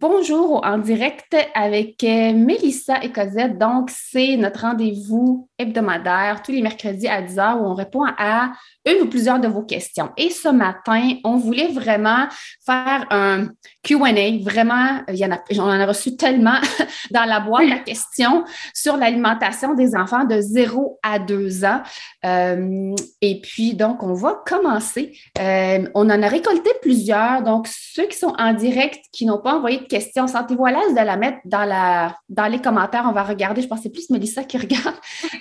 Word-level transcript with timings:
bonjour 0.00 0.64
en 0.64 0.78
direct 0.78 1.36
avec 1.54 2.04
euh, 2.04 2.32
Mélissa 2.32 3.02
et 3.02 3.10
Cosette. 3.10 3.58
Donc, 3.58 3.90
c'est 3.90 4.36
notre 4.36 4.60
rendez-vous 4.60 5.48
hebdomadaire 5.58 6.42
tous 6.42 6.52
les 6.52 6.62
mercredis 6.62 7.08
à 7.08 7.22
10h 7.22 7.58
où 7.58 7.64
on 7.64 7.74
répond 7.74 8.04
à 8.04 8.52
une 8.88 9.02
ou 9.02 9.06
plusieurs 9.06 9.40
de 9.40 9.48
vos 9.48 9.62
questions. 9.62 10.10
Et 10.16 10.30
ce 10.30 10.48
matin, 10.48 11.14
on 11.24 11.36
voulait 11.36 11.68
vraiment 11.68 12.26
faire 12.64 13.06
un 13.10 13.48
QA. 13.82 13.98
Vraiment, 14.42 15.02
il 15.08 15.16
y 15.16 15.24
en 15.24 15.32
a, 15.32 15.38
on 15.52 15.62
en 15.62 15.80
a 15.80 15.86
reçu 15.86 16.16
tellement 16.16 16.58
dans 17.10 17.24
la 17.24 17.40
boîte 17.40 17.70
à 17.72 17.78
questions 17.78 18.44
sur 18.74 18.96
l'alimentation 18.96 19.74
des 19.74 19.94
enfants 19.94 20.24
de 20.24 20.40
0 20.40 20.98
à 21.02 21.18
2 21.18 21.64
ans. 21.64 21.82
Euh, 22.24 22.94
et 23.20 23.40
puis, 23.40 23.74
donc, 23.74 24.02
on 24.02 24.14
va 24.14 24.42
commencer. 24.46 25.18
Euh, 25.38 25.86
on 25.94 26.08
en 26.10 26.22
a 26.22 26.28
récolté 26.28 26.70
plusieurs. 26.82 27.42
Donc, 27.42 27.68
ceux 27.68 28.06
qui 28.06 28.16
sont 28.16 28.34
en 28.38 28.52
direct, 28.52 29.04
qui 29.12 29.26
n'ont 29.26 29.40
pas 29.40 29.54
envoyé 29.54 29.78
de 29.78 29.86
questions, 29.86 30.26
sentez-vous 30.26 30.66
à 30.66 30.70
l'aise 30.70 30.90
de 30.90 31.04
la 31.04 31.16
mettre 31.16 31.38
dans, 31.44 31.64
la, 31.64 32.16
dans 32.28 32.46
les 32.46 32.60
commentaires. 32.60 33.04
On 33.08 33.12
va 33.12 33.22
regarder. 33.22 33.62
Je 33.62 33.66
pense 33.66 33.78
que 33.78 33.84
c'est 33.84 33.92
plus 33.92 34.10
Mélissa 34.10 34.44
qui 34.44 34.58
regarde. 34.58 34.94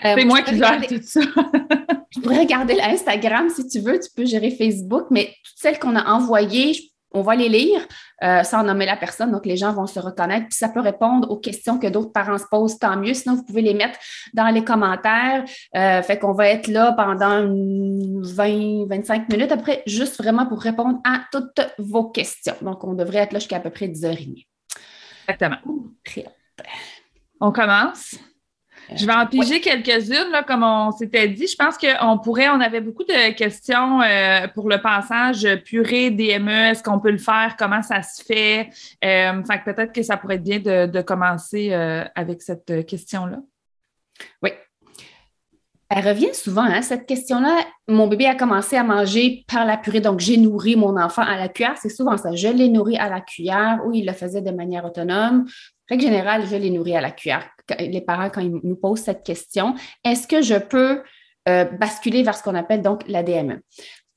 Euh, 0.06 0.16
c'est 0.18 0.26
moi 0.26 0.42
qui 0.42 0.58
gère 0.58 0.80
tout 0.88 1.00
ça. 1.02 1.22
je 2.12 2.20
pourrais 2.20 2.40
regarder 2.40 2.76
l'Instagram 2.76 3.37
si 3.50 3.68
tu 3.68 3.80
veux. 3.80 4.00
Tu 4.00 4.10
peux 4.16 4.26
gérer 4.26 4.52
Facebook, 4.52 5.08
mais 5.12 5.34
toutes 5.44 5.58
celles 5.58 5.80
qu'on 5.80 5.96
a 5.96 6.12
envoyées, 6.12 6.92
on 7.12 7.22
va 7.22 7.36
les 7.36 7.50
lire 7.50 7.82
euh, 8.24 8.44
sans 8.44 8.64
nommer 8.64 8.86
la 8.86 8.98
personne, 8.98 9.32
donc 9.32 9.46
les 9.46 9.58
gens 9.58 9.74
vont 9.74 9.88
se 9.88 10.00
reconnaître. 10.00 10.48
Puis 10.48 10.58
ça 10.58 10.70
peut 10.70 10.80
répondre 10.80 11.30
aux 11.32 11.38
questions 11.38 11.80
que 11.80 11.88
d'autres 11.88 12.12
parents 12.12 12.38
se 12.38 12.46
posent, 12.50 12.78
tant 12.80 12.98
mieux. 12.98 13.14
Sinon, 13.14 13.36
vous 13.36 13.44
pouvez 13.44 13.62
les 13.62 13.74
mettre 13.74 13.98
dans 14.34 14.48
les 14.48 14.64
commentaires. 14.64 15.44
Euh, 15.76 16.02
fait 16.02 16.20
qu'on 16.20 16.34
va 16.34 16.50
être 16.50 16.68
là 16.68 16.94
pendant 16.94 17.46
20, 17.48 18.88
25 18.88 19.30
minutes 19.30 19.52
après, 19.52 19.84
juste 19.86 20.18
vraiment 20.18 20.46
pour 20.46 20.62
répondre 20.62 21.00
à 21.06 21.22
toutes 21.32 21.62
vos 21.78 22.10
questions. 22.10 22.56
Donc, 22.62 22.84
on 22.84 22.94
devrait 22.94 23.20
être 23.20 23.34
là 23.34 23.40
jusqu'à 23.40 23.58
à 23.58 23.62
peu 23.62 23.70
près 23.70 23.88
10h30. 23.88 24.46
Exactement. 25.28 25.58
On 27.40 27.52
commence. 27.52 28.16
Je 28.96 29.06
vais 29.06 29.14
en 29.14 29.26
piger 29.26 29.60
quelques-unes, 29.60 30.32
comme 30.48 30.64
on 30.64 30.92
s'était 30.92 31.28
dit. 31.28 31.48
Je 31.48 31.56
pense 31.56 31.78
qu'on 31.78 32.18
pourrait, 32.20 32.50
on 32.50 32.62
avait 32.62 32.82
beaucoup 32.82 33.04
de 33.04 33.34
questions 33.34 34.02
euh, 34.02 34.48
pour 34.48 34.70
le 34.70 34.82
passage 34.82 35.48
purée 35.66 36.10
DME. 36.10 36.72
Est-ce 36.72 36.84
qu'on 36.84 37.00
peut 37.00 37.12
le 37.12 37.18
faire? 37.18 37.56
Comment 37.58 37.82
ça 37.82 38.02
se 38.02 38.24
fait? 38.24 38.70
Euh, 39.04 39.42
peut-être 39.66 39.92
que 39.92 40.04
ça 40.04 40.18
pourrait 40.18 40.36
être 40.36 40.44
bien 40.44 40.60
de, 40.60 41.02
commencer 41.02 41.70
euh, 41.72 42.06
avec 42.16 42.42
cette 42.42 42.86
question-là. 42.86 43.40
Oui. 44.42 44.52
Elle 45.90 46.08
revient 46.08 46.34
souvent, 46.34 46.64
hein, 46.64 46.82
cette 46.82 47.06
question-là. 47.06 47.60
Mon 47.88 48.08
bébé 48.08 48.26
a 48.26 48.36
commencé 48.36 48.76
à 48.76 48.84
manger 48.84 49.46
par 49.48 49.66
la 49.66 49.78
purée, 49.78 50.02
donc 50.02 50.20
j'ai 50.20 50.38
nourri 50.38 50.76
mon 50.76 51.00
enfant 51.00 51.22
à 51.22 51.38
la 51.38 51.48
cuillère. 51.48 51.78
C'est 51.82 51.90
souvent 51.90 52.18
ça. 52.18 52.36
Je 52.36 52.50
l'ai 52.50 52.68
nourri 52.68 52.98
à 52.98 53.10
la 53.10 53.22
cuillère 53.22 53.80
ou 53.86 53.94
il 53.94 54.06
le 54.06 54.14
faisait 54.14 54.42
de 54.42 54.52
manière 54.52 54.84
autonome. 54.84 55.46
Règle 55.90 56.04
générale, 56.04 56.46
je 56.46 56.56
l'ai 56.58 56.70
nourri 56.70 56.96
à 56.96 57.02
la 57.02 57.12
cuillère 57.12 57.50
les 57.80 58.02
parents, 58.02 58.30
quand 58.30 58.42
ils 58.42 58.60
nous 58.64 58.76
posent 58.76 59.02
cette 59.02 59.24
question, 59.24 59.76
est-ce 60.04 60.28
que 60.28 60.42
je 60.42 60.56
peux 60.56 61.02
euh, 61.50 61.66
basculer 61.66 62.24
vers 62.24 62.36
ce 62.36 62.44
qu'on 62.44 62.56
appelle 62.56 62.82
donc 62.82 63.08
la 63.08 63.24
DME? 63.24 63.62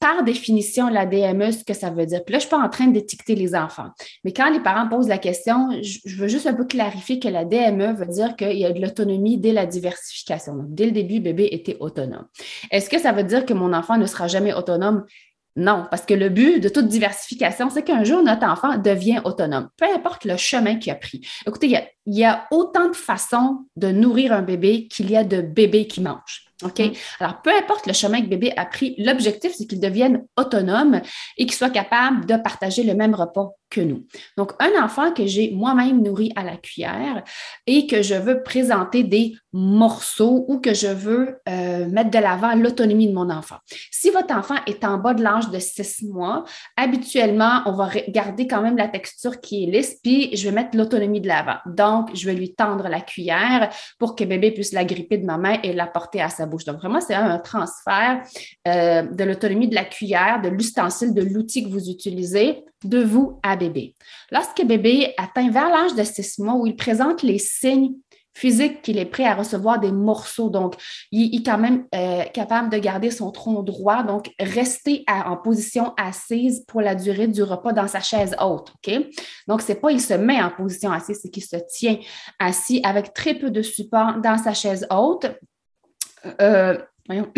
Par 0.00 0.24
définition, 0.24 0.88
la 0.88 1.04
DME, 1.04 1.52
ce 1.52 1.62
que 1.62 1.74
ça 1.74 1.90
veut 1.90 2.06
dire. 2.06 2.24
Puis 2.24 2.32
là, 2.32 2.38
je 2.38 2.46
ne 2.46 2.48
suis 2.48 2.56
pas 2.56 2.64
en 2.64 2.70
train 2.70 2.86
d'étiqueter 2.86 3.34
les 3.34 3.54
enfants. 3.54 3.90
Mais 4.24 4.32
quand 4.32 4.50
les 4.50 4.60
parents 4.60 4.88
posent 4.88 5.08
la 5.08 5.18
question, 5.18 5.68
je, 5.82 6.16
veux 6.16 6.26
juste 6.26 6.46
un 6.46 6.54
peu 6.54 6.64
clarifier 6.64 7.18
que 7.20 7.28
la 7.28 7.44
DME 7.44 7.92
veut 7.92 8.06
dire 8.06 8.34
qu'il 8.34 8.56
y 8.56 8.64
a 8.64 8.72
de 8.72 8.80
l'autonomie 8.80 9.36
dès 9.36 9.52
la 9.52 9.66
diversification. 9.66 10.56
Donc, 10.56 10.74
dès 10.74 10.86
le 10.86 10.92
début, 10.92 11.20
bébé 11.20 11.50
était 11.52 11.76
autonome. 11.80 12.26
Est-ce 12.70 12.88
que 12.88 12.98
ça 12.98 13.12
veut 13.12 13.24
dire 13.24 13.44
que 13.44 13.52
mon 13.52 13.74
enfant 13.74 13.98
ne 13.98 14.06
sera 14.06 14.26
jamais 14.26 14.54
autonome? 14.54 15.04
Non, 15.56 15.86
parce 15.90 16.06
que 16.06 16.14
le 16.14 16.28
but 16.28 16.60
de 16.60 16.68
toute 16.68 16.86
diversification, 16.86 17.68
c'est 17.70 17.82
qu'un 17.82 18.04
jour, 18.04 18.22
notre 18.22 18.46
enfant 18.46 18.78
devient 18.78 19.20
autonome, 19.24 19.68
peu 19.76 19.84
importe 19.94 20.24
le 20.24 20.36
chemin 20.36 20.76
qu'il 20.76 20.92
a 20.92 20.94
pris. 20.94 21.20
Écoutez, 21.46 21.66
il 21.66 21.72
y 21.72 21.76
a, 21.76 21.84
il 22.10 22.18
y 22.18 22.24
a 22.24 22.48
autant 22.50 22.88
de 22.88 22.96
façons 22.96 23.66
de 23.76 23.92
nourrir 23.92 24.32
un 24.32 24.42
bébé 24.42 24.88
qu'il 24.88 25.10
y 25.12 25.16
a 25.16 25.22
de 25.22 25.40
bébés 25.40 25.86
qui 25.86 26.00
mangent. 26.00 26.50
OK? 26.64 26.78
Mm. 26.80 26.92
Alors, 27.20 27.40
peu 27.42 27.50
importe 27.56 27.86
le 27.86 27.92
chemin 27.92 28.20
que 28.20 28.26
bébé 28.26 28.52
a 28.56 28.66
pris, 28.66 28.94
l'objectif, 28.98 29.52
c'est 29.56 29.66
qu'il 29.66 29.80
devienne 29.80 30.24
autonome 30.36 31.00
et 31.38 31.46
qu'il 31.46 31.54
soit 31.54 31.70
capable 31.70 32.26
de 32.26 32.36
partager 32.36 32.82
le 32.82 32.94
même 32.94 33.14
repas 33.14 33.52
que 33.70 33.80
nous. 33.80 34.04
Donc, 34.36 34.52
un 34.58 34.82
enfant 34.82 35.12
que 35.12 35.26
j'ai 35.26 35.52
moi-même 35.52 36.02
nourri 36.02 36.32
à 36.34 36.42
la 36.42 36.56
cuillère 36.56 37.22
et 37.66 37.86
que 37.86 38.02
je 38.02 38.16
veux 38.16 38.42
présenter 38.42 39.04
des 39.04 39.36
morceaux 39.52 40.44
ou 40.48 40.58
que 40.58 40.74
je 40.74 40.88
veux 40.88 41.38
euh, 41.48 41.88
mettre 41.88 42.10
de 42.10 42.18
l'avant 42.18 42.54
l'autonomie 42.56 43.08
de 43.08 43.14
mon 43.14 43.30
enfant. 43.30 43.56
Si 43.92 44.10
votre 44.10 44.34
enfant 44.34 44.56
est 44.66 44.84
en 44.84 44.98
bas 44.98 45.14
de 45.14 45.22
l'âge 45.22 45.50
de 45.50 45.58
six 45.60 46.04
mois, 46.04 46.44
habituellement, 46.76 47.62
on 47.66 47.72
va 47.72 47.90
garder 48.08 48.48
quand 48.48 48.60
même 48.60 48.76
la 48.76 48.88
texture 48.88 49.40
qui 49.40 49.64
est 49.64 49.70
lisse, 49.70 49.98
puis 50.02 50.36
je 50.36 50.48
vais 50.48 50.54
mettre 50.54 50.76
l'autonomie 50.76 51.20
de 51.20 51.28
l'avant. 51.28 51.58
Donc, 51.66 51.99
je 52.14 52.26
vais 52.26 52.34
lui 52.34 52.54
tendre 52.54 52.88
la 52.88 53.00
cuillère 53.00 53.70
pour 53.98 54.16
que 54.16 54.24
bébé 54.24 54.50
puisse 54.52 54.72
la 54.72 54.84
gripper 54.84 55.18
de 55.18 55.26
ma 55.26 55.38
main 55.38 55.58
et 55.62 55.72
la 55.72 55.86
porter 55.86 56.20
à 56.20 56.28
sa 56.28 56.46
bouche. 56.46 56.64
Donc, 56.64 56.76
vraiment, 56.76 57.00
c'est 57.00 57.14
un 57.14 57.38
transfert 57.38 58.22
euh, 58.68 59.02
de 59.02 59.24
l'autonomie 59.24 59.68
de 59.68 59.74
la 59.74 59.84
cuillère, 59.84 60.40
de 60.42 60.48
l'ustensile, 60.48 61.14
de 61.14 61.22
l'outil 61.22 61.64
que 61.64 61.70
vous 61.70 61.90
utilisez 61.90 62.64
de 62.84 63.02
vous 63.02 63.38
à 63.42 63.56
bébé. 63.56 63.94
Lorsque 64.30 64.64
bébé 64.64 65.12
atteint 65.18 65.50
vers 65.50 65.68
l'âge 65.68 65.94
de 65.94 66.02
six 66.02 66.38
mois 66.38 66.54
où 66.54 66.66
il 66.66 66.76
présente 66.76 67.22
les 67.22 67.38
signes 67.38 67.94
physiques 68.34 68.82
qu'il 68.82 68.98
est 68.98 69.06
prêt 69.06 69.24
à 69.24 69.34
recevoir 69.34 69.80
des 69.80 69.92
morceaux, 69.92 70.50
donc 70.50 70.74
il, 71.10 71.34
est 71.34 71.44
quand 71.44 71.58
même 71.58 71.84
euh, 71.94 72.22
capable 72.24 72.70
de 72.70 72.78
garder 72.78 73.10
son 73.10 73.30
tronc 73.30 73.62
droit, 73.62 74.02
donc 74.02 74.32
rester 74.38 75.04
en 75.08 75.36
position 75.36 75.92
assise 75.96 76.64
pour 76.66 76.80
la 76.80 76.94
durée 76.94 77.28
du 77.28 77.42
repas 77.42 77.72
dans 77.72 77.88
sa 77.88 78.00
chaise 78.00 78.34
haute, 78.40 78.72
OK? 78.74 78.94
Donc, 79.46 79.62
c'est 79.62 79.74
pas 79.74 79.90
il 79.90 80.00
se 80.00 80.14
met 80.14 80.40
en 80.42 80.50
position 80.50 80.92
assise, 80.92 81.20
c'est 81.22 81.30
qu'il 81.30 81.44
se 81.44 81.56
tient 81.68 81.98
assis 82.38 82.80
avec 82.84 83.12
très 83.12 83.34
peu 83.34 83.50
de 83.50 83.62
support 83.62 84.20
dans 84.22 84.38
sa 84.38 84.54
chaise 84.54 84.86
haute. 84.90 85.26
Euh, 86.40 86.78
voyons. 87.06 87.32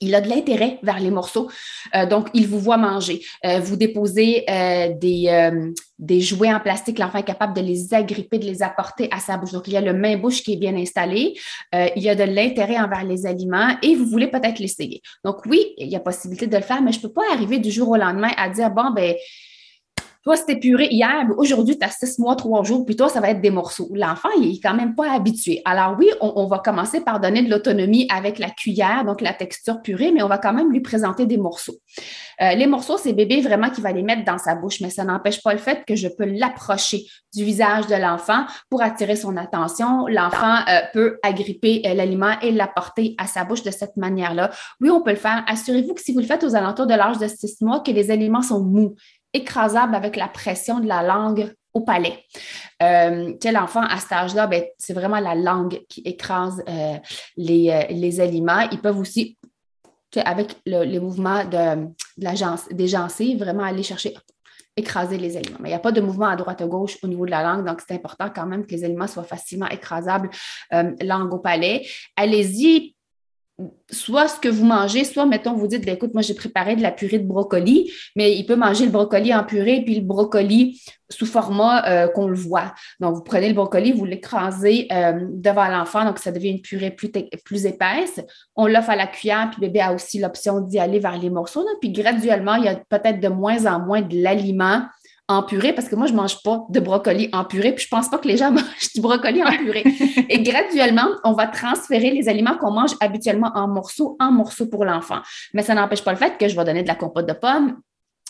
Il 0.00 0.14
a 0.14 0.20
de 0.20 0.28
l'intérêt 0.28 0.78
vers 0.82 1.00
les 1.00 1.10
morceaux. 1.10 1.50
Euh, 1.94 2.06
donc, 2.06 2.28
il 2.34 2.46
vous 2.46 2.58
voit 2.58 2.76
manger. 2.76 3.20
Euh, 3.44 3.60
vous 3.60 3.76
déposez 3.76 4.44
euh, 4.48 4.88
des, 4.94 6.20
jouets 6.20 6.52
en 6.52 6.60
plastique, 6.60 6.98
l'enfant 6.98 7.18
est 7.18 7.24
capable 7.24 7.54
de 7.54 7.60
les 7.60 7.92
agripper, 7.94 8.38
de 8.38 8.44
les 8.44 8.62
apporter 8.62 9.08
à 9.10 9.18
sa 9.18 9.36
bouche. 9.36 9.52
Donc, 9.52 9.66
il 9.66 9.72
y 9.72 9.76
a 9.76 9.80
le 9.80 9.92
main-bouche 9.92 10.42
qui 10.42 10.54
est 10.54 10.56
bien 10.56 10.76
installé. 10.76 11.34
il 11.72 12.02
y 12.02 12.08
a 12.08 12.14
de 12.14 12.24
l'intérêt 12.24 12.78
envers 12.78 13.04
les 13.04 13.26
aliments 13.26 13.76
et 13.82 13.94
vous 13.94 14.06
voulez 14.06 14.28
peut-être 14.28 14.58
l'essayer. 14.58 15.02
Donc, 15.24 15.44
oui, 15.46 15.74
il 15.76 15.88
y 15.88 15.96
a 15.96 16.00
possibilité 16.00 16.46
de 16.46 16.56
le 16.56 16.62
faire, 16.62 16.82
mais 16.82 16.92
je 16.92 16.98
ne 16.98 17.02
peux 17.02 17.12
pas 17.12 17.24
arriver 17.32 17.58
du 17.58 17.70
jour 17.70 17.88
au 17.88 17.96
lendemain 17.96 18.30
à 18.36 18.48
dire, 18.48 18.70
bon, 18.70 18.90
ben 18.94 19.14
toi, 20.24 20.36
c'était 20.36 20.56
puré 20.56 20.88
hier, 20.90 21.24
mais 21.28 21.34
aujourd'hui, 21.36 21.78
tu 21.78 21.86
as 21.86 21.90
six 21.90 22.18
mois, 22.18 22.34
trois 22.34 22.64
jours, 22.64 22.84
puis 22.84 22.96
toi, 22.96 23.08
ça 23.08 23.20
va 23.20 23.30
être 23.30 23.40
des 23.40 23.50
morceaux. 23.50 23.88
L'enfant, 23.94 24.28
il 24.40 24.56
est 24.56 24.60
quand 24.60 24.74
même 24.74 24.94
pas 24.94 25.12
habitué. 25.12 25.62
Alors 25.64 25.96
oui, 25.98 26.10
on, 26.20 26.46
va 26.46 26.58
commencer 26.58 27.00
par 27.00 27.20
donner 27.20 27.42
de 27.42 27.50
l'autonomie 27.50 28.06
avec 28.12 28.38
la 28.38 28.50
cuillère, 28.50 29.04
donc 29.04 29.20
la 29.20 29.32
texture 29.32 29.80
purée, 29.80 30.10
mais 30.10 30.22
on 30.22 30.28
va 30.28 30.38
quand 30.38 30.52
même 30.52 30.72
lui 30.72 30.80
présenter 30.80 31.26
des 31.26 31.36
morceaux. 31.36 31.76
Euh, 32.40 32.54
les 32.54 32.66
morceaux, 32.66 32.96
c'est 32.98 33.12
bébé 33.12 33.40
vraiment 33.40 33.70
qui 33.70 33.80
va 33.80 33.92
les 33.92 34.02
mettre 34.02 34.24
dans 34.24 34.38
sa 34.38 34.54
bouche, 34.54 34.80
mais 34.80 34.90
ça 34.90 35.04
n'empêche 35.04 35.42
pas 35.42 35.52
le 35.52 35.58
fait 35.58 35.84
que 35.86 35.94
je 35.94 36.08
peux 36.08 36.24
l'approcher 36.24 37.04
du 37.34 37.44
visage 37.44 37.86
de 37.86 37.94
l'enfant 37.94 38.44
pour 38.70 38.82
attirer 38.82 39.16
son 39.16 39.36
attention. 39.36 40.06
L'enfant 40.08 40.56
euh, 40.68 40.80
peut 40.92 41.18
agripper 41.22 41.82
euh, 41.86 41.94
l'aliment 41.94 42.34
et 42.42 42.50
l'apporter 42.50 43.14
à 43.18 43.26
sa 43.26 43.44
bouche 43.44 43.62
de 43.62 43.70
cette 43.70 43.96
manière-là. 43.96 44.50
Oui, 44.80 44.90
on 44.90 45.02
peut 45.02 45.10
le 45.10 45.16
faire. 45.16 45.44
Assurez-vous 45.46 45.94
que 45.94 46.00
si 46.00 46.12
vous 46.12 46.20
le 46.20 46.26
faites 46.26 46.44
aux 46.44 46.54
alentours 46.54 46.86
de 46.86 46.94
l'âge 46.94 47.18
de 47.18 47.26
six 47.26 47.60
mois, 47.60 47.80
que 47.80 47.90
les 47.90 48.10
aliments 48.10 48.42
sont 48.42 48.62
mous, 48.62 48.94
écrasables 49.32 49.94
avec 49.94 50.16
la 50.16 50.28
pression 50.28 50.80
de 50.80 50.86
la 50.86 51.02
langue 51.02 51.52
au 51.74 51.82
palais. 51.82 52.24
Euh, 52.82 53.34
l'enfant 53.52 53.82
à 53.82 53.98
cet 53.98 54.12
âge-là, 54.12 54.46
ben, 54.46 54.64
c'est 54.78 54.94
vraiment 54.94 55.20
la 55.20 55.34
langue 55.34 55.80
qui 55.88 56.00
écrase 56.00 56.62
les, 57.36 57.86
les, 57.90 58.20
aliments. 58.20 58.66
Ils 58.72 58.80
peuvent 58.80 58.98
aussi 58.98 59.38
avec 60.16 60.56
les 60.64 61.00
mouvements 61.00 61.44
de, 61.44 61.88
des 62.74 62.88
gencives, 62.88 63.38
vraiment 63.38 63.64
aller 63.64 63.82
chercher, 63.82 64.14
écraser 64.76 65.18
les 65.18 65.36
aliments. 65.36 65.58
Mais 65.60 65.68
il 65.68 65.72
n'y 65.72 65.76
a 65.76 65.80
pas 65.80 65.92
de 65.92 66.00
mouvement 66.00 66.26
à 66.26 66.36
droite 66.36 66.62
à 66.62 66.66
gauche 66.66 66.96
au 67.02 67.08
niveau 67.08 67.26
de 67.26 67.30
la 67.30 67.42
langue, 67.42 67.66
donc 67.66 67.82
c'est 67.86 67.94
important 67.94 68.30
quand 68.34 68.46
même 68.46 68.64
que 68.66 68.72
les 68.72 68.84
aliments 68.84 69.06
soient 69.06 69.24
facilement 69.24 69.68
écrasables, 69.68 70.30
euh, 70.72 70.94
langue 71.02 71.32
au 71.32 71.38
palais. 71.38 71.86
Allez-y 72.16 72.94
soit 73.90 74.28
ce 74.28 74.38
que 74.38 74.48
vous 74.48 74.64
mangez, 74.64 75.04
soit, 75.04 75.26
mettons, 75.26 75.54
vous 75.54 75.66
dites, 75.66 75.84
ben, 75.84 75.94
écoute, 75.96 76.14
moi, 76.14 76.22
j'ai 76.22 76.34
préparé 76.34 76.76
de 76.76 76.82
la 76.82 76.92
purée 76.92 77.18
de 77.18 77.26
brocoli, 77.26 77.90
mais 78.14 78.36
il 78.36 78.46
peut 78.46 78.54
manger 78.54 78.84
le 78.84 78.92
brocoli 78.92 79.34
en 79.34 79.42
purée, 79.44 79.82
puis 79.84 79.96
le 79.96 80.02
brocoli 80.02 80.80
sous 81.10 81.26
format 81.26 81.84
euh, 81.88 82.08
qu'on 82.08 82.28
le 82.28 82.36
voit. 82.36 82.74
Donc, 83.00 83.16
vous 83.16 83.22
prenez 83.22 83.48
le 83.48 83.54
brocoli, 83.54 83.92
vous 83.92 84.04
l'écrasez 84.04 84.86
euh, 84.92 85.26
devant 85.32 85.66
l'enfant, 85.66 86.04
donc 86.04 86.18
ça 86.18 86.30
devient 86.30 86.50
une 86.50 86.62
purée 86.62 86.90
plus, 86.90 87.66
épaisse. 87.66 88.20
On 88.54 88.66
l'offre 88.66 88.90
à 88.90 88.96
la 88.96 89.06
cuillère, 89.06 89.50
puis 89.50 89.60
bébé 89.60 89.80
a 89.80 89.92
aussi 89.92 90.20
l'option 90.20 90.60
d'y 90.60 90.78
aller 90.78 91.00
vers 91.00 91.18
les 91.18 91.30
morceaux. 91.30 91.66
puis 91.80 91.90
graduellement, 91.90 92.54
il 92.54 92.64
y 92.64 92.68
a 92.68 92.76
peut-être 92.76 93.20
de 93.20 93.28
moins 93.28 93.66
en 93.66 93.80
moins 93.80 94.02
de 94.02 94.22
l'aliment 94.22 94.82
en 95.28 95.42
purée 95.42 95.72
parce 95.72 95.88
que 95.88 95.94
moi, 95.94 96.06
je 96.06 96.12
ne 96.12 96.16
mange 96.16 96.42
pas 96.42 96.66
de 96.70 96.80
brocoli 96.80 97.28
en 97.32 97.44
purée, 97.44 97.72
puis 97.72 97.86
je 97.88 97.94
ne 97.94 97.98
pense 97.98 98.08
pas 98.08 98.18
que 98.18 98.26
les 98.26 98.36
gens 98.36 98.50
mangent 98.52 98.92
du 98.94 99.00
brocoli 99.00 99.42
en 99.42 99.56
purée. 99.56 99.84
Et 100.28 100.40
graduellement, 100.40 101.08
on 101.24 101.32
va 101.32 101.46
transférer 101.46 102.10
les 102.10 102.28
aliments 102.28 102.56
qu'on 102.56 102.72
mange 102.72 102.92
habituellement 103.00 103.52
en 103.54 103.68
morceaux 103.68 104.16
en 104.20 104.32
morceaux 104.32 104.66
pour 104.66 104.84
l'enfant. 104.84 105.20
Mais 105.54 105.62
ça 105.62 105.74
n'empêche 105.74 106.02
pas 106.02 106.12
le 106.12 106.18
fait 106.18 106.38
que 106.38 106.48
je 106.48 106.56
vais 106.56 106.64
donner 106.64 106.82
de 106.82 106.88
la 106.88 106.94
compote 106.94 107.26
de 107.26 107.34
pommes, 107.34 107.76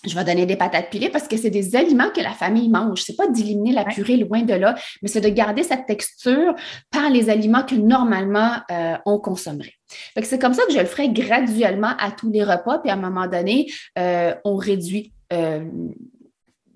je 0.07 0.15
vais 0.15 0.25
donner 0.25 0.47
des 0.47 0.57
patates 0.57 0.91
pilées 0.91 1.11
parce 1.11 1.27
que 1.27 1.37
c'est 1.37 1.51
des 1.51 1.75
aliments 1.75 2.11
que 2.15 2.21
la 2.21 2.31
famille 2.31 2.69
mange. 2.69 3.03
C'est 3.03 3.17
pas 3.17 3.27
d'éliminer 3.27 3.73
la 3.73 3.85
purée 3.85 4.17
loin 4.17 4.43
de 4.43 4.55
là, 4.55 4.77
mais 5.03 5.09
c'est 5.09 5.21
de 5.21 5.29
garder 5.29 5.65
cette 5.65 5.87
texture 5.87 6.55
par 6.91 7.11
les 7.11 7.31
aliments 7.31 7.65
que 7.65 7.75
normalement 7.75 8.53
euh, 8.71 8.97
on 9.07 9.19
consommerait. 9.19 9.75
C'est 10.23 10.41
comme 10.41 10.55
ça 10.55 10.63
que 10.67 10.73
je 10.73 10.79
le 10.79 10.87
ferai 10.87 11.09
graduellement 11.09 11.95
à 11.99 12.13
tous 12.13 12.31
les 12.31 12.45
repas, 12.45 12.79
puis 12.79 12.91
à 12.91 12.95
un 12.95 12.97
moment 12.97 13.27
donné, 13.27 13.67
euh, 13.99 14.35
on 14.45 14.55
réduit 14.55 15.13
euh, 15.33 15.65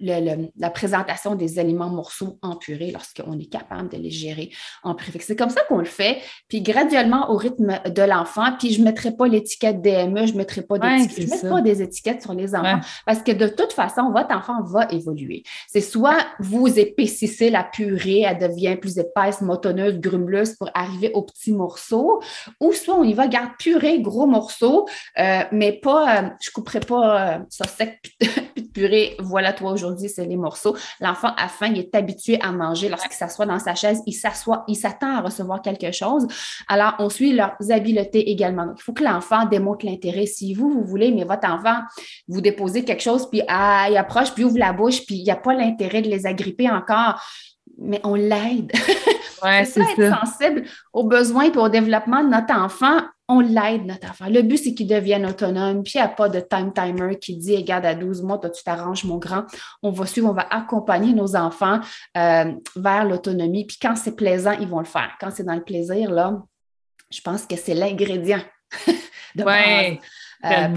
la 0.03 0.71
présentation 0.71 1.35
des 1.35 1.59
aliments 1.59 1.91
morceaux 1.91 2.39
en 2.43 2.57
purée 2.57 2.91
lorsqu'on 2.91 3.39
est 3.39 3.51
capable 3.51 3.89
de 3.89 3.97
les 3.97 4.11
gérer 4.11 4.51
en 4.83 4.95
purée. 4.95 5.21
C'est 5.21 5.37
comme 5.37 5.51
ça 5.51 5.63
qu'on 5.69 5.79
le 5.79 5.85
fait, 5.85 6.19
puis 6.49 6.63
graduellement 6.63 7.31
au 7.31 7.37
rythme 7.37 7.81
de 7.87 8.03
l'enfant, 8.03 8.53
puis 8.59 8.73
je 8.73 8.81
ne 8.81 8.85
mettrai 8.85 9.13
pas 9.13 9.27
l'étiquette 9.27 9.81
DME, 9.81 10.27
je 10.27 10.33
ne 10.33 10.39
mettrai 10.39 10.63
pas 10.63 10.77
je 10.77 11.63
des 11.63 11.83
étiquettes 11.83 12.23
sur 12.23 12.35
les 12.35 12.55
enfants 12.55 12.81
parce 13.07 13.21
que 13.21 13.33
de 13.33 13.49
toute 13.49 13.73
façon, 13.73 14.11
votre 14.11 14.35
enfant 14.35 14.63
va 14.63 14.87
évoluer. 14.91 15.43
C'est 15.69 15.81
soit 15.81 16.19
vous 16.39 16.79
épaississez 16.79 17.51
la 17.51 17.65
purée, 17.65 18.21
elle 18.21 18.39
devient 18.39 18.77
plus 18.77 18.99
épaisse, 18.99 19.41
motonneuse, 19.41 19.99
grumeleuse 19.99 20.55
pour 20.57 20.71
arriver 20.75 21.11
aux 21.15 21.23
petits 21.23 21.53
morceaux, 21.53 22.23
ou 22.61 22.73
soit 22.73 22.95
on 22.95 23.05
y 23.05 23.15
va, 23.15 23.27
garde 23.29 23.53
purée, 23.59 24.01
gros 24.01 24.27
morceaux, 24.27 24.87
euh, 25.19 25.43
mais 25.53 25.73
pas, 25.73 26.19
euh, 26.19 26.29
je 26.41 26.51
ne 26.51 26.53
couperai 26.55 26.81
pas 26.81 27.35
euh, 27.35 27.39
ça 27.49 27.67
sec, 27.67 28.01
purée, 28.73 29.17
voilà 29.21 29.53
toi 29.53 29.73
aujourd'hui 29.73 30.09
c'est 30.09 30.25
les 30.25 30.37
morceaux. 30.37 30.77
L'enfant 31.01 31.33
a 31.37 31.49
faim, 31.49 31.69
il 31.69 31.79
est 31.79 31.95
habitué 31.95 32.39
à 32.41 32.53
manger. 32.53 32.89
Lorsqu'il 32.89 33.13
s'assoit 33.13 33.47
dans 33.47 33.59
sa 33.59 33.75
chaise, 33.75 34.03
il 34.07 34.13
s'assoit, 34.13 34.65
il 34.69 34.77
s'attend 34.77 35.17
à 35.17 35.21
recevoir 35.21 35.63
quelque 35.63 35.93
chose. 35.93 36.27
Alors, 36.69 36.95
on 36.99 37.09
suit 37.09 37.33
leurs 37.33 37.57
habiletés 37.71 38.31
également. 38.31 38.67
Donc, 38.67 38.77
il 38.79 38.83
faut 38.83 38.93
que 38.93 39.05
l'enfant 39.05 39.47
démontre 39.47 39.87
l'intérêt. 39.87 40.27
Si 40.27 40.55
vous, 40.55 40.71
vous 40.71 40.85
voulez, 40.85 41.13
mais 41.13 41.25
votre 41.25 41.49
enfant, 41.49 41.81
vous 42.29 42.41
déposez 42.41 42.85
quelque 42.85 43.03
chose, 43.03 43.29
puis 43.29 43.43
ah, 43.49 43.87
il 43.91 43.97
approche, 43.97 44.33
puis 44.33 44.45
ouvre 44.45 44.59
la 44.59 44.73
bouche, 44.73 45.05
puis 45.07 45.17
il 45.17 45.25
n'y 45.25 45.31
a 45.31 45.37
pas 45.37 45.55
l'intérêt 45.55 46.03
de 46.03 46.09
les 46.09 46.27
agripper 46.27 46.71
encore, 46.71 47.21
mais 47.79 48.01
on 48.05 48.15
l'aide. 48.15 48.73
Ouais, 49.43 49.65
c'est 49.65 49.83
ça, 49.83 49.91
être 49.91 50.21
sensible 50.21 50.63
aux 50.93 51.03
besoins 51.03 51.51
et 51.53 51.57
au 51.57 51.69
développement 51.69 52.23
de 52.23 52.29
notre 52.29 52.55
enfant 52.55 53.01
on 53.33 53.41
l'aide, 53.41 53.87
notre 53.87 54.11
enfant. 54.11 54.27
Le 54.29 54.43
but, 54.43 54.59
c'est 54.59 54.75
qu'il 54.75 54.87
devienne 54.87 55.27
autonome. 55.27 55.83
Puis, 55.83 55.95
il 55.95 55.99
n'y 55.99 56.05
a 56.05 56.09
pas 56.09 56.29
de 56.29 56.41
time 56.41 56.73
timer 56.73 57.19
qui 57.19 57.37
dit, 57.37 57.57
regarde, 57.57 57.87
à 57.87 57.95
12 57.95 58.23
mois, 58.23 58.39
toi, 58.39 58.51
tu 58.51 58.63
t'arranges, 58.63 59.05
mon 59.05 59.19
grand. 59.19 59.45
On 59.83 59.91
va 59.91 60.07
suivre, 60.07 60.31
on 60.31 60.35
va 60.35 60.47
accompagner 60.51 61.13
nos 61.15 61.37
enfants 61.37 61.81
euh, 62.17 62.53
vers 62.77 63.05
l'autonomie. 63.05 63.67
Puis, 63.67 63.79
quand 63.81 63.97
c'est 63.97 64.17
plaisant, 64.17 64.53
ils 64.61 64.69
vont 64.69 64.81
le 64.81 64.85
faire. 64.85 65.13
Quand 65.21 65.31
c'est 65.31 65.45
dans 65.45 65.55
le 65.55 65.63
plaisir, 65.65 66.11
là, 66.11 66.43
je 67.11 67.21
pense 67.21 67.47
que 67.47 67.57
c'est 67.57 67.75
l'ingrédient 67.75 68.43
de 69.35 69.45
ouais. 69.45 70.01
Euh, 70.45 70.69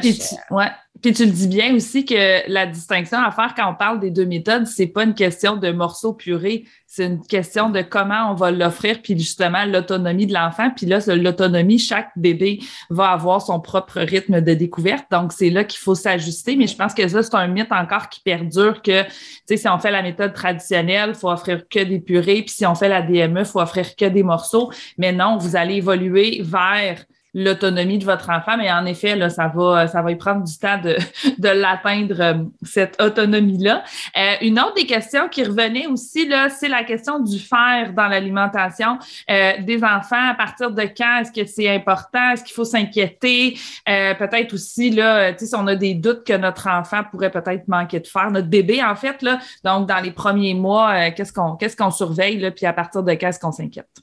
puis, 0.00 0.18
tu, 0.18 0.54
ouais. 0.54 0.70
Puis 1.02 1.12
tu 1.12 1.24
le 1.24 1.32
dis 1.32 1.48
bien 1.48 1.74
aussi 1.74 2.04
que 2.04 2.48
la 2.50 2.66
distinction 2.66 3.18
à 3.18 3.30
faire 3.32 3.54
quand 3.56 3.70
on 3.70 3.74
parle 3.74 3.98
des 4.00 4.10
deux 4.10 4.24
méthodes, 4.24 4.66
c'est 4.66 4.86
pas 4.86 5.02
une 5.04 5.14
question 5.14 5.56
de 5.56 5.70
morceaux 5.70 6.12
purés, 6.12 6.64
c'est 6.94 7.06
une 7.06 7.26
question 7.26 7.70
de 7.70 7.80
comment 7.80 8.30
on 8.30 8.34
va 8.34 8.50
l'offrir, 8.50 9.00
puis 9.02 9.18
justement 9.18 9.64
l'autonomie 9.64 10.26
de 10.26 10.34
l'enfant. 10.34 10.70
Puis 10.76 10.84
là, 10.84 10.98
l'autonomie, 11.16 11.78
chaque 11.78 12.10
bébé 12.16 12.60
va 12.90 13.12
avoir 13.12 13.40
son 13.40 13.60
propre 13.60 13.98
rythme 14.00 14.42
de 14.42 14.52
découverte. 14.52 15.06
Donc, 15.10 15.32
c'est 15.32 15.48
là 15.48 15.64
qu'il 15.64 15.80
faut 15.80 15.94
s'ajuster. 15.94 16.54
Mais 16.54 16.66
je 16.66 16.76
pense 16.76 16.92
que 16.92 17.08
ça, 17.08 17.22
c'est 17.22 17.34
un 17.34 17.46
mythe 17.46 17.72
encore 17.72 18.10
qui 18.10 18.20
perdure 18.20 18.82
que, 18.82 19.04
tu 19.04 19.10
sais, 19.46 19.56
si 19.56 19.68
on 19.68 19.78
fait 19.78 19.90
la 19.90 20.02
méthode 20.02 20.34
traditionnelle, 20.34 21.12
il 21.14 21.18
faut 21.18 21.30
offrir 21.30 21.66
que 21.66 21.82
des 21.82 21.98
purées. 21.98 22.42
Puis 22.42 22.56
si 22.56 22.66
on 22.66 22.74
fait 22.74 22.90
la 22.90 23.00
DME, 23.00 23.40
il 23.40 23.46
faut 23.46 23.60
offrir 23.60 23.96
que 23.96 24.04
des 24.04 24.22
morceaux. 24.22 24.70
Mais 24.98 25.12
non, 25.12 25.38
vous 25.38 25.56
allez 25.56 25.76
évoluer 25.76 26.42
vers 26.44 27.02
l'autonomie 27.34 27.98
de 27.98 28.04
votre 28.04 28.28
enfant, 28.30 28.58
mais 28.58 28.70
en 28.70 28.84
effet, 28.84 29.16
là, 29.16 29.30
ça 29.30 29.48
va, 29.48 29.86
ça 29.86 30.02
va 30.02 30.10
y 30.10 30.16
prendre 30.16 30.44
du 30.44 30.58
temps 30.58 30.78
de, 30.78 30.96
de 31.38 31.48
l'atteindre, 31.48 32.20
euh, 32.20 32.34
cette 32.62 33.00
autonomie-là. 33.00 33.82
Euh, 34.16 34.34
une 34.42 34.60
autre 34.60 34.74
des 34.74 34.86
questions 34.86 35.28
qui 35.28 35.42
revenait 35.42 35.86
aussi, 35.86 36.28
là, 36.28 36.50
c'est 36.50 36.68
la 36.68 36.84
question 36.84 37.20
du 37.20 37.38
fer 37.38 37.92
dans 37.96 38.06
l'alimentation 38.06 38.98
euh, 39.30 39.52
des 39.60 39.82
enfants. 39.82 40.30
À 40.30 40.34
partir 40.34 40.70
de 40.70 40.82
quand 40.82 41.20
est-ce 41.20 41.32
que 41.32 41.46
c'est 41.46 41.68
important? 41.68 42.32
Est-ce 42.32 42.44
qu'il 42.44 42.54
faut 42.54 42.64
s'inquiéter? 42.64 43.58
peut-être 43.84 44.54
aussi, 44.54 44.90
là, 44.90 45.36
si 45.36 45.54
on 45.54 45.66
a 45.66 45.74
des 45.74 45.94
doutes 45.94 46.24
que 46.24 46.36
notre 46.36 46.68
enfant 46.68 47.02
pourrait 47.10 47.30
peut-être 47.30 47.66
manquer 47.68 48.00
de 48.00 48.06
fer, 48.06 48.30
notre 48.30 48.48
bébé, 48.48 48.82
en 48.82 48.94
fait, 48.94 49.22
là. 49.22 49.38
Donc, 49.64 49.88
dans 49.88 50.00
les 50.00 50.10
premiers 50.10 50.54
mois, 50.54 51.10
qu'est-ce 51.10 51.32
qu'on, 51.32 51.56
qu'est-ce 51.56 51.76
qu'on 51.76 51.90
surveille, 51.90 52.38
là, 52.38 52.50
puis 52.50 52.66
à 52.66 52.72
partir 52.72 53.02
de 53.02 53.12
quand 53.12 53.28
est-ce 53.28 53.40
qu'on 53.40 53.52
s'inquiète? 53.52 54.02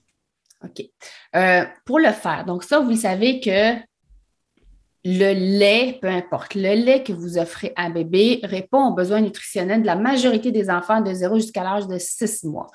OK. 0.64 0.86
Euh, 1.36 1.66
pour 1.86 2.00
le 2.00 2.12
faire, 2.12 2.46
donc 2.46 2.64
ça, 2.64 2.80
vous 2.80 2.96
savez 2.96 3.40
que 3.40 3.76
le 5.06 5.34
lait, 5.34 5.98
peu 6.02 6.08
importe, 6.08 6.56
le 6.56 6.76
lait 6.76 7.04
que 7.04 7.14
vous 7.14 7.38
offrez 7.38 7.72
à 7.78 7.90
bébé 7.90 8.42
répond 8.44 8.88
aux 8.88 8.94
besoins 8.94 9.22
nutritionnels 9.22 9.82
de 9.82 9.88
la 9.88 9.96
majorité 9.96 10.52
des 10.52 10.70
enfants 10.70 11.02
de 11.02 11.14
0 11.14 11.36
jusqu'à 11.38 11.64
l'âge 11.64 11.88
de 11.88 11.98
6 11.98 12.44
mois. 12.44 12.68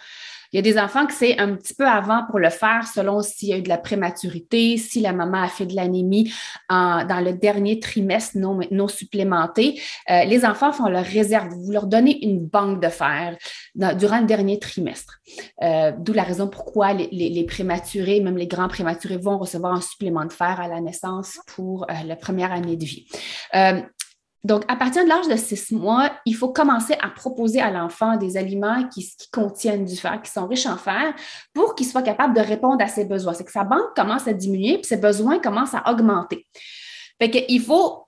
Il 0.54 0.58
y 0.58 0.60
a 0.60 0.62
des 0.62 0.78
enfants 0.78 1.04
que 1.04 1.12
c'est 1.12 1.36
un 1.40 1.56
petit 1.56 1.74
peu 1.74 1.84
avant 1.84 2.26
pour 2.30 2.38
le 2.38 2.48
faire, 2.48 2.86
selon 2.86 3.22
s'il 3.22 3.48
y 3.48 3.52
a 3.52 3.58
eu 3.58 3.62
de 3.62 3.68
la 3.68 3.76
prématurité, 3.76 4.76
si 4.76 5.00
la 5.00 5.12
maman 5.12 5.42
a 5.42 5.48
fait 5.48 5.66
de 5.66 5.74
l'anémie 5.74 6.32
dans 6.70 7.24
le 7.24 7.32
dernier 7.32 7.80
trimestre 7.80 8.38
non, 8.38 8.60
non 8.70 8.86
supplémenté. 8.86 9.80
Euh, 10.08 10.22
les 10.22 10.44
enfants 10.44 10.72
font 10.72 10.86
leur 10.88 11.04
réserve. 11.04 11.48
Vous 11.48 11.72
leur 11.72 11.88
donnez 11.88 12.24
une 12.24 12.46
banque 12.46 12.80
de 12.80 12.88
fer 12.88 13.36
durant 13.74 14.20
le 14.20 14.26
dernier 14.26 14.60
trimestre. 14.60 15.18
Euh, 15.60 15.90
d'où 15.98 16.12
la 16.12 16.22
raison 16.22 16.46
pourquoi 16.46 16.92
les, 16.92 17.46
prématurés, 17.48 18.20
même 18.20 18.36
les 18.36 18.46
grands 18.46 18.68
prématurés, 18.68 19.16
vont 19.16 19.38
recevoir 19.38 19.72
un 19.72 19.80
supplément 19.80 20.24
de 20.24 20.32
fer 20.32 20.60
à 20.60 20.68
la 20.68 20.80
naissance 20.80 21.40
pour 21.48 21.82
euh, 21.90 21.94
la 22.06 22.14
première 22.14 22.52
année 22.52 22.76
de 22.76 22.84
vie. 22.84 23.08
Donc, 24.44 24.62
à 24.68 24.76
partir 24.76 25.04
de 25.04 25.08
l'âge 25.08 25.26
de 25.26 25.36
six 25.36 25.72
mois, 25.72 26.10
il 26.26 26.34
faut 26.34 26.52
commencer 26.52 26.94
à 27.00 27.08
proposer 27.08 27.62
à 27.62 27.70
l'enfant 27.70 28.18
des 28.18 28.36
aliments 28.36 28.86
qui, 28.88 29.10
contiennent 29.32 29.86
du 29.86 29.96
fer, 29.96 30.20
qui 30.22 30.30
sont 30.30 30.46
riches 30.46 30.66
en 30.66 30.76
fer, 30.76 31.14
pour 31.54 31.74
qu'il 31.74 31.86
soit 31.86 32.02
capable 32.02 32.34
de 32.34 32.40
répondre 32.40 32.82
à 32.84 32.88
ses 32.88 33.06
besoins. 33.06 33.32
C'est 33.32 33.44
que 33.44 33.50
sa 33.50 33.64
banque 33.64 33.96
commence 33.96 34.28
à 34.28 34.34
diminuer, 34.34 34.74
puis 34.74 34.84
ses 34.84 34.98
besoins 34.98 35.38
commencent 35.38 35.74
à 35.74 35.90
augmenter. 35.90 36.46
Fait 37.18 37.30
qu'il 37.30 37.62
faut 37.62 38.06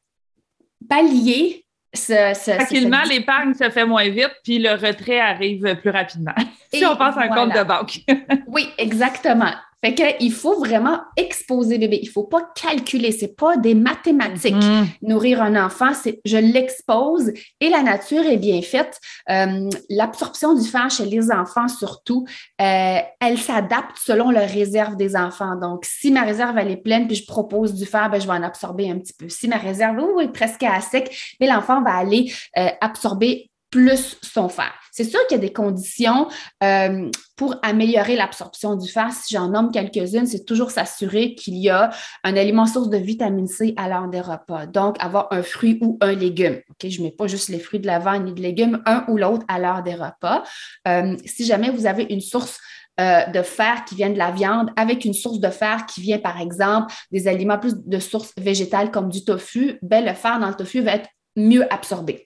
pallier 0.88 1.64
ce, 1.94 2.34
ce, 2.34 2.50
Facilement, 2.50 3.02
l'épargne 3.08 3.54
se 3.54 3.70
fait 3.70 3.86
moins 3.86 4.08
vite, 4.10 4.32
puis 4.44 4.58
le 4.58 4.72
retrait 4.72 5.18
arrive 5.18 5.76
plus 5.76 5.90
rapidement. 5.90 6.34
si 6.72 6.84
on 6.84 6.96
passe 6.96 7.16
à 7.16 7.22
un 7.22 7.28
compte 7.28 7.54
de 7.54 7.62
banque. 7.62 8.00
oui, 8.48 8.68
exactement. 8.76 9.52
Fait 9.85 9.95
qu'il 9.95 10.33
faut 10.33 10.59
vraiment 10.59 11.00
exposer 11.16 11.78
bébé. 11.78 12.00
Il 12.02 12.06
ne 12.06 12.12
faut 12.12 12.25
pas 12.25 12.50
calculer. 12.54 13.12
Ce 13.12 13.23
n'est 13.23 13.33
pas 13.33 13.56
des 13.56 13.75
mathématiques. 13.75 14.54
Mm-hmm. 14.54 14.87
Nourrir 15.02 15.42
un 15.42 15.64
enfant, 15.64 15.92
c'est 15.95 16.21
je 16.25 16.38
l'expose 16.38 17.33
et 17.61 17.68
la 17.68 17.83
nature 17.83 18.25
est 18.25 18.38
bien 18.38 18.62
faite. 18.62 18.99
Euh, 19.30 19.68
l'absorption 19.90 20.54
du 20.54 20.66
fer 20.66 20.90
chez 20.90 21.04
les 21.04 21.30
enfants, 21.30 21.68
surtout, 21.68 22.25
euh, 22.61 22.99
elle 23.21 23.38
s'adapte 23.38 23.97
selon 23.97 24.30
la 24.30 24.47
réserve 24.47 24.97
des 24.97 25.14
enfants. 25.14 25.56
Donc, 25.56 25.85
si 25.85 26.11
ma 26.11 26.23
réserve 26.23 26.56
elle 26.59 26.71
est 26.71 26.76
pleine 26.76 27.06
puis 27.06 27.16
je 27.16 27.26
propose 27.26 27.75
du 27.75 27.87
fer, 27.87 28.11
ben, 28.11 28.21
je 28.21 28.26
vais 28.26 28.33
en 28.33 28.42
absorber 28.42 28.90
un 28.90 28.99
petit 28.99 29.14
peu. 29.14 29.28
Si 29.28 29.47
ma 29.47 29.59
réserve 29.59 29.99
est 30.21 30.33
presque 30.33 30.62
à 30.62 30.80
sec, 30.80 31.37
mais 31.40 31.47
l'enfant 31.47 31.83
va 31.83 31.95
aller 31.95 32.33
euh, 32.56 32.68
absorber 32.80 33.50
plus 33.70 34.16
son 34.23 34.49
fer. 34.49 34.73
C'est 34.92 35.04
sûr 35.04 35.20
qu'il 35.26 35.37
y 35.37 35.40
a 35.40 35.42
des 35.42 35.52
conditions 35.52 36.28
euh, 36.62 37.11
pour 37.37 37.56
améliorer 37.62 38.16
l'absorption 38.16 38.76
du 38.76 38.88
fer. 38.88 39.12
Si 39.12 39.35
j'en 39.35 39.49
nomme 39.49 39.70
quelques-unes, 39.70 40.26
c'est 40.26 40.44
toujours 40.44 40.70
s'assurer 40.70 41.35
qu'il 41.35 41.56
y 41.56 41.68
a 41.68 41.90
un 42.25 42.37
aliment 42.37 42.66
source 42.66 42.88
de 42.88 42.96
vitamine 42.96 43.46
C 43.46 43.75
à 43.76 43.88
l'heure 43.88 44.08
des 44.08 44.20
repas. 44.20 44.66
Donc, 44.66 44.96
avoir 45.00 45.28
un 45.32 45.42
fruit 45.42 45.78
ou 45.82 45.99
un 46.00 46.12
légume. 46.12 46.61
Ok, 46.70 46.88
Je 46.88 47.00
ne 47.00 47.06
mets 47.06 47.12
pas 47.12 47.26
juste 47.26 47.49
les 47.49 47.58
fruits 47.58 47.80
de 47.80 47.87
la 47.87 47.99
vanille 47.99 48.32
ni 48.32 48.35
de 48.35 48.42
légumes, 48.42 48.82
un 48.87 49.04
ou 49.08 49.18
l'autre 49.18 49.44
à 49.49 49.58
l'heure 49.58 49.82
des 49.82 49.94
repas. 49.94 50.42
Euh, 50.88 51.16
si 51.26 51.44
jamais 51.44 51.70
vous 51.70 51.87
avez 51.87 52.06
une 52.08 52.23
source 52.23 52.58
euh, 52.99 53.26
de 53.26 53.42
fer 53.42 53.85
qui 53.85 53.94
vient 53.94 54.08
de 54.08 54.16
la 54.16 54.30
viande 54.30 54.70
avec 54.76 55.04
une 55.04 55.12
source 55.12 55.38
de 55.38 55.50
fer 55.50 55.85
qui 55.85 56.00
vient, 56.00 56.18
par 56.18 56.40
exemple, 56.40 56.94
des 57.12 57.28
aliments 57.28 57.58
plus 57.58 57.75
de 57.76 57.99
sources 57.99 58.32
végétales 58.38 58.90
comme 58.90 59.11
du 59.11 59.23
tofu, 59.23 59.78
ben, 59.82 60.02
le 60.02 60.14
fer 60.14 60.40
dans 60.40 60.49
le 60.49 60.54
tofu 60.54 60.80
va 60.80 60.92
être 60.92 61.11
mieux 61.37 61.70
absorbé. 61.70 62.25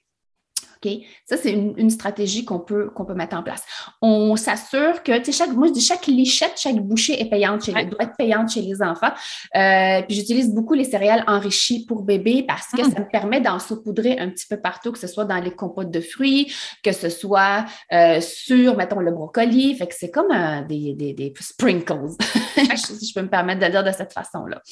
Ça, 1.27 1.37
c'est 1.37 1.53
une, 1.53 1.91
stratégie 1.91 2.45
qu'on 2.45 2.59
peut, 2.59 2.89
qu'on 2.91 3.05
peut 3.05 3.15
mettre 3.15 3.37
en 3.37 3.43
place. 3.43 3.63
On 4.01 4.35
s'assure 4.37 5.03
que, 5.03 5.19
tu 5.19 5.27
sais, 5.27 5.33
chaque, 5.33 5.53
moi, 5.53 5.67
je 5.67 5.73
dis 5.73 5.81
chaque 5.81 6.07
lichette, 6.07 6.55
chaque 6.57 6.77
bouchée 6.77 7.21
est 7.21 7.29
payante 7.29 7.65
chez 7.65 7.73
les, 7.73 7.85
doit 7.85 8.03
être 8.03 8.17
payante 8.17 8.51
chez 8.51 8.63
les 8.63 8.83
enfants. 8.83 9.13
Euh, 9.57 10.03
puis 10.03 10.17
j'utilise 10.17 10.55
beaucoup 10.55 10.75
les 10.75 10.85
céréales 10.85 11.25
enrichies 11.27 11.85
pour 11.85 12.03
bébés 12.03 12.45
parce 12.47 12.69
que 12.69 12.81
ah. 12.81 12.91
ça 12.95 13.01
me 13.01 13.09
permet 13.11 13.41
d'en 13.41 13.59
saupoudrer 13.59 14.19
un 14.19 14.31
petit 14.31 14.47
peu 14.47 14.59
partout, 14.59 14.93
que 14.93 14.99
ce 14.99 15.07
soit 15.07 15.27
dans 15.27 15.39
les 15.41 15.51
compotes 15.51 15.91
de 15.91 16.01
fruits, 16.01 16.53
que 16.83 16.93
ce 16.93 17.11
soit 17.11 17.67
euh, 17.93 18.21
sur, 18.21 18.77
mettons, 18.77 19.01
le 19.01 19.11
brocoli. 19.11 19.75
Fait 19.75 19.87
que 19.87 19.95
c'est 19.95 20.11
comme 20.11 20.33
euh, 20.33 20.63
des, 20.63 20.95
des, 20.95 21.13
des, 21.13 21.33
sprinkles, 21.41 22.09
si 22.77 23.07
je 23.07 23.15
peux 23.15 23.23
me 23.23 23.31
permettre 23.31 23.61
de 23.61 23.67
le 23.67 23.71
dire 23.71 23.85
de 23.85 23.93
cette 23.93 24.15
façon-là. 24.15 24.63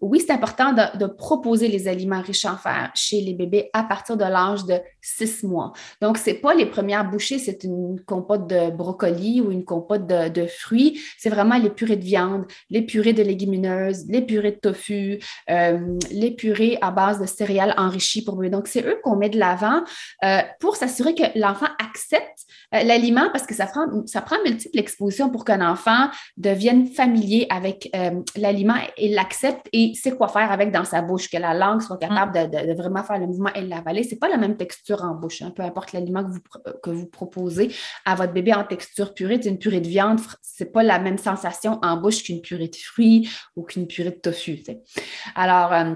oui, 0.00 0.22
c'est 0.26 0.32
important 0.32 0.72
de, 0.72 0.98
de 0.98 1.06
proposer 1.06 1.68
les 1.68 1.86
aliments 1.86 2.22
riches 2.22 2.46
en 2.46 2.56
fer 2.56 2.90
chez 2.94 3.20
les 3.20 3.34
bébés 3.34 3.68
à 3.74 3.82
partir 3.82 4.16
de 4.16 4.24
l'âge 4.24 4.64
de 4.64 4.80
six 5.06 5.44
mois. 5.44 5.72
Donc, 6.02 6.18
ce 6.18 6.30
n'est 6.30 6.36
pas 6.36 6.54
les 6.54 6.66
premières 6.66 7.08
bouchées, 7.08 7.38
c'est 7.38 7.64
une 7.64 8.00
compote 8.00 8.48
de 8.48 8.70
brocoli 8.70 9.40
ou 9.40 9.52
une 9.52 9.64
compote 9.64 10.06
de, 10.06 10.46
fruits. 10.46 11.00
C'est 11.18 11.30
vraiment 11.30 11.58
les 11.58 11.70
purées 11.70 11.96
de 11.96 12.04
viande, 12.04 12.44
les 12.70 12.82
purées 12.82 13.12
de 13.12 13.22
légumineuses, 13.22 14.04
les 14.08 14.22
purées 14.22 14.52
de 14.52 14.56
tofu, 14.56 15.18
euh, 15.50 15.96
les 16.10 16.32
purées 16.32 16.78
à 16.80 16.90
base 16.90 17.20
de 17.20 17.26
céréales 17.26 17.74
enrichies 17.76 18.24
pour 18.24 18.36
bébé. 18.36 18.50
Donc, 18.50 18.68
c'est 18.68 18.84
eux 18.84 18.98
qu'on 19.02 19.16
met 19.16 19.28
de 19.28 19.38
l'avant 19.38 19.82
euh, 20.24 20.40
pour 20.60 20.76
s'assurer 20.76 21.14
que 21.14 21.24
l'enfant 21.36 21.68
accepte 21.78 22.40
euh, 22.74 22.82
l'aliment 22.82 23.28
parce 23.32 23.46
que 23.46 23.54
ça 23.54 23.66
prend, 23.66 23.86
ça 24.06 24.22
prend 24.22 24.36
multiples 24.44 24.78
expositions 24.78 25.30
pour 25.30 25.44
qu'un 25.44 25.66
enfant 25.66 26.08
devienne 26.36 26.86
familier 26.86 27.46
avec 27.50 27.90
l'aliment 28.36 28.76
et 28.96 29.08
l'accepte 29.08 29.66
et 29.72 29.92
sait 29.94 30.12
quoi 30.12 30.28
faire 30.28 30.50
avec 30.50 30.72
dans 30.72 30.84
sa 30.84 31.02
bouche, 31.02 31.30
que 31.30 31.36
la 31.36 31.54
langue 31.54 31.80
soit 31.80 31.98
capable 31.98 32.32
de, 32.32 32.66
de 32.66 32.74
vraiment 32.74 33.02
faire 33.02 33.18
le 33.18 33.26
mouvement 33.26 33.52
et 33.54 33.62
l'avaler. 33.62 34.02
Ce 34.02 34.10
n'est 34.10 34.18
pas 34.18 34.28
la 34.28 34.36
même 34.36 34.56
texture 34.56 34.75
en 34.98 35.14
bouche, 35.14 35.42
hein. 35.42 35.50
peu 35.50 35.62
importe 35.62 35.92
l'aliment 35.92 36.24
que 36.24 36.30
vous, 36.30 36.42
que 36.82 36.90
vous 36.90 37.06
proposez 37.06 37.74
à 38.04 38.14
votre 38.14 38.32
bébé 38.32 38.54
en 38.54 38.64
texture 38.64 39.14
purée. 39.14 39.40
Une 39.44 39.58
purée 39.58 39.80
de 39.80 39.88
viande, 39.88 40.20
ce 40.42 40.64
n'est 40.64 40.70
pas 40.70 40.82
la 40.82 40.98
même 40.98 41.18
sensation 41.18 41.78
en 41.82 41.96
bouche 41.96 42.22
qu'une 42.22 42.40
purée 42.40 42.68
de 42.68 42.76
fruits 42.76 43.28
ou 43.54 43.62
qu'une 43.62 43.86
purée 43.86 44.10
de 44.10 44.16
tofu. 44.16 44.62
Alors, 45.34 45.72
euh, 45.72 45.94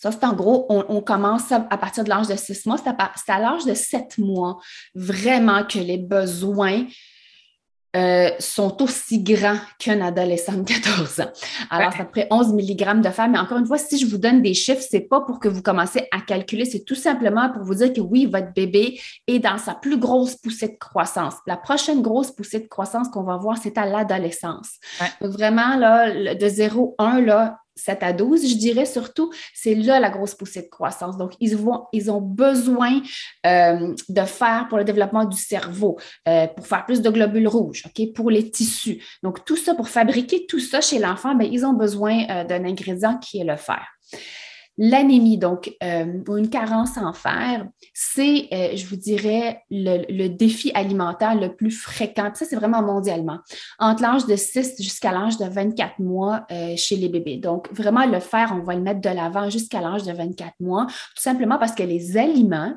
ça, 0.00 0.10
c'est 0.10 0.24
en 0.24 0.32
gros, 0.32 0.64
on, 0.70 1.02
commence 1.02 1.52
à, 1.52 1.60
partir 1.60 2.04
de 2.04 2.08
l'âge 2.08 2.26
de 2.26 2.34
six 2.34 2.64
mois. 2.64 2.78
C'est 2.78 3.32
à 3.32 3.38
l'âge 3.38 3.66
de 3.66 3.74
sept 3.74 4.16
mois 4.16 4.58
vraiment 4.94 5.62
que 5.62 5.78
les 5.78 5.98
besoins 5.98 6.86
euh, 7.96 8.30
sont 8.38 8.80
aussi 8.82 9.20
grands 9.22 9.58
qu'un 9.78 10.00
adolescent 10.00 10.52
de 10.52 10.62
14 10.62 11.20
ans. 11.20 11.30
Alors, 11.70 11.92
ça 11.92 12.04
près 12.04 12.28
11 12.30 12.52
mg 12.52 13.00
de 13.00 13.10
fer. 13.10 13.28
Mais 13.28 13.38
encore 13.38 13.58
une 13.58 13.66
fois, 13.66 13.78
si 13.78 13.98
je 13.98 14.06
vous 14.06 14.18
donne 14.18 14.42
des 14.42 14.54
chiffres, 14.54 14.84
c'est 14.88 15.00
pas 15.00 15.22
pour 15.22 15.40
que 15.40 15.48
vous 15.48 15.60
commencez 15.60 16.06
à 16.12 16.20
calculer, 16.20 16.64
c'est 16.64 16.84
tout 16.84 16.94
simplement 16.94 17.50
pour 17.50 17.64
vous 17.64 17.74
dire 17.74 17.92
que 17.92 18.00
oui, 18.00 18.26
votre 18.26 18.52
bébé 18.52 19.00
est 19.26 19.40
dans 19.40 19.58
sa 19.58 19.74
plus 19.74 19.98
grosse 19.98 20.36
poussée 20.36 20.68
de 20.68 20.78
croissance. 20.78 21.34
La 21.46 21.56
prochaine 21.56 22.00
grosse 22.00 22.30
poussée 22.30 22.60
de 22.60 22.68
croissance 22.68 23.08
qu'on 23.08 23.24
va 23.24 23.36
voir, 23.36 23.58
c'est 23.60 23.76
à 23.76 23.86
l'adolescence. 23.86 24.78
Donc, 25.20 25.32
vraiment, 25.32 25.76
là, 25.76 26.34
de 26.34 26.46
0-1, 26.46 27.24
là, 27.24 27.58
7 27.80 28.02
à 28.02 28.12
12, 28.12 28.48
je 28.48 28.56
dirais 28.56 28.86
surtout, 28.86 29.32
c'est 29.54 29.74
là 29.74 30.00
la 30.00 30.10
grosse 30.10 30.34
poussée 30.34 30.62
de 30.62 30.68
croissance. 30.68 31.16
Donc, 31.16 31.32
ils, 31.40 31.56
ont 31.56 32.20
besoin 32.20 33.00
euh, 33.46 33.94
de 34.08 34.20
faire 34.22 34.66
pour 34.68 34.78
le 34.78 34.84
développement 34.84 35.24
du 35.24 35.36
cerveau, 35.36 35.98
euh, 36.28 36.46
pour 36.46 36.66
faire 36.66 36.84
plus 36.86 37.02
de 37.02 37.10
globules 37.10 37.48
rouges, 37.48 37.84
pour 38.14 38.30
les 38.30 38.50
tissus. 38.50 39.02
Donc, 39.22 39.44
tout 39.44 39.56
ça, 39.56 39.74
pour 39.74 39.88
fabriquer 39.88 40.46
tout 40.46 40.60
ça 40.60 40.80
chez 40.80 40.98
l'enfant, 40.98 41.34
ben, 41.34 41.48
ils 41.50 41.64
ont 41.64 41.74
besoin 41.74 42.24
euh, 42.30 42.44
d'un 42.44 42.64
ingrédient 42.64 43.18
qui 43.18 43.40
est 43.40 43.44
le 43.44 43.56
fer. 43.56 43.86
L'anémie, 44.82 45.36
donc 45.36 45.76
euh, 45.82 46.22
une 46.38 46.48
carence 46.48 46.96
en 46.96 47.12
fer, 47.12 47.66
c'est, 47.92 48.48
euh, 48.50 48.74
je 48.74 48.86
vous 48.86 48.96
dirais, 48.96 49.62
le, 49.70 50.28
défi 50.28 50.72
alimentaire 50.72 51.34
le 51.34 51.54
plus 51.54 51.70
fréquent. 51.70 52.30
ça, 52.32 52.46
c'est 52.46 52.56
vraiment 52.56 52.80
mondialement. 52.80 53.40
Entre 53.78 54.00
l'âge 54.00 54.24
de 54.24 54.36
6 54.36 54.76
jusqu'à 54.80 55.12
l'âge 55.12 55.36
de 55.36 55.44
24 55.44 55.98
mois 55.98 56.46
euh, 56.50 56.72
chez 56.78 56.96
les 56.96 57.10
bébés. 57.10 57.36
Donc, 57.36 57.70
vraiment, 57.74 58.06
le 58.06 58.20
fer, 58.20 58.54
on 58.58 58.62
va 58.62 58.74
le 58.74 58.80
mettre 58.80 59.02
de 59.02 59.10
l'avant 59.10 59.50
jusqu'à 59.50 59.82
l'âge 59.82 60.04
de 60.04 60.12
24 60.12 60.54
mois, 60.60 60.86
tout 60.86 61.22
simplement 61.22 61.58
parce 61.58 61.74
que 61.74 61.82
les 61.82 62.16
aliments 62.16 62.72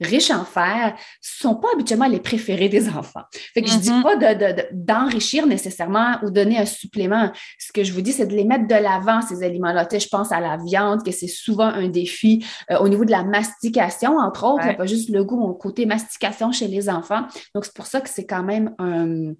riches 0.00 0.30
en 0.30 0.44
fer 0.44 0.96
sont 1.20 1.56
pas 1.56 1.68
habituellement 1.74 2.06
les 2.06 2.20
préférés 2.20 2.68
des 2.68 2.88
enfants. 2.88 3.22
Fait 3.54 3.62
que 3.62 3.70
je 3.70 3.78
dis 3.78 3.90
mm-hmm. 3.90 4.02
pas 4.02 4.64
d'enrichir 4.72 5.46
nécessairement 5.46 6.18
ou 6.22 6.30
donner 6.30 6.58
un 6.58 6.66
supplément. 6.66 7.30
Ce 7.58 7.72
que 7.72 7.84
je 7.84 7.92
vous 7.92 8.02
dis, 8.02 8.12
c'est 8.12 8.26
de 8.26 8.34
les 8.34 8.44
mettre 8.44 8.66
de 8.66 8.74
l'avant, 8.74 9.22
ces 9.22 9.42
aliments-là. 9.42 9.88
Je 9.90 10.08
pense 10.08 10.32
à 10.32 10.40
la 10.40 10.56
viande, 10.56 11.02
que 11.02 11.10
c'est 11.10 11.28
souvent 11.28 11.66
un 11.66 11.88
défi 11.88 12.44
euh, 12.70 12.78
au 12.78 12.88
niveau 12.88 13.04
de 13.04 13.10
la 13.10 13.24
mastication, 13.24 14.18
entre 14.18 14.44
autres. 14.44 14.64
Il 14.64 14.68
n'y 14.68 14.74
a 14.74 14.78
pas 14.78 14.86
juste 14.86 15.10
le 15.10 15.24
goût, 15.24 15.36
mon 15.36 15.54
côté 15.54 15.86
mastication 15.86 16.52
chez 16.52 16.68
les 16.68 16.88
enfants. 16.88 17.26
Donc, 17.54 17.64
c'est 17.64 17.74
pour 17.74 17.86
ça 17.86 18.00
que 18.00 18.08
c'est 18.08 18.26
quand 18.26 18.42
même 18.42 18.74
un 18.78 19.32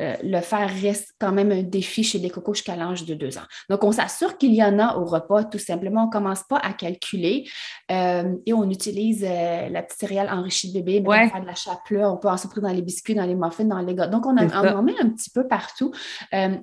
euh, 0.00 0.14
le 0.22 0.40
faire 0.40 0.70
reste 0.82 1.14
quand 1.20 1.32
même 1.32 1.52
un 1.52 1.62
défi 1.62 2.02
chez 2.02 2.18
les 2.18 2.30
cocos 2.30 2.54
jusqu'à 2.54 2.76
l'âge 2.76 3.04
de 3.04 3.14
deux 3.14 3.38
ans. 3.38 3.44
Donc, 3.70 3.84
on 3.84 3.92
s'assure 3.92 4.36
qu'il 4.38 4.54
y 4.54 4.62
en 4.62 4.78
a 4.78 4.96
au 4.96 5.04
repas, 5.04 5.44
tout 5.44 5.58
simplement. 5.58 6.04
On 6.04 6.06
ne 6.06 6.12
commence 6.12 6.42
pas 6.42 6.58
à 6.58 6.72
calculer 6.72 7.48
euh, 7.90 8.34
et 8.46 8.52
on 8.52 8.68
utilise 8.70 9.24
euh, 9.24 9.68
la 9.68 9.82
petite 9.82 10.00
céréale 10.00 10.30
enrichie 10.30 10.72
de 10.72 10.80
bébé, 10.80 11.02
pour 11.02 11.14
faire 11.14 11.40
de 11.40 11.46
la 11.46 11.54
chapelure, 11.54 12.12
on 12.12 12.16
peut 12.16 12.28
en 12.28 12.36
sortir 12.36 12.62
dans 12.62 12.72
les 12.72 12.82
biscuits, 12.82 13.14
dans 13.14 13.26
les 13.26 13.34
muffins, 13.34 13.64
dans 13.64 13.78
les 13.78 13.94
gâteaux. 13.94 14.12
Donc, 14.12 14.26
on, 14.26 14.36
en 14.36 14.82
met 14.82 14.94
un 15.00 15.10
petit 15.10 15.30
peu 15.30 15.46
partout 15.46 15.92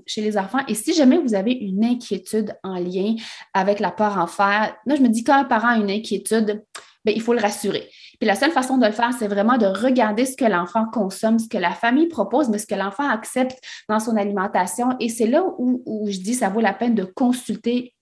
chez 0.05 0.21
les 0.21 0.37
enfants. 0.37 0.59
Et 0.67 0.75
si 0.75 0.93
jamais 0.93 1.17
vous 1.17 1.33
avez 1.33 1.51
une 1.51 1.85
inquiétude 1.85 2.53
en 2.63 2.75
lien 2.75 3.15
avec 3.53 3.79
l'apport 3.79 4.17
en 4.17 4.27
fer, 4.27 4.75
là, 4.85 4.95
je 4.95 5.01
me 5.01 5.07
dis 5.07 5.23
quand 5.23 5.35
un 5.35 5.45
parent 5.45 5.69
a 5.69 5.77
une 5.77 5.89
inquiétude, 5.89 6.63
bien, 7.05 7.13
il 7.15 7.21
faut 7.21 7.33
le 7.33 7.41
rassurer. 7.41 7.89
Puis 8.21 8.27
la 8.27 8.35
seule 8.35 8.51
façon 8.51 8.77
de 8.77 8.85
le 8.85 8.91
faire, 8.91 9.09
c'est 9.17 9.27
vraiment 9.27 9.57
de 9.57 9.65
regarder 9.65 10.27
ce 10.27 10.37
que 10.37 10.45
l'enfant 10.45 10.85
consomme, 10.85 11.39
ce 11.39 11.49
que 11.49 11.57
la 11.57 11.71
famille 11.71 12.07
propose, 12.07 12.49
mais 12.49 12.59
ce 12.59 12.67
que 12.67 12.75
l'enfant 12.75 13.09
accepte 13.09 13.59
dans 13.89 13.99
son 13.99 14.15
alimentation. 14.15 14.89
Et 14.99 15.09
c'est 15.09 15.25
là 15.25 15.43
où, 15.57 16.05
je 16.07 16.19
dis 16.19 16.35
ça 16.35 16.49
vaut 16.49 16.61
la 16.61 16.73
peine 16.73 16.93
de 16.93 17.03
consulter 17.03 17.95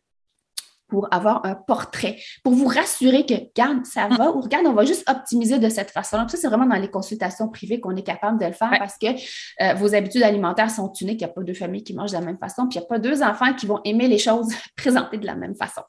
pour 0.89 1.07
avoir 1.13 1.45
un 1.45 1.55
portrait, 1.55 2.17
pour 2.43 2.53
vous 2.53 2.67
rassurer 2.67 3.25
que, 3.25 3.33
regarde, 3.33 3.85
ça 3.85 4.09
va, 4.09 4.31
ou 4.31 4.41
regarde, 4.41 4.65
on 4.67 4.73
va 4.73 4.83
juste 4.83 5.09
optimiser 5.09 5.57
de 5.57 5.69
cette 5.69 5.91
façon-là. 5.91 6.27
Ça, 6.27 6.35
c'est 6.35 6.47
vraiment 6.47 6.65
dans 6.65 6.75
les 6.75 6.91
consultations 6.91 7.47
privées 7.47 7.79
qu'on 7.79 7.95
est 7.95 8.03
capable 8.03 8.41
de 8.41 8.45
le 8.45 8.51
faire 8.51 8.75
parce 8.77 8.97
que 8.97 9.07
euh, 9.07 9.73
vos 9.75 9.95
habitudes 9.95 10.23
alimentaires 10.23 10.69
sont 10.69 10.91
uniques. 10.99 11.21
Il 11.21 11.25
n'y 11.25 11.31
a 11.31 11.33
pas 11.33 11.43
deux 11.43 11.53
familles 11.53 11.83
qui 11.83 11.93
mangent 11.93 12.11
de 12.11 12.17
la 12.17 12.25
même 12.25 12.39
façon, 12.39 12.67
puis 12.67 12.77
il 12.77 12.81
n'y 12.81 12.85
a 12.85 12.89
pas 12.89 12.99
deux 12.99 13.23
enfants 13.23 13.53
qui 13.53 13.67
vont 13.67 13.79
aimer 13.85 14.09
les 14.09 14.17
choses 14.17 14.49
présentées 14.75 15.17
de 15.17 15.25
la 15.25 15.35
même 15.35 15.55
façon. 15.55 15.83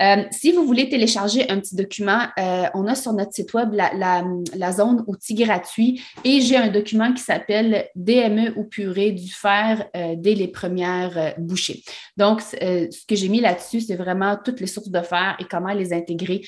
Euh, 0.00 0.24
si 0.30 0.52
vous 0.52 0.66
voulez 0.66 0.88
télécharger 0.88 1.50
un 1.50 1.60
petit 1.60 1.74
document, 1.74 2.26
euh, 2.38 2.64
on 2.74 2.86
a 2.86 2.94
sur 2.94 3.12
notre 3.12 3.32
site 3.32 3.52
web 3.54 3.72
la, 3.72 4.72
zone 4.72 5.04
outils 5.06 5.34
gratuits 5.34 6.02
et 6.24 6.40
j'ai 6.40 6.56
un 6.56 6.68
document 6.68 7.12
qui 7.12 7.22
s'appelle 7.22 7.88
DME 7.94 8.52
ou 8.56 8.64
purée 8.64 9.12
du 9.12 9.30
fer 9.30 9.88
euh, 9.96 10.14
dès 10.16 10.34
les 10.34 10.48
premières 10.48 11.34
bouchées. 11.38 11.82
Donc, 12.16 12.40
ce 12.40 13.06
que 13.06 13.16
j'ai 13.16 13.28
mis 13.28 13.40
là-dessus, 13.40 13.80
c'est 13.80 13.96
vraiment 13.96 14.36
toutes 14.42 14.60
les 14.60 14.66
sources 14.66 14.90
de 14.90 15.00
fer 15.00 15.36
et 15.38 15.44
comment 15.44 15.72
les 15.72 15.92
intégrer 15.92 16.42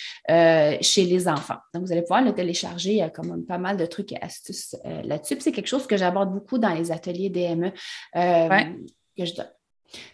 chez 0.81 1.05
les 1.05 1.29
enfants. 1.29 1.59
Donc, 1.73 1.85
vous 1.85 1.93
allez 1.93 2.03
pouvoir 2.03 2.23
le 2.23 2.33
télécharger. 2.33 2.91
Il 2.91 2.97
y 2.97 3.03
a 3.03 3.11
quand 3.11 3.25
même 3.25 3.45
pas 3.45 3.59
mal 3.59 3.77
de 3.77 3.87
trucs 3.87 4.13
et 4.13 4.21
astuces 4.21 4.77
là-dessus. 5.05 5.37
C'est 5.41 5.53
quelque 5.53 5.69
chose 5.69 5.87
que 5.87 5.97
j'aborde 5.97 6.33
beaucoup 6.33 6.59
dans 6.59 6.75
les 6.75 6.91
ateliers 6.91 7.31
DME 7.31 7.71
que 8.15 9.25
je 9.25 9.35
donne. 9.35 9.51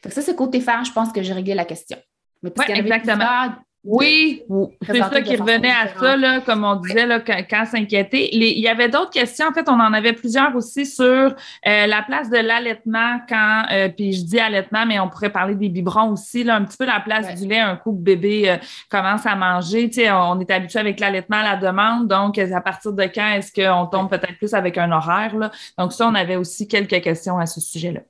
Donc, 0.03 0.13
ça, 0.13 0.23
c'est 0.23 0.37
côté 0.37 0.61
fer, 0.61 0.85
je 0.85 0.93
pense 0.93 1.13
que 1.13 1.23
j'ai 1.23 1.33
réglé 1.33 1.55
la 1.55 1.65
question. 1.65 1.99
Mais 2.45 2.79
Exactement. 2.79 3.55
Oui, 3.85 4.43
c'est 4.87 4.99
ça 4.99 5.21
qui 5.21 5.37
revenait 5.37 5.71
à 5.71 5.89
ça, 5.89 6.17
là, 6.17 6.41
comme 6.41 6.65
on 6.65 6.77
disait, 6.77 7.05
là, 7.05 7.21
quand, 7.21 7.67
s'inquiéter. 7.67 8.35
Il 8.35 8.59
y 8.59 8.67
avait 8.67 8.89
d'autres 8.89 9.11
questions. 9.11 9.47
En 9.47 9.53
fait, 9.53 9.69
on 9.69 9.79
en 9.79 9.93
avait 9.93 10.15
plusieurs 10.15 10.57
aussi 10.57 10.87
sur 10.87 11.05
euh, 11.05 11.33
la 11.63 12.03
place 12.03 12.31
de 12.31 12.39
l'allaitement 12.39 13.21
quand, 13.29 13.65
euh, 13.71 13.91
puis 13.91 14.15
je 14.15 14.25
dis 14.25 14.41
allaitement, 14.41 14.87
mais 14.87 14.99
on 14.99 15.11
pourrait 15.11 15.31
parler 15.31 15.55
des 15.55 15.69
biberons 15.69 16.13
aussi, 16.13 16.45
là, 16.45 16.57
un 16.57 16.65
petit 16.65 16.79
peu 16.79 16.87
la 16.87 17.01
place 17.01 17.39
du 17.39 17.47
lait, 17.47 17.59
un 17.59 17.77
coup 17.77 17.93
bébé 17.93 18.51
euh, 18.51 18.57
commence 18.89 19.27
à 19.27 19.37
manger. 19.37 19.91
Tu 19.91 20.01
sais, 20.01 20.11
on 20.11 20.41
est 20.41 20.51
habitué 20.51 20.79
avec 20.79 20.99
l'allaitement 20.99 21.37
à 21.37 21.43
la 21.43 21.57
demande, 21.57 22.09
donc 22.09 22.39
à 22.39 22.61
partir 22.63 22.95
de 22.95 23.05
quand 23.05 23.33
est-ce 23.35 23.53
qu'on 23.53 23.87
tombe 23.87 24.09
peut-être 24.09 24.39
plus 24.39 24.55
avec 24.55 24.79
un 24.79 24.93
horaire? 24.93 25.37
Là? 25.37 25.51
Donc, 25.77 25.93
ça, 25.93 26.09
on 26.09 26.15
avait 26.15 26.37
aussi 26.37 26.67
quelques 26.67 27.03
questions 27.03 27.39
à 27.39 27.45
ce 27.45 27.61
sujet-là. 27.61 28.01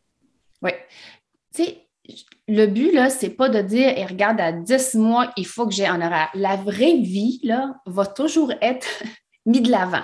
Oui. 0.62 0.70
Tu 1.52 1.64
sais, 1.64 1.83
le 2.46 2.66
but, 2.66 2.92
là, 2.92 3.08
c'est 3.08 3.30
pas 3.30 3.48
de 3.48 3.60
dire, 3.62 3.88
et 3.96 4.04
regarde, 4.04 4.40
à 4.40 4.52
10 4.52 4.94
mois, 4.96 5.32
il 5.36 5.46
faut 5.46 5.66
que 5.66 5.72
j'ai 5.72 5.86
un 5.86 6.00
horaire. 6.00 6.28
La 6.34 6.56
vraie 6.56 6.96
vie, 6.96 7.40
là, 7.42 7.74
va 7.86 8.06
toujours 8.06 8.52
être 8.60 8.86
mise 9.46 9.62
de 9.62 9.70
l'avant. 9.70 10.02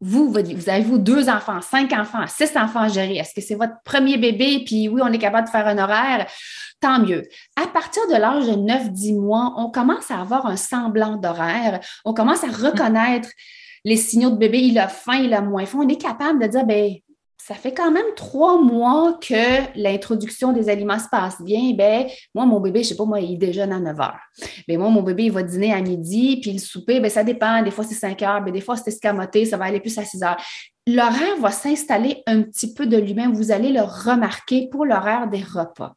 Vous, 0.00 0.32
vous 0.32 0.68
avez 0.68 0.82
vous 0.82 0.98
deux 0.98 1.28
enfants, 1.28 1.60
cinq 1.60 1.92
enfants, 1.92 2.26
six 2.26 2.56
enfants 2.56 2.80
à 2.80 2.88
gérer. 2.88 3.18
Est-ce 3.18 3.32
que 3.32 3.40
c'est 3.40 3.54
votre 3.54 3.74
premier 3.84 4.18
bébé? 4.18 4.64
Puis 4.66 4.88
oui, 4.88 5.00
on 5.04 5.12
est 5.12 5.18
capable 5.18 5.46
de 5.46 5.52
faire 5.52 5.68
un 5.68 5.78
horaire. 5.78 6.26
Tant 6.80 6.98
mieux. 6.98 7.22
À 7.54 7.68
partir 7.68 8.02
de 8.08 8.14
l'âge 8.14 8.46
de 8.46 8.54
9-10 8.54 9.20
mois, 9.20 9.54
on 9.56 9.70
commence 9.70 10.10
à 10.10 10.20
avoir 10.20 10.46
un 10.46 10.56
semblant 10.56 11.16
d'horaire. 11.16 11.78
On 12.04 12.14
commence 12.14 12.42
à 12.42 12.48
reconnaître 12.48 13.28
les 13.84 13.96
signaux 13.96 14.30
de 14.30 14.38
bébé. 14.38 14.58
Il 14.58 14.80
a 14.80 14.88
faim, 14.88 15.20
il 15.22 15.32
a 15.34 15.40
moins 15.40 15.66
faim. 15.66 15.78
On 15.84 15.88
est 15.88 16.02
capable 16.02 16.42
de 16.42 16.48
dire, 16.48 16.66
ben 16.66 16.94
ça 17.44 17.56
fait 17.56 17.74
quand 17.74 17.90
même 17.90 18.06
trois 18.14 18.62
mois 18.62 19.18
que 19.20 19.62
l'introduction 19.74 20.52
des 20.52 20.68
aliments 20.68 21.00
se 21.00 21.08
passe 21.10 21.42
bien. 21.42 21.72
Ben, 21.74 22.06
moi, 22.36 22.46
mon 22.46 22.60
bébé, 22.60 22.84
je 22.84 22.90
sais 22.90 22.96
pas, 22.96 23.04
moi, 23.04 23.20
il 23.20 23.36
déjeune 23.36 23.72
à 23.72 23.80
9 23.80 24.00
heures. 24.00 24.20
Mais 24.68 24.76
moi, 24.76 24.90
mon 24.90 25.02
bébé, 25.02 25.24
il 25.24 25.32
va 25.32 25.42
dîner 25.42 25.72
à 25.72 25.80
midi, 25.80 26.38
puis 26.40 26.52
le 26.52 26.60
souper, 26.60 27.00
ben, 27.00 27.10
ça 27.10 27.24
dépend. 27.24 27.60
Des 27.62 27.72
fois, 27.72 27.82
c'est 27.82 27.96
5 27.96 28.22
heures, 28.22 28.42
ben, 28.42 28.52
des 28.52 28.60
fois, 28.60 28.76
c'est 28.76 28.90
escamoté, 28.90 29.44
ça 29.44 29.56
va 29.56 29.64
aller 29.64 29.80
plus 29.80 29.98
à 29.98 30.04
6 30.04 30.22
heures. 30.22 30.36
L'horaire 30.86 31.36
va 31.40 31.50
s'installer 31.50 32.22
un 32.26 32.42
petit 32.42 32.74
peu 32.74 32.86
de 32.86 32.96
lui-même. 32.96 33.32
Vous 33.32 33.50
allez 33.50 33.72
le 33.72 33.82
remarquer 33.82 34.68
pour 34.70 34.84
l'horaire 34.84 35.28
des 35.28 35.42
repas. 35.42 35.94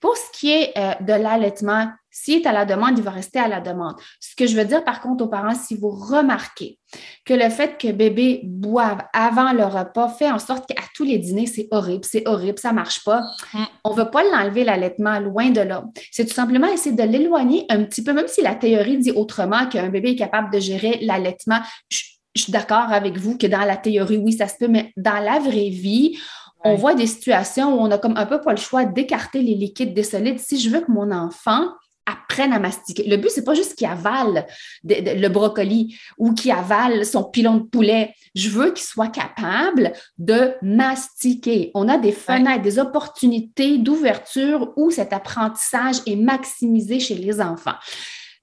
Pour 0.00 0.16
ce 0.16 0.38
qui 0.38 0.50
est 0.50 0.72
euh, 0.76 0.94
de 1.00 1.12
l'allaitement, 1.12 1.90
s'il 2.10 2.42
est 2.42 2.46
à 2.46 2.52
la 2.52 2.64
demande, 2.64 2.98
il 2.98 3.04
va 3.04 3.12
rester 3.12 3.38
à 3.38 3.46
la 3.46 3.60
demande. 3.60 3.94
Ce 4.18 4.34
que 4.34 4.46
je 4.46 4.56
veux 4.56 4.64
dire, 4.64 4.82
par 4.82 5.00
contre, 5.00 5.24
aux 5.24 5.28
parents, 5.28 5.54
si 5.54 5.76
vous 5.76 5.90
remarquez 5.90 6.78
que 7.24 7.34
le 7.34 7.48
fait 7.50 7.78
que 7.78 7.92
bébé 7.92 8.40
boive 8.44 8.98
avant 9.12 9.52
le 9.52 9.64
repas 9.64 10.08
fait 10.08 10.30
en 10.30 10.38
sorte 10.38 10.66
qu'à 10.66 10.82
tous 10.94 11.04
les 11.04 11.18
dîners, 11.18 11.46
c'est 11.46 11.68
horrible, 11.70 12.04
c'est 12.04 12.26
horrible, 12.26 12.58
ça 12.58 12.70
ne 12.70 12.76
marche 12.76 13.04
pas, 13.04 13.22
mm. 13.54 13.64
on 13.84 13.90
ne 13.90 14.02
veut 14.02 14.10
pas 14.10 14.24
l'enlever 14.24 14.64
l'allaitement, 14.64 15.20
loin 15.20 15.50
de 15.50 15.60
là. 15.60 15.84
C'est 16.10 16.26
tout 16.26 16.34
simplement 16.34 16.66
essayer 16.66 16.96
de 16.96 17.02
l'éloigner 17.02 17.66
un 17.68 17.84
petit 17.84 18.02
peu, 18.02 18.12
même 18.12 18.28
si 18.28 18.42
la 18.42 18.56
théorie 18.56 18.98
dit 18.98 19.12
autrement 19.12 19.66
qu'un 19.66 19.88
bébé 19.88 20.10
est 20.10 20.16
capable 20.16 20.52
de 20.52 20.58
gérer 20.58 20.98
l'allaitement. 21.02 21.60
Je 21.90 22.42
suis 22.42 22.52
d'accord 22.52 22.92
avec 22.92 23.18
vous 23.18 23.38
que 23.38 23.46
dans 23.46 23.64
la 23.64 23.76
théorie, 23.76 24.16
oui, 24.16 24.32
ça 24.32 24.48
se 24.48 24.54
peut, 24.58 24.68
mais 24.68 24.92
dans 24.96 25.22
la 25.22 25.38
vraie 25.38 25.68
vie, 25.68 26.18
on 26.64 26.74
voit 26.74 26.94
des 26.94 27.06
situations 27.06 27.74
où 27.74 27.80
on 27.80 27.90
a 27.90 27.98
comme 27.98 28.16
un 28.16 28.26
peu 28.26 28.40
pas 28.40 28.52
le 28.52 28.58
choix 28.58 28.84
d'écarter 28.84 29.40
les 29.42 29.54
liquides 29.54 29.94
des 29.94 30.02
solides. 30.02 30.38
Si 30.38 30.60
je 30.60 30.70
veux 30.70 30.80
que 30.80 30.90
mon 30.90 31.10
enfant 31.10 31.68
apprenne 32.06 32.52
à 32.52 32.58
mastiquer. 32.58 33.08
Le 33.08 33.16
but, 33.16 33.30
c'est 33.30 33.44
pas 33.44 33.54
juste 33.54 33.76
qu'il 33.76 33.86
avale 33.86 34.46
le 34.84 35.28
brocoli 35.28 35.96
ou 36.18 36.32
qu'il 36.32 36.50
avale 36.50 37.04
son 37.04 37.24
pilon 37.24 37.56
de 37.56 37.62
poulet. 37.62 38.14
Je 38.34 38.48
veux 38.48 38.72
qu'il 38.72 38.84
soit 38.84 39.08
capable 39.08 39.92
de 40.18 40.54
mastiquer. 40.62 41.70
On 41.74 41.88
a 41.88 41.98
des 41.98 42.12
fenêtres, 42.12 42.62
des 42.62 42.78
opportunités 42.78 43.78
d'ouverture 43.78 44.72
où 44.76 44.90
cet 44.90 45.12
apprentissage 45.12 45.96
est 46.06 46.16
maximisé 46.16 47.00
chez 47.00 47.14
les 47.14 47.40
enfants. 47.40 47.76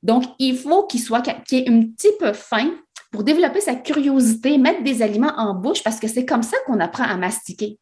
Donc, 0.03 0.23
il 0.39 0.57
faut 0.57 0.85
qu'il 0.85 1.01
soit 1.01 1.21
qu'il 1.21 1.59
ait 1.59 1.69
un 1.69 1.81
petit 1.81 2.11
peu 2.19 2.31
faim 2.33 2.71
pour 3.11 3.23
développer 3.23 3.61
sa 3.61 3.75
curiosité, 3.75 4.57
mettre 4.57 4.83
des 4.83 5.01
aliments 5.01 5.33
en 5.37 5.55
bouche 5.55 5.83
parce 5.83 5.99
que 5.99 6.07
c'est 6.07 6.25
comme 6.25 6.43
ça 6.43 6.57
qu'on 6.65 6.79
apprend 6.79 7.05
à 7.05 7.17
mastiquer 7.17 7.79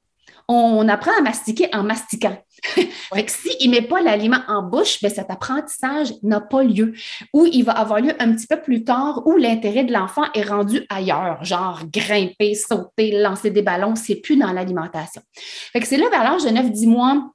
on 0.48 0.88
apprend 0.88 1.12
à 1.18 1.22
mastiquer 1.22 1.70
en 1.74 1.84
mastiquant. 1.84 2.38
fait 2.64 3.26
que 3.26 3.32
s'il 3.32 3.70
ne 3.70 3.76
met 3.76 3.82
pas 3.82 4.02
l'aliment 4.02 4.42
en 4.48 4.64
bouche, 4.64 5.02
ben 5.02 5.12
cet 5.12 5.30
apprentissage 5.30 6.14
n'a 6.24 6.42
pas 6.42 6.64
lieu. 6.64 6.94
Ou 7.34 7.46
il 7.46 7.64
va 7.64 7.74
avoir 7.74 8.00
lieu 8.00 8.14
un 8.20 8.34
petit 8.34 8.48
peu 8.48 8.62
plus 8.62 8.84
tard 8.84 9.24
où 9.26 9.38
l'intérêt 9.38 9.84
de 9.84 9.94
l'enfant 9.94 10.26
est 10.34 10.44
rendu 10.44 10.86
ailleurs, 10.90 11.44
genre 11.44 11.82
grimper, 11.92 12.56
sauter, 12.56 13.20
lancer 13.20 13.50
des 13.50 13.62
ballons, 13.62 13.96
c'est 13.96 14.16
plus 14.16 14.38
dans 14.38 14.52
l'alimentation. 14.52 15.22
Fait 15.36 15.80
que 15.80 15.88
c'est 15.88 15.98
là 15.98 16.10
vers 16.10 16.24
l'âge 16.24 16.44
de 16.44 16.50
9-10 16.50 16.88
mois 16.88 17.32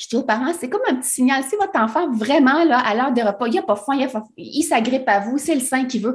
je 0.00 0.08
dis 0.08 0.16
aux 0.16 0.22
parents, 0.22 0.52
c'est 0.58 0.70
comme 0.70 0.80
un 0.88 0.94
petit 0.94 1.10
signal. 1.10 1.44
Si 1.44 1.56
votre 1.56 1.78
enfant, 1.78 2.10
vraiment, 2.10 2.64
là, 2.64 2.78
à 2.78 2.94
l'heure 2.94 3.12
des 3.12 3.22
repas, 3.22 3.46
il 3.48 3.56
n'a 3.56 3.62
pas 3.62 3.76
faim, 3.76 3.98
il, 4.38 4.62
s'agrippe 4.62 5.06
à 5.06 5.20
vous, 5.20 5.36
c'est 5.36 5.54
le 5.54 5.60
sein 5.60 5.84
qui 5.84 5.98
veut. 5.98 6.14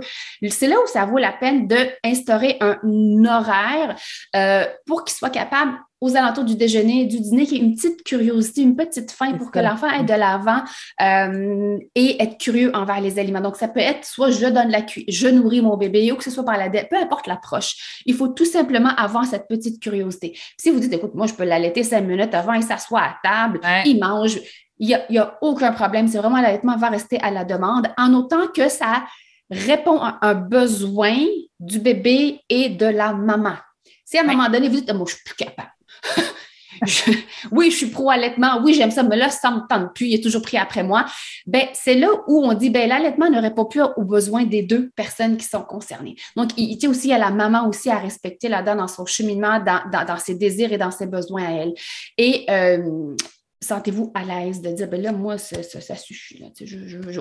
C'est 0.50 0.68
là 0.68 0.76
où 0.84 0.88
ça 0.88 1.06
vaut 1.06 1.20
la 1.20 1.32
peine 1.32 1.68
d'instaurer 1.68 2.58
un 2.62 2.80
horaire 3.26 3.96
euh, 4.36 4.66
pour 4.88 5.04
qu'il 5.04 5.16
soit 5.16 5.30
capable 5.30 5.78
aux 6.02 6.16
alentours 6.16 6.44
du 6.44 6.56
déjeuner, 6.56 7.06
du 7.06 7.20
dîner, 7.20 7.46
qu'il 7.46 7.58
y 7.58 7.62
ait 7.62 7.64
une 7.64 7.76
petite 7.76 8.04
curiosité, 8.04 8.62
une 8.62 8.76
petite 8.76 9.12
faim 9.12 9.34
pour 9.38 9.52
que 9.52 9.60
l'enfant 9.60 9.88
aille 9.88 10.06
de 10.06 10.14
l'avant 10.14 10.62
euh, 11.02 11.78
et 11.96 12.22
être 12.22 12.38
curieux 12.38 12.76
envers 12.76 13.00
les 13.00 13.18
aliments. 13.18 13.42
Donc, 13.42 13.56
ça 13.56 13.68
peut 13.68 13.80
être 13.80 14.06
soit 14.06 14.32
je 14.32 14.46
donne 14.48 14.70
la 14.70 14.82
cuite, 14.82 15.06
je 15.10 15.28
nourris 15.28 15.62
mon 15.62 15.78
bébé 15.78 16.12
ou 16.12 16.16
que 16.16 16.24
ce 16.24 16.32
soit 16.32 16.44
par 16.44 16.58
la 16.58 16.70
dette, 16.70 16.90
peu 16.90 16.98
importe 16.98 17.28
l'approche. 17.28 18.02
Il 18.06 18.14
faut 18.14 18.28
tout 18.28 18.46
simplement 18.46 18.90
avoir 18.98 19.26
cette 19.26 19.48
petite 19.48 19.82
curiosité. 19.82 20.38
Si 20.58 20.70
vous 20.70 20.80
dites, 20.80 20.94
écoute, 20.94 21.16
moi, 21.16 21.28
je 21.28 21.34
peux 21.34 21.46
l'allaiter 21.46 21.84
cinq 21.84 22.02
minutes 22.02 22.34
avant, 22.34 22.54
il 22.54 22.64
s'assoit 22.64 23.02
à 23.02 23.16
table, 23.24 23.62
il 23.86 24.00
mange, 24.00 24.40
il 24.78 24.88
n'y 25.10 25.18
a, 25.18 25.24
a, 25.24 25.38
aucun 25.42 25.72
problème. 25.72 26.08
C'est 26.08 26.18
vraiment 26.18 26.42
l'allaitement 26.42 26.78
va 26.78 26.90
rester 26.90 27.20
à 27.22 27.32
la 27.32 27.46
demande 27.46 27.88
en 27.98 28.14
autant 28.14 28.48
que 28.54 28.68
ça 28.68 29.06
répond 29.50 30.00
à 30.02 30.20
un 30.22 30.34
besoin 30.34 31.18
du 31.60 31.80
bébé 31.80 32.42
et 32.50 32.70
de 32.70 32.86
la 32.86 33.14
maman. 33.14 33.56
Si 34.04 34.18
à 34.18 34.22
un 34.22 34.26
moment 34.26 34.50
donné, 34.50 34.68
vous 34.68 34.76
dites, 34.76 34.94
moi, 34.94 35.06
je 35.08 35.16
suis 35.16 35.24
plus 35.24 35.36
capable 35.36 35.70
oui, 37.52 37.72
je 37.72 37.78
suis 37.78 37.88
pro-allaitement, 37.88 38.62
oui, 38.64 38.74
j'aime 38.74 38.92
ça, 38.92 39.04
mais 39.04 39.16
là, 39.16 39.30
ça 39.30 39.50
ne 39.52 39.58
me 39.58 39.68
tente 39.68 39.94
plus, 39.94 40.08
il 40.08 40.16
est 40.16 40.24
toujours 40.24 40.42
pris 40.42 40.58
après 40.58 40.84
moi. 40.84 41.06
Ben, 41.46 41.68
c'est 41.74 41.96
là 41.96 42.10
où 42.28 42.44
on 42.44 42.54
dit, 42.54 42.70
ben, 42.70 42.88
l'allaitement 42.88 43.30
ne 43.30 43.40
répond 43.40 43.66
plus 43.66 43.82
aux 43.82 44.04
besoins 44.04 44.44
des 44.44 44.62
deux 44.62 44.90
personnes 44.96 45.38
qui 45.38 45.46
sont 45.46 45.64
concernées. 45.64 46.16
Donc, 46.36 46.50
il 46.58 46.78
tient 46.78 46.90
aussi 46.90 47.14
à 47.14 47.18
la 47.18 47.32
maman 47.32 47.68
aussi 47.68 47.90
à 47.90 47.98
respecter 47.98 48.50
là-dedans 48.50 48.76
dans 48.76 48.88
son 48.88 49.06
cheminement, 49.06 49.60
dans, 49.64 50.18
ses 50.18 50.36
désirs 50.36 50.74
et 50.74 50.78
dans 50.78 50.92
ses 50.92 51.08
besoins 51.08 51.46
à 51.46 51.52
elle. 51.52 51.74
Et 52.18 52.46
euh, 52.50 53.16
sentez-vous 53.66 54.12
à 54.14 54.24
l'aise 54.24 54.62
de 54.62 54.70
dire, 54.72 54.88
ben 54.88 55.02
là, 55.02 55.12
moi, 55.12 55.38
ça, 55.38 55.62
suffit. 55.96 56.44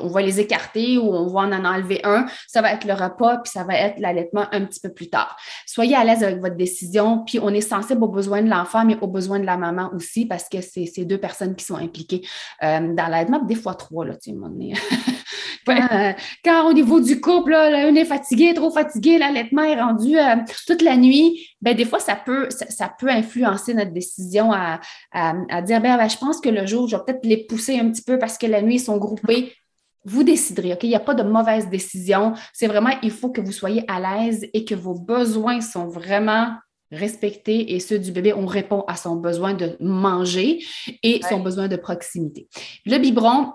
on 0.01 0.09
va 0.09 0.23
les 0.23 0.41
écarter 0.41 0.99
ou 0.99 1.13
on 1.13 1.27
va 1.29 1.41
en 1.41 1.65
enlever 1.65 2.01
un. 2.05 2.27
Ça 2.47 2.63
va 2.63 2.73
être 2.73 2.85
le 2.87 2.95
repas, 2.95 3.39
puis 3.39 3.51
ça 3.51 3.65
va 3.65 3.75
être 3.75 3.99
l'allaitement 3.99 4.47
un 4.53 4.65
petit 4.65 4.81
peu 4.81 4.93
plus 4.93 5.09
tard. 5.09 5.37
Soyez 5.67 5.97
à 5.97 6.05
l'aise 6.05 6.23
avec 6.23 6.41
votre 6.41 6.57
décision, 6.57 7.25
puis 7.25 7.39
on 7.41 7.51
est 7.51 7.61
sensible 7.61 8.03
aux 8.05 8.09
besoins 8.09 8.43
de 8.43 8.49
l'enfant, 8.51 8.85
mais 8.85 8.97
aux 9.01 9.09
besoins 9.09 9.41
de 9.41 9.47
la 9.47 9.57
maman 9.57 9.91
aussi, 9.95 10.27
parce 10.27 10.49
que 10.49 10.61
c'est 10.61 10.87
ces 10.87 11.05
deux 11.05 11.19
personnes 11.19 11.57
qui 11.57 11.65
sont 11.65 11.77
impliquées 11.77 12.23
euh, 12.63 12.95
dans 12.95 13.09
l'allaitement, 13.09 13.43
des 13.43 13.55
fois 13.55 13.75
trois, 13.75 14.05
là, 14.05 14.15
tu 14.17 14.31
sais, 14.31 14.37
Euh, 15.95 16.13
quand, 16.45 16.69
au 16.69 16.73
niveau 16.73 17.01
du 17.01 17.21
couple, 17.21 17.51
là, 17.51 17.89
une 17.89 17.97
est 17.97 18.05
fatiguée, 18.05 18.55
trop 18.55 18.71
fatiguée, 18.71 19.19
l'allaitement 19.19 19.63
est 19.63 19.81
rendu 19.81 20.19
euh, 20.19 20.37
toute 20.67 20.83
la 20.83 20.97
nuit, 20.97 21.49
ben, 21.61 21.75
des 21.75 21.85
fois, 21.85 21.99
ça 21.99 22.17
peut, 22.17 22.49
ça, 22.51 22.95
peut 22.99 23.11
influencer 23.11 23.75
notre 23.75 23.93
décision 23.93 24.53
à, 24.53 24.81
dire 25.63 25.81
ben, 25.81 25.97
ben, 25.97 26.09
je 26.09 26.17
pense 26.17 26.41
que 26.41 26.49
le 26.49 26.67
jour, 26.67 26.89
je 26.89 26.97
vais 26.97 27.03
peut-être 27.05 27.25
les 27.25 27.45
pousser 27.45 27.79
un 27.79 27.91
petit 27.91 28.03
peu 28.03 28.19
parce 28.19 28.39
que 28.39 28.47
la 28.47 28.63
nuit, 28.63 28.77
ils 28.77 28.81
sont 28.81 28.99
groupés. 28.99 29.53
Vous 30.05 30.23
déciderez, 30.23 30.75
OK? 30.75 30.85
Il 30.85 30.91
n'y 30.91 30.97
a 30.97 31.01
pas 31.01 31.15
de 31.15 31.23
mauvaise 31.23 31.69
décision. 31.69 32.35
C'est 32.53 32.67
vraiment, 32.67 32.91
il 33.03 33.11
faut 33.11 33.31
que 33.31 33.41
vous 33.41 33.53
soyez 33.53 33.85
à 33.89 34.01
l'aise 34.01 34.47
et 34.53 34.65
que 34.65 34.75
vos 34.75 34.95
besoins 34.95 35.61
sont 35.61 35.89
vraiment 35.89 36.49
respectés 36.95 37.75
et 37.75 37.81
ceux 37.81 37.99
du 37.99 38.13
bébé, 38.13 38.33
on 38.33 38.47
répond 38.47 38.85
à 38.87 38.97
son 38.97 39.17
besoin 39.17 39.55
de 39.55 39.77
manger 39.81 40.65
et 41.03 41.21
son 41.29 41.41
besoin 41.41 41.69
de 41.69 41.77
proximité. 41.77 42.49
Le 42.87 42.99
biberon, 42.99 43.53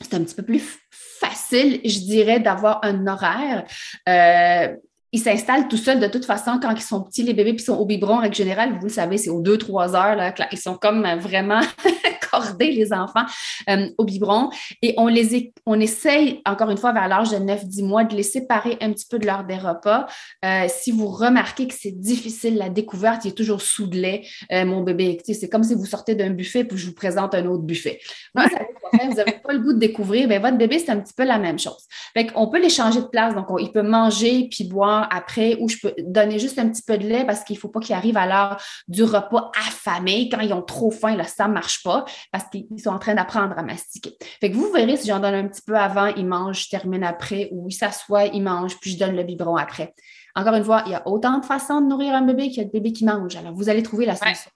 c'est 0.00 0.14
un 0.14 0.24
petit 0.24 0.34
peu 0.34 0.42
plus 0.42 0.62
facile, 0.90 1.80
je 1.84 1.98
dirais, 2.00 2.40
d'avoir 2.40 2.80
un 2.82 3.06
horaire. 3.06 3.64
Euh, 4.08 4.76
ils 5.16 5.20
s'installent 5.20 5.66
tout 5.66 5.78
seuls 5.78 5.98
de 5.98 6.08
toute 6.08 6.26
façon 6.26 6.58
quand 6.60 6.72
ils 6.72 6.82
sont 6.82 7.02
petits, 7.02 7.22
les 7.22 7.32
bébés, 7.32 7.54
puis 7.54 7.64
sont 7.64 7.76
au 7.76 7.86
biberon, 7.86 8.18
en 8.18 8.30
général, 8.30 8.74
vous 8.78 8.86
le 8.86 8.92
savez, 8.92 9.16
c'est 9.16 9.30
aux 9.30 9.42
2-3 9.42 9.94
heures, 9.94 10.14
là, 10.14 10.34
ils 10.52 10.58
sont 10.58 10.74
comme 10.74 11.06
vraiment 11.18 11.60
cordés, 12.30 12.70
les 12.70 12.92
enfants, 12.92 13.24
euh, 13.70 13.88
au 13.96 14.04
biberon. 14.04 14.50
Et 14.82 14.94
on 14.98 15.06
les 15.06 15.52
on 15.64 15.80
essaye, 15.80 16.42
encore 16.46 16.70
une 16.70 16.76
fois, 16.76 16.92
vers 16.92 17.08
l'âge 17.08 17.30
de 17.30 17.36
9-10 17.36 17.84
mois, 17.84 18.04
de 18.04 18.14
les 18.14 18.22
séparer 18.22 18.76
un 18.80 18.92
petit 18.92 19.06
peu 19.10 19.18
de 19.18 19.26
l'heure 19.26 19.44
des 19.44 19.56
repas. 19.56 20.06
Euh, 20.44 20.66
si 20.68 20.92
vous 20.92 21.08
remarquez 21.08 21.66
que 21.66 21.74
c'est 21.74 21.98
difficile, 21.98 22.56
la 22.56 22.68
découverte, 22.68 23.24
il 23.24 23.28
est 23.28 23.36
toujours 23.36 23.62
sous 23.62 23.86
de 23.86 23.96
lait, 23.96 24.22
euh, 24.52 24.66
mon 24.66 24.82
bébé. 24.82 25.18
C'est 25.24 25.48
comme 25.48 25.64
si 25.64 25.74
vous 25.74 25.86
sortez 25.86 26.14
d'un 26.14 26.30
buffet, 26.30 26.64
puis 26.64 26.76
je 26.76 26.86
vous 26.86 26.94
présente 26.94 27.34
un 27.34 27.46
autre 27.46 27.62
buffet. 27.62 28.00
vous 28.34 29.14
n'avez 29.14 29.32
pas 29.32 29.52
le 29.52 29.60
goût 29.60 29.72
de 29.72 29.78
découvrir, 29.78 30.28
bien, 30.28 30.40
votre 30.40 30.58
bébé, 30.58 30.78
c'est 30.78 30.90
un 30.90 31.00
petit 31.00 31.14
peu 31.14 31.24
la 31.24 31.38
même 31.38 31.58
chose. 31.58 31.86
Fait 32.14 32.28
on 32.34 32.48
peut 32.48 32.60
les 32.60 32.70
changer 32.70 33.00
de 33.00 33.06
place. 33.06 33.34
Donc, 33.34 33.46
il 33.58 33.72
peut 33.72 33.82
manger 33.82 34.48
puis 34.50 34.64
boire 34.64 35.05
après 35.10 35.56
où 35.60 35.68
je 35.68 35.76
peux 35.82 35.94
donner 35.98 36.38
juste 36.38 36.58
un 36.58 36.68
petit 36.68 36.82
peu 36.82 36.98
de 36.98 37.06
lait 37.06 37.24
parce 37.24 37.44
qu'il 37.44 37.56
ne 37.56 37.60
faut 37.60 37.68
pas 37.68 37.80
qu'ils 37.80 37.94
arrivent 37.94 38.16
à 38.16 38.26
l'heure 38.26 38.62
du 38.88 39.02
repas 39.02 39.50
affamé. 39.66 40.28
Quand 40.28 40.40
ils 40.40 40.52
ont 40.52 40.62
trop 40.62 40.90
faim, 40.90 41.16
là, 41.16 41.24
ça 41.24 41.48
ne 41.48 41.52
marche 41.52 41.82
pas 41.82 42.04
parce 42.32 42.44
qu'ils 42.50 42.80
sont 42.80 42.90
en 42.90 42.98
train 42.98 43.14
d'apprendre 43.14 43.54
à 43.56 43.62
mastiquer. 43.62 44.16
Fait 44.40 44.50
que 44.50 44.56
vous 44.56 44.70
verrez 44.72 44.96
si 44.96 45.08
j'en 45.08 45.20
donne 45.20 45.34
un 45.34 45.48
petit 45.48 45.62
peu 45.62 45.76
avant, 45.76 46.06
ils 46.06 46.26
mangent, 46.26 46.64
je 46.64 46.70
termine 46.70 47.04
après, 47.04 47.48
ou 47.52 47.68
ils 47.68 47.72
s'assoient, 47.72 48.26
ils 48.26 48.42
mangent, 48.42 48.78
puis 48.80 48.92
je 48.92 48.98
donne 48.98 49.16
le 49.16 49.22
biberon 49.22 49.56
après. 49.56 49.94
Encore 50.34 50.54
une 50.54 50.64
fois, 50.64 50.82
il 50.86 50.92
y 50.92 50.94
a 50.94 51.06
autant 51.08 51.38
de 51.38 51.44
façons 51.44 51.80
de 51.80 51.86
nourrir 51.86 52.14
un 52.14 52.22
bébé 52.22 52.48
qu'il 52.48 52.58
y 52.58 52.60
a 52.60 52.64
de 52.64 52.70
bébés 52.70 52.92
qui 52.92 53.04
mangent. 53.04 53.36
Alors, 53.36 53.54
vous 53.54 53.68
allez 53.68 53.82
trouver 53.82 54.04
la 54.04 54.16
solution. 54.16 54.50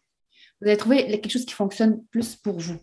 Vous 0.60 0.68
allez 0.68 0.76
trouver 0.76 1.06
quelque 1.06 1.30
chose 1.30 1.46
qui 1.46 1.54
fonctionne 1.54 2.04
plus 2.10 2.36
pour 2.36 2.58
vous. 2.58 2.76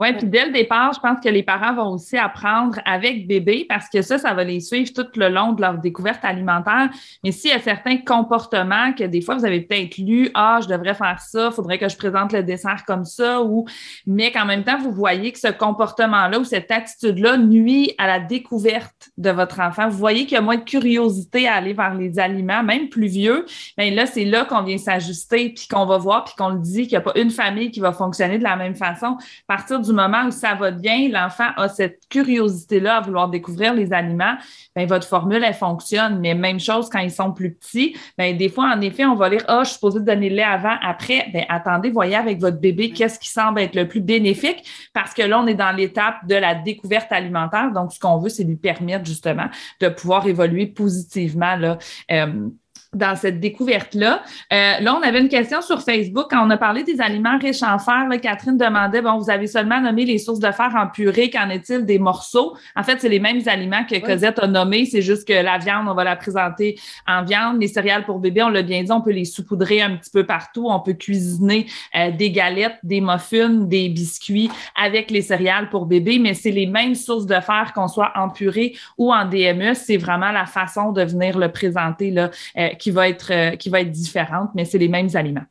Oui, 0.00 0.12
puis 0.14 0.26
dès 0.26 0.46
le 0.46 0.52
départ, 0.52 0.92
je 0.94 1.00
pense 1.00 1.20
que 1.22 1.28
les 1.28 1.42
parents 1.42 1.74
vont 1.74 1.90
aussi 1.92 2.16
apprendre 2.16 2.78
avec 2.84 3.26
bébé 3.26 3.66
parce 3.68 3.88
que 3.88 4.02
ça, 4.02 4.18
ça 4.18 4.34
va 4.34 4.44
les 4.44 4.60
suivre 4.60 4.90
tout 4.92 5.06
le 5.16 5.28
long 5.28 5.52
de 5.52 5.60
leur 5.60 5.78
découverte 5.78 6.24
alimentaire. 6.24 6.90
Mais 7.22 7.32
s'il 7.32 7.50
y 7.50 7.54
a 7.54 7.60
certains 7.60 7.98
comportements 7.98 8.92
que 8.92 9.04
des 9.04 9.20
fois, 9.20 9.36
vous 9.36 9.44
avez 9.44 9.60
peut-être 9.60 9.98
lu, 9.98 10.30
ah, 10.34 10.60
je 10.62 10.68
devrais 10.68 10.94
faire 10.94 11.20
ça, 11.20 11.48
il 11.50 11.54
faudrait 11.54 11.78
que 11.78 11.88
je 11.88 11.96
présente 11.96 12.32
le 12.32 12.42
dessert 12.42 12.84
comme 12.86 13.04
ça, 13.04 13.42
ou 13.42 13.66
mais 14.06 14.32
qu'en 14.32 14.44
même 14.44 14.64
temps, 14.64 14.78
vous 14.78 14.92
voyez 14.92 15.32
que 15.32 15.38
ce 15.38 15.48
comportement-là 15.48 16.38
ou 16.38 16.44
cette 16.44 16.70
attitude-là 16.70 17.36
nuit 17.36 17.94
à 17.98 18.06
la 18.06 18.20
découverte 18.20 19.10
de 19.18 19.30
votre 19.30 19.60
enfant. 19.60 19.88
Vous 19.88 19.98
voyez 19.98 20.24
qu'il 20.24 20.34
y 20.34 20.38
a 20.38 20.42
moins 20.42 20.56
de 20.56 20.64
curiosité 20.64 21.48
à 21.48 21.54
aller 21.54 21.72
vers 21.72 21.94
les 21.94 22.18
aliments, 22.18 22.62
même 22.62 22.88
plus 22.88 23.06
vieux. 23.06 23.46
Bien 23.76 23.90
là, 23.90 24.06
c'est 24.06 24.24
là 24.24 24.44
qu'on 24.44 24.62
vient 24.62 24.78
s'ajuster, 24.78 25.50
puis 25.50 25.68
qu'on 25.68 25.86
va 25.86 25.98
voir, 25.98 26.24
puis 26.24 26.34
qu'on 26.36 26.48
le 26.48 26.60
dit 26.60 26.82
qu'il 26.82 26.92
n'y 26.92 26.96
a 26.96 27.00
pas 27.00 27.12
une 27.16 27.30
famille 27.30 27.70
qui 27.70 27.80
va 27.80 27.92
fonctionner 27.92 28.38
de 28.38 28.44
la 28.44 28.56
même 28.56 28.74
façon. 28.74 29.16
À 29.48 29.56
partir 29.56 29.80
du 29.82 29.92
moment 29.92 30.26
où 30.26 30.30
ça 30.30 30.54
va 30.54 30.70
bien, 30.70 31.08
l'enfant 31.10 31.48
a 31.56 31.68
cette 31.68 32.00
curiosité-là 32.08 32.96
à 32.96 33.00
vouloir 33.00 33.28
découvrir 33.28 33.74
les 33.74 33.92
aliments, 33.92 34.34
bien, 34.74 34.86
votre 34.86 35.06
formule, 35.06 35.42
elle 35.44 35.54
fonctionne. 35.54 36.20
Mais 36.20 36.34
même 36.34 36.60
chose 36.60 36.88
quand 36.88 37.00
ils 37.00 37.10
sont 37.10 37.32
plus 37.32 37.54
petits, 37.54 37.96
bien, 38.16 38.32
des 38.34 38.48
fois, 38.48 38.72
en 38.74 38.80
effet, 38.80 39.04
on 39.04 39.14
va 39.14 39.28
lire, 39.28 39.42
ah, 39.48 39.58
oh, 39.58 39.64
je 39.64 39.68
suis 39.68 39.74
supposée 39.74 40.00
donner 40.00 40.30
le 40.30 40.36
lait 40.36 40.42
avant, 40.42 40.76
après. 40.82 41.26
Bien, 41.32 41.44
attendez, 41.48 41.90
voyez 41.90 42.16
avec 42.16 42.40
votre 42.40 42.58
bébé 42.58 42.90
qu'est-ce 42.90 43.18
qui 43.18 43.28
semble 43.28 43.60
être 43.60 43.74
le 43.74 43.86
plus 43.86 44.00
bénéfique 44.00 44.64
parce 44.94 45.14
que 45.14 45.22
là, 45.22 45.40
on 45.40 45.46
est 45.46 45.54
dans 45.54 45.74
l'étape 45.74 46.26
de 46.26 46.34
la 46.34 46.54
découverte 46.54 47.10
alimentaire. 47.12 47.70
Donc, 47.72 47.92
ce 47.92 48.00
qu'on 48.00 48.18
veut, 48.18 48.28
c'est 48.28 48.44
lui 48.44 48.56
permettre 48.56 49.04
justement 49.04 49.48
de 49.80 49.88
pouvoir 49.88 50.26
évoluer 50.26 50.66
positivement 50.66 51.56
là, 51.56 51.78
euh, 52.10 52.48
dans 52.94 53.16
cette 53.16 53.40
découverte-là. 53.40 54.22
Euh, 54.52 54.80
là, 54.80 54.94
on 54.94 55.02
avait 55.02 55.20
une 55.20 55.30
question 55.30 55.62
sur 55.62 55.80
Facebook 55.80 56.26
quand 56.28 56.46
on 56.46 56.50
a 56.50 56.58
parlé 56.58 56.84
des 56.84 57.00
aliments 57.00 57.38
riches 57.38 57.62
en 57.62 57.78
fer. 57.78 58.06
Catherine 58.20 58.58
demandait, 58.58 59.00
bon, 59.00 59.16
vous 59.16 59.30
avez 59.30 59.46
seulement 59.46 59.80
nommé 59.80 60.04
les 60.04 60.18
sources 60.18 60.40
de 60.40 60.52
fer 60.52 60.70
en 60.76 60.88
purée, 60.88 61.30
qu'en 61.30 61.48
est-il 61.48 61.86
des 61.86 61.98
morceaux? 61.98 62.54
En 62.76 62.82
fait, 62.82 63.00
c'est 63.00 63.08
les 63.08 63.18
mêmes 63.18 63.40
aliments 63.46 63.84
que 63.88 63.98
Cosette 63.98 64.38
a 64.40 64.46
nommés, 64.46 64.84
c'est 64.84 65.00
juste 65.00 65.26
que 65.26 65.32
la 65.32 65.56
viande, 65.56 65.88
on 65.88 65.94
va 65.94 66.04
la 66.04 66.16
présenter 66.16 66.78
en 67.08 67.24
viande. 67.24 67.62
Les 67.62 67.68
céréales 67.68 68.04
pour 68.04 68.18
bébé, 68.18 68.42
on 68.42 68.50
l'a 68.50 68.60
bien 68.60 68.82
dit, 68.82 68.92
on 68.92 69.00
peut 69.00 69.10
les 69.10 69.24
saupoudrer 69.24 69.80
un 69.80 69.96
petit 69.96 70.10
peu 70.10 70.26
partout. 70.26 70.66
On 70.68 70.80
peut 70.80 70.92
cuisiner 70.92 71.66
euh, 71.96 72.10
des 72.10 72.30
galettes, 72.30 72.76
des 72.82 73.00
muffins, 73.00 73.48
des 73.48 73.88
biscuits 73.88 74.50
avec 74.76 75.10
les 75.10 75.22
céréales 75.22 75.70
pour 75.70 75.86
bébé, 75.86 76.18
mais 76.18 76.34
c'est 76.34 76.50
les 76.50 76.66
mêmes 76.66 76.94
sources 76.94 77.24
de 77.24 77.40
fer 77.40 77.72
qu'on 77.74 77.88
soit 77.88 78.12
en 78.16 78.28
purée 78.28 78.74
ou 78.98 79.14
en 79.14 79.24
DME. 79.24 79.72
C'est 79.72 79.96
vraiment 79.96 80.30
la 80.30 80.44
façon 80.44 80.92
de 80.92 81.02
venir 81.02 81.38
le 81.38 81.50
présenter 81.50 82.10
là, 82.10 82.30
euh, 82.58 82.68
qui 82.82 82.90
va 82.90 83.08
être, 83.08 83.32
euh, 83.32 83.54
qui 83.54 83.70
va 83.70 83.80
être 83.80 83.92
différente, 83.92 84.50
mais 84.56 84.64
c'est 84.64 84.78
les 84.78 84.88
mêmes 84.88 85.10
aliments. 85.14 85.44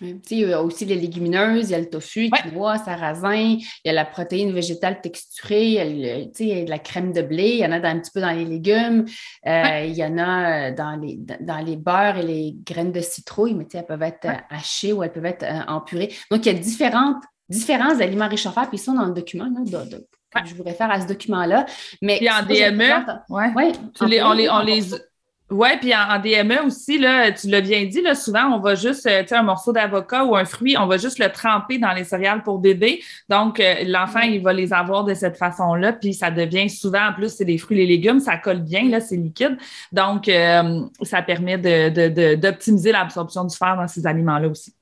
il 0.00 0.20
y 0.30 0.52
a 0.52 0.60
aussi 0.60 0.84
les 0.84 0.96
légumineuses, 0.96 1.68
il 1.68 1.72
y 1.72 1.74
a 1.76 1.78
le 1.78 1.88
tofu, 1.88 2.28
quinoa, 2.28 2.76
sarrasin, 2.78 3.58
il 3.60 3.64
y 3.84 3.88
a 3.88 3.92
la 3.92 4.04
protéine 4.04 4.52
végétale 4.52 5.00
texturée, 5.00 5.74
il 5.86 6.00
y 6.00 6.52
a, 6.52 6.64
de 6.64 6.68
la 6.68 6.80
crème 6.80 7.12
de 7.12 7.22
blé, 7.22 7.50
il 7.50 7.58
y 7.58 7.64
en 7.64 7.70
a 7.70 7.76
un 7.76 8.00
petit 8.00 8.10
peu 8.10 8.20
dans 8.20 8.32
les 8.32 8.44
légumes, 8.44 9.04
euh, 9.46 9.84
il 9.86 9.94
y 9.94 10.04
en 10.04 10.18
a 10.18 10.70
euh, 10.70 10.74
dans 10.74 10.96
les, 10.96 11.20
dans 11.40 11.64
les 11.64 11.76
beurres 11.76 12.18
et 12.18 12.26
les 12.26 12.56
graines 12.66 12.90
de 12.90 13.00
citrouille, 13.00 13.54
mais 13.54 13.66
elles 13.72 13.86
peuvent 13.86 14.02
être 14.02 14.26
hachées 14.50 14.92
ou 14.92 15.04
elles 15.04 15.12
peuvent 15.12 15.26
être 15.26 15.46
en 15.68 15.80
purée. 15.80 16.12
Donc, 16.32 16.46
il 16.46 16.52
y 16.52 16.56
a 16.56 16.58
différentes, 16.58 17.22
différents 17.48 18.00
aliments 18.00 18.28
fer, 18.28 18.68
puis 18.68 18.78
ils 18.78 18.78
sont 18.78 18.94
dans 18.94 19.06
le 19.06 19.14
document 19.14 19.48
je 20.46 20.54
vous 20.54 20.62
réfère 20.62 20.90
à 20.90 21.00
ce 21.00 21.06
document-là. 21.06 21.66
Mais 22.02 22.18
puis 22.18 22.30
en 22.30 22.42
DME, 22.42 22.84
ouais. 23.28 23.72
on, 24.00 24.06
les, 24.06 24.48
on 24.48 24.60
les 24.62 24.82
oui, 25.50 25.68
puis 25.80 25.92
en, 25.94 26.20
DME 26.20 26.64
aussi, 26.64 26.98
là, 26.98 27.32
tu 27.32 27.48
l'as 27.48 27.60
bien 27.60 27.84
dit, 27.84 28.00
là, 28.00 28.14
souvent, 28.14 28.44
on 28.54 28.60
va 28.60 28.76
juste, 28.76 29.04
euh, 29.06 29.22
tu 29.22 29.28
sais, 29.28 29.34
un 29.34 29.42
morceau 29.42 29.72
d'avocat 29.72 30.24
ou 30.24 30.36
un 30.36 30.44
fruit, 30.44 30.76
on 30.78 30.86
va 30.86 30.96
juste 30.96 31.18
le 31.18 31.28
tremper 31.28 31.78
dans 31.78 31.92
les 31.92 32.04
céréales 32.04 32.44
pour 32.44 32.60
bébé. 32.60 33.02
Donc, 33.28 33.58
euh, 33.58 33.82
l'enfant, 33.84 34.20
il 34.20 34.40
va 34.42 34.52
les 34.52 34.72
avoir 34.72 35.04
de 35.04 35.12
cette 35.12 35.36
façon-là, 35.36 35.92
puis 35.92 36.14
ça 36.14 36.30
devient 36.30 36.70
souvent, 36.70 37.08
en 37.08 37.12
plus, 37.14 37.34
c'est 37.34 37.44
des 37.44 37.58
fruits 37.58 37.80
et 37.80 37.86
légumes, 37.86 38.20
ça 38.20 38.36
colle 38.36 38.60
bien, 38.60 38.88
là, 38.88 39.00
c'est 39.00 39.16
liquide. 39.16 39.56
Donc, 39.90 40.28
euh, 40.28 40.82
ça 41.02 41.20
permet 41.22 41.58
d'optimiser 41.58 42.90
de, 42.90 42.94
de, 42.94 42.98
l'absorption 42.98 43.44
du 43.44 43.56
fer 43.56 43.76
dans 43.76 43.88
ces 43.88 44.06
aliments-là 44.06 44.48
aussi. 44.48 44.72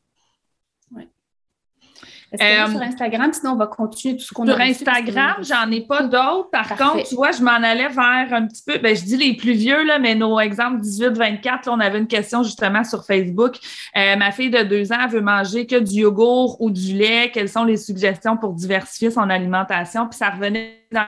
Est-ce 2.33 2.67
que 2.67 2.71
sur 2.73 2.81
euh, 2.81 2.85
Instagram, 2.85 3.33
sinon 3.33 3.53
on 3.53 3.57
va 3.57 3.67
continuer 3.67 4.17
tout 4.17 4.25
ce 4.25 4.35
qu'on 4.35 4.47
a 4.49 4.53
Sur 4.53 4.61
Instagram, 4.61 5.37
j'en 5.41 5.71
ai 5.71 5.81
pas 5.81 6.03
d'autres. 6.03 6.51
Par 6.51 6.77
contre, 6.77 7.09
tu 7.09 7.15
vois, 7.15 7.33
je 7.33 7.43
m'en 7.43 7.53
allais 7.53 7.89
vers 7.89 8.33
un 8.33 8.47
petit 8.47 8.63
peu, 8.67 8.79
ben, 8.79 8.95
je 8.95 9.03
dis 9.03 9.17
les 9.17 9.35
plus 9.37 9.53
vieux, 9.53 9.83
là, 9.85 9.99
mais 9.99 10.15
nos 10.15 10.39
exemples 10.39 10.81
18-24, 10.81 11.69
on 11.69 11.81
avait 11.81 11.99
une 11.99 12.07
question 12.07 12.43
justement 12.43 12.85
sur 12.85 13.05
Facebook. 13.05 13.57
Euh, 13.97 14.17
ma 14.17 14.31
fille 14.31 14.51
de 14.51 14.63
deux 14.63 14.93
ans 14.93 15.07
veut 15.09 15.23
manger 15.23 15.67
que 15.67 15.77
du 15.77 16.01
yogourt 16.01 16.61
ou 16.61 16.71
du 16.71 16.95
lait. 16.95 17.31
Quelles 17.33 17.49
sont 17.49 17.65
les 17.65 17.77
suggestions 17.77 18.37
pour 18.37 18.53
diversifier 18.53 19.11
son 19.11 19.31
alimentation? 19.31 20.07
Puis 20.07 20.19
ça 20.19 20.31
revenait 20.31 20.85
dans 20.93 21.07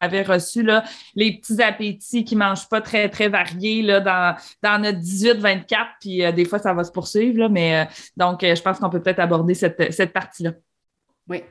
avait 0.00 0.22
reçu 0.22 0.62
là, 0.62 0.84
les 1.14 1.38
petits 1.38 1.62
appétits 1.62 2.24
qui 2.24 2.34
ne 2.34 2.40
mangent 2.40 2.68
pas 2.68 2.80
très, 2.80 3.08
très 3.08 3.28
variés 3.28 3.82
là, 3.82 4.00
dans, 4.00 4.36
dans 4.62 4.82
notre 4.82 4.98
18-24. 4.98 5.66
Puis 6.00 6.24
euh, 6.24 6.32
des 6.32 6.44
fois, 6.44 6.58
ça 6.58 6.72
va 6.74 6.84
se 6.84 6.92
poursuivre. 6.92 7.38
Là, 7.38 7.48
mais 7.48 7.82
euh, 7.82 7.84
donc, 8.16 8.42
euh, 8.44 8.54
je 8.54 8.62
pense 8.62 8.78
qu'on 8.78 8.90
peut 8.90 9.02
peut-être 9.02 9.20
aborder 9.20 9.54
cette, 9.54 9.92
cette 9.92 10.12
partie-là. 10.12 10.52
Oui. 11.28 11.42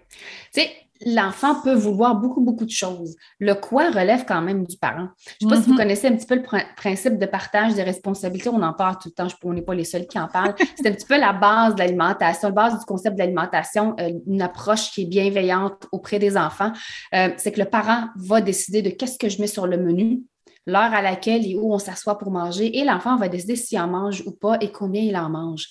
Tu 0.54 0.62
l'enfant 1.06 1.62
peut 1.62 1.74
vouloir 1.74 2.16
beaucoup, 2.16 2.42
beaucoup 2.42 2.66
de 2.66 2.72
choses. 2.72 3.16
Le 3.40 3.54
quoi 3.54 3.90
relève 3.90 4.26
quand 4.26 4.42
même 4.42 4.66
du 4.66 4.78
parent. 4.78 5.10
Je 5.40 5.46
ne 5.46 5.50
sais 5.50 5.56
pas 5.56 5.62
si 5.62 5.68
vous 5.68 5.74
mm-hmm. 5.74 5.78
connaissez 5.78 6.08
un 6.08 6.16
petit 6.16 6.26
peu 6.26 6.36
le 6.36 6.44
principe 6.76 7.18
de 7.18 7.26
partage 7.26 7.74
des 7.76 7.84
responsabilités. 7.84 8.50
On 8.50 8.62
en 8.62 8.74
parle 8.74 8.98
tout 9.02 9.10
le 9.10 9.14
temps. 9.14 9.28
on 9.44 9.54
n'est 9.54 9.62
pas 9.62 9.76
les 9.76 9.84
seuls 9.84 10.08
qui 10.08 10.20
en 10.20 10.28
parlent. 10.28 10.56
C'est 10.76 10.88
un 10.88 10.94
petit 10.94 11.06
peu 11.06 11.20
la 11.20 11.34
base 11.34 11.76
de 11.76 11.80
l'alimentation, 11.80 12.50
la 12.50 12.54
base 12.54 12.80
du 12.80 12.86
concept 12.86 13.16
de 13.16 13.20
l'alimentation, 13.20 13.96
euh, 14.00 14.12
une 14.28 14.42
approche 14.42 14.92
qui 14.92 15.04
est 15.04 15.06
bienveillante 15.06 15.88
auprès 15.92 16.20
des 16.20 16.38
enfants. 16.38 16.72
Euh, 17.14 17.30
c'est 17.38 17.52
que 17.52 17.60
le 17.60 17.70
parent 17.70 18.08
va 18.16 18.42
décider 18.42 18.82
de 18.82 18.90
qu'est-ce 18.90 19.18
que 19.18 19.30
je 19.30 19.40
mets 19.42 19.48
sur 19.48 19.68
le 19.68 19.78
menu, 19.78 20.24
l'heure 20.66 20.94
à 20.94 21.02
laquelle 21.02 21.46
et 21.46 21.56
où 21.56 21.74
on 21.74 21.80
s'assoit 21.80 22.18
pour 22.18 22.32
manger, 22.32 22.78
et 22.78 22.84
l'enfant 22.84 23.18
va 23.18 23.28
décider 23.28 23.56
s'il 23.56 23.80
en 23.80 23.88
mange 23.88 24.24
ou 24.26 24.32
pas 24.32 24.58
et 24.62 24.72
combien 24.72 25.02
il 25.02 25.16
en 25.16 25.30
mange. 25.30 25.68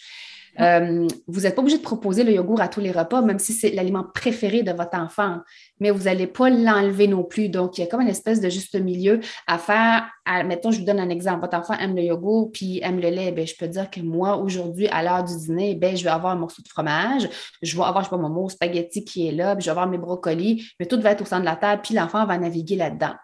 Euh, 0.60 1.06
vous 1.26 1.40
n'êtes 1.40 1.54
pas 1.54 1.62
obligé 1.62 1.78
de 1.78 1.82
proposer 1.82 2.24
le 2.24 2.32
yogourt 2.32 2.60
à 2.60 2.68
tous 2.68 2.80
les 2.80 2.90
repas, 2.90 3.22
même 3.22 3.38
si 3.38 3.52
c'est 3.52 3.70
l'aliment 3.70 4.04
préféré 4.14 4.62
de 4.62 4.72
votre 4.72 4.96
enfant, 4.98 5.38
mais 5.80 5.90
vous 5.90 6.04
n'allez 6.04 6.26
pas 6.26 6.50
l'enlever 6.50 7.08
non 7.08 7.24
plus. 7.24 7.48
Donc, 7.48 7.78
il 7.78 7.82
y 7.82 7.84
a 7.84 7.86
comme 7.86 8.02
une 8.02 8.08
espèce 8.08 8.40
de 8.40 8.48
juste 8.50 8.74
milieu 8.74 9.20
à 9.46 9.58
faire. 9.58 10.10
mettons, 10.44 10.70
je 10.70 10.80
vous 10.80 10.84
donne 10.84 11.00
un 11.00 11.08
exemple. 11.08 11.40
Votre 11.40 11.56
enfant 11.56 11.74
aime 11.74 11.96
le 11.96 12.02
yogourt 12.02 12.52
puis 12.52 12.80
aime 12.82 13.00
le 13.00 13.08
lait. 13.08 13.32
Bien, 13.32 13.46
je 13.46 13.54
peux 13.58 13.68
dire 13.68 13.90
que 13.90 14.00
moi, 14.00 14.36
aujourd'hui, 14.36 14.88
à 14.88 15.02
l'heure 15.02 15.24
du 15.24 15.36
dîner, 15.36 15.74
bien, 15.74 15.94
je 15.94 16.04
vais 16.04 16.10
avoir 16.10 16.32
un 16.32 16.38
morceau 16.38 16.62
de 16.62 16.68
fromage, 16.68 17.28
je 17.62 17.76
vais 17.76 17.82
avoir, 17.82 18.04
je 18.04 18.08
sais 18.08 18.16
pas, 18.16 18.20
mon 18.20 18.28
mot 18.28 18.48
spaghetti 18.48 19.04
qui 19.04 19.28
est 19.28 19.32
là, 19.32 19.56
puis 19.56 19.62
je 19.62 19.66
vais 19.66 19.72
avoir 19.72 19.88
mes 19.88 19.98
brocolis, 19.98 20.70
mais 20.78 20.86
tout 20.86 21.00
va 21.00 21.12
être 21.12 21.22
au 21.22 21.26
centre 21.26 21.42
de 21.42 21.46
la 21.46 21.56
table, 21.56 21.82
puis 21.82 21.94
l'enfant 21.94 22.24
va 22.26 22.38
naviguer 22.38 22.76
là-dedans. 22.76 23.14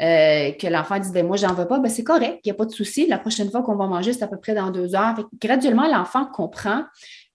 Euh, 0.00 0.52
que 0.52 0.68
l'enfant 0.68 0.98
dit 0.98 1.10
ben, 1.10 1.26
Moi, 1.26 1.36
j'en 1.36 1.54
veux 1.54 1.66
pas, 1.66 1.78
ben, 1.78 1.88
c'est 1.88 2.04
correct, 2.04 2.40
il 2.44 2.48
n'y 2.48 2.52
a 2.52 2.54
pas 2.54 2.66
de 2.66 2.70
souci. 2.70 3.06
La 3.06 3.18
prochaine 3.18 3.50
fois 3.50 3.62
qu'on 3.62 3.76
va 3.76 3.86
manger, 3.86 4.12
c'est 4.12 4.22
à 4.22 4.28
peu 4.28 4.38
près 4.38 4.54
dans 4.54 4.70
deux 4.70 4.94
heures. 4.94 5.16
graduellement, 5.40 5.88
l'enfant 5.88 6.26
comprend 6.26 6.84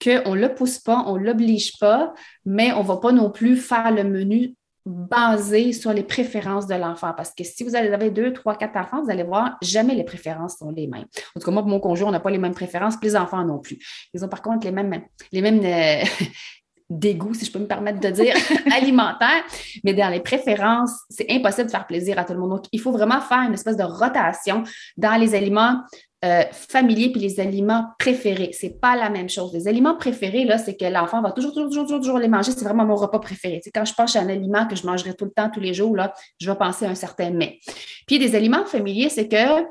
qu'on 0.01 0.35
ne 0.35 0.39
le 0.39 0.53
pousse 0.53 0.79
pas, 0.79 1.03
on 1.07 1.17
ne 1.17 1.23
l'oblige 1.23 1.77
pas, 1.79 2.13
mais 2.45 2.71
on 2.73 2.83
ne 2.83 2.87
va 2.87 2.97
pas 2.97 3.11
non 3.11 3.31
plus 3.31 3.57
faire 3.57 3.91
le 3.91 4.03
menu 4.03 4.55
basé 4.85 5.71
sur 5.71 5.93
les 5.93 6.03
préférences 6.03 6.67
de 6.67 6.75
l'enfant. 6.75 7.13
Parce 7.15 7.33
que 7.33 7.43
si 7.43 7.63
vous 7.63 7.75
avez 7.75 8.09
deux, 8.11 8.33
trois, 8.33 8.55
quatre 8.55 8.77
enfants, 8.77 9.03
vous 9.03 9.09
allez 9.09 9.23
voir, 9.23 9.57
jamais 9.61 9.95
les 9.95 10.03
préférences 10.03 10.57
sont 10.57 10.71
les 10.71 10.87
mêmes. 10.87 11.05
En 11.35 11.39
tout 11.39 11.45
cas, 11.45 11.51
moi, 11.51 11.61
pour 11.61 11.71
mon 11.71 11.79
conjoint, 11.79 12.09
on 12.09 12.11
n'a 12.11 12.19
pas 12.19 12.31
les 12.31 12.37
mêmes 12.37 12.53
préférences, 12.53 12.95
les 13.01 13.15
enfants 13.15 13.43
non 13.45 13.59
plus. 13.59 13.79
Ils 14.13 14.23
ont 14.25 14.29
par 14.29 14.41
contre 14.41 14.65
les 14.65 14.71
mêmes, 14.71 15.01
les 15.31 15.41
mêmes, 15.41 15.63
euh, 15.63 16.03
dégoût, 16.97 17.33
si 17.33 17.45
je 17.45 17.51
peux 17.51 17.59
me 17.59 17.67
permettre 17.67 17.99
de 17.99 18.09
dire, 18.09 18.35
alimentaire. 18.75 19.43
Mais 19.83 19.93
dans 19.93 20.09
les 20.09 20.19
préférences, 20.19 20.91
c'est 21.09 21.29
impossible 21.29 21.67
de 21.67 21.71
faire 21.71 21.87
plaisir 21.87 22.19
à 22.19 22.23
tout 22.23 22.33
le 22.33 22.39
monde. 22.39 22.51
Donc, 22.51 22.65
il 22.71 22.79
faut 22.79 22.91
vraiment 22.91 23.21
faire 23.21 23.41
une 23.41 23.53
espèce 23.53 23.77
de 23.77 23.83
rotation 23.83 24.63
dans 24.97 25.15
les 25.15 25.35
aliments 25.35 25.81
euh, 26.23 26.43
familiers 26.51 27.11
puis 27.11 27.19
les 27.19 27.41
aliments 27.41 27.87
préférés. 27.99 28.51
C'est 28.53 28.79
pas 28.79 28.95
la 28.95 29.09
même 29.09 29.27
chose. 29.27 29.51
Les 29.53 29.67
aliments 29.67 29.95
préférés, 29.95 30.45
là, 30.45 30.57
c'est 30.57 30.77
que 30.77 30.85
l'enfant 30.85 31.21
va 31.21 31.31
toujours, 31.33 31.53
toujours, 31.53 31.83
toujours, 31.83 31.99
toujours 31.99 32.17
les 32.17 32.29
manger. 32.29 32.51
C'est 32.51 32.63
vraiment 32.63 32.85
mon 32.85 32.95
repas 32.95 33.19
préféré. 33.19 33.59
C'est 33.61 33.71
quand 33.71 33.83
je 33.83 33.93
pense 33.93 34.15
à 34.15 34.21
un 34.21 34.29
aliment 34.29 34.65
que 34.65 34.75
je 34.77 34.85
mangerai 34.85 35.15
tout 35.15 35.25
le 35.25 35.31
temps, 35.31 35.49
tous 35.53 35.59
les 35.59 35.73
jours, 35.73 35.95
là, 35.97 36.13
je 36.39 36.49
vais 36.49 36.57
penser 36.57 36.85
à 36.85 36.89
un 36.89 36.95
certain 36.95 37.31
mets. 37.31 37.59
Puis 38.07 38.19
des 38.19 38.35
aliments 38.35 38.65
familiers, 38.65 39.09
c'est 39.09 39.27
que 39.27 39.65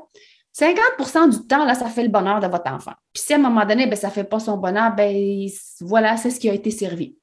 50% 0.53 1.29
du 1.29 1.47
temps, 1.47 1.65
là, 1.65 1.73
ça 1.73 1.87
fait 1.87 2.03
le 2.03 2.09
bonheur 2.09 2.39
de 2.39 2.47
votre 2.47 2.71
enfant. 2.71 2.93
Puis 3.11 3.23
si 3.23 3.33
à 3.33 3.37
un 3.37 3.39
moment 3.39 3.65
donné, 3.65 3.87
ben, 3.87 3.95
ça 3.95 4.07
ne 4.07 4.13
fait 4.13 4.23
pas 4.23 4.39
son 4.39 4.57
bonheur, 4.57 4.93
ben 4.95 5.47
voilà, 5.81 6.15
c'est 6.17 6.29
ce 6.29 6.39
qui 6.39 6.49
a 6.49 6.53
été 6.53 6.69
servi. 6.69 7.17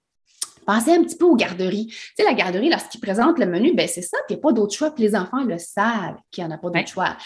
Pensez 0.67 0.93
un 0.93 1.03
petit 1.03 1.17
peu 1.17 1.25
aux 1.25 1.37
garderies. 1.37 1.87
Tu 1.87 1.97
sais, 2.17 2.25
la 2.25 2.35
garderie, 2.35 2.69
lorsqu'ils 2.69 3.01
présentent 3.01 3.39
le 3.39 3.47
menu, 3.47 3.75
ben 3.75 3.89
c'est 3.89 4.03
ça, 4.03 4.17
qu'il 4.27 4.37
n'y 4.37 4.41
a 4.41 4.43
pas 4.43 4.53
d'autre 4.53 4.75
choix, 4.75 4.95
puis 4.95 5.05
les 5.05 5.17
enfants 5.17 5.43
le 5.43 5.59
savent 5.59 6.17
qu'il 6.31 6.45
n'y 6.45 6.51
en 6.51 6.55
a 6.55 6.59
pas 6.59 6.71
d'autre 6.71 6.89
choix. 6.89 7.17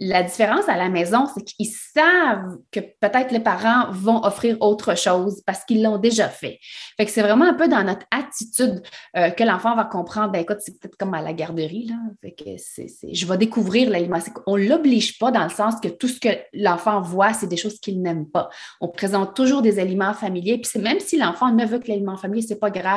La 0.00 0.22
différence 0.22 0.68
à 0.68 0.76
la 0.76 0.88
maison, 0.88 1.26
c'est 1.34 1.44
qu'ils 1.44 1.70
savent 1.70 2.58
que 2.70 2.80
peut-être 2.80 3.32
les 3.32 3.40
parents 3.40 3.90
vont 3.90 4.24
offrir 4.24 4.56
autre 4.60 4.96
chose 4.96 5.42
parce 5.44 5.64
qu'ils 5.64 5.82
l'ont 5.82 5.98
déjà 5.98 6.28
fait. 6.28 6.58
Fait 6.96 7.04
que 7.04 7.10
c'est 7.10 7.22
vraiment 7.22 7.46
un 7.46 7.54
peu 7.54 7.68
dans 7.68 7.82
notre 7.82 8.06
attitude 8.10 8.82
euh, 9.16 9.30
que 9.30 9.44
l'enfant 9.44 9.74
va 9.74 9.84
comprendre, 9.84 10.32
ben 10.32 10.40
écoute, 10.40 10.58
c'est 10.60 10.78
peut-être 10.78 10.96
comme 10.96 11.14
à 11.14 11.22
la 11.22 11.32
garderie, 11.32 11.86
là. 11.86 11.96
Fait 12.20 12.32
que 12.32 12.50
c'est, 12.58 12.86
je 13.10 13.26
vais 13.26 13.38
découvrir 13.38 13.90
l'aliment. 13.90 14.18
On 14.46 14.56
ne 14.56 14.68
l'oblige 14.68 15.18
pas 15.18 15.30
dans 15.30 15.44
le 15.44 15.50
sens 15.50 15.74
que 15.80 15.88
tout 15.88 16.08
ce 16.08 16.20
que 16.20 16.28
l'enfant 16.52 17.00
voit, 17.00 17.32
c'est 17.32 17.46
des 17.46 17.56
choses 17.56 17.78
qu'il 17.80 18.00
n'aime 18.02 18.28
pas. 18.28 18.48
On 18.80 18.88
présente 18.88 19.34
toujours 19.34 19.62
des 19.62 19.78
aliments 19.78 20.14
familiers, 20.14 20.58
puis 20.58 20.70
c'est 20.72 20.78
même 20.78 21.00
si 21.00 21.18
l'enfant 21.18 21.52
ne 21.52 21.64
veut 21.64 21.78
que 21.78 21.88
l'aliment 21.88 22.16
familier, 22.16 22.42
c'est 22.42 22.58
pas 22.58 22.70
grave. 22.70 22.87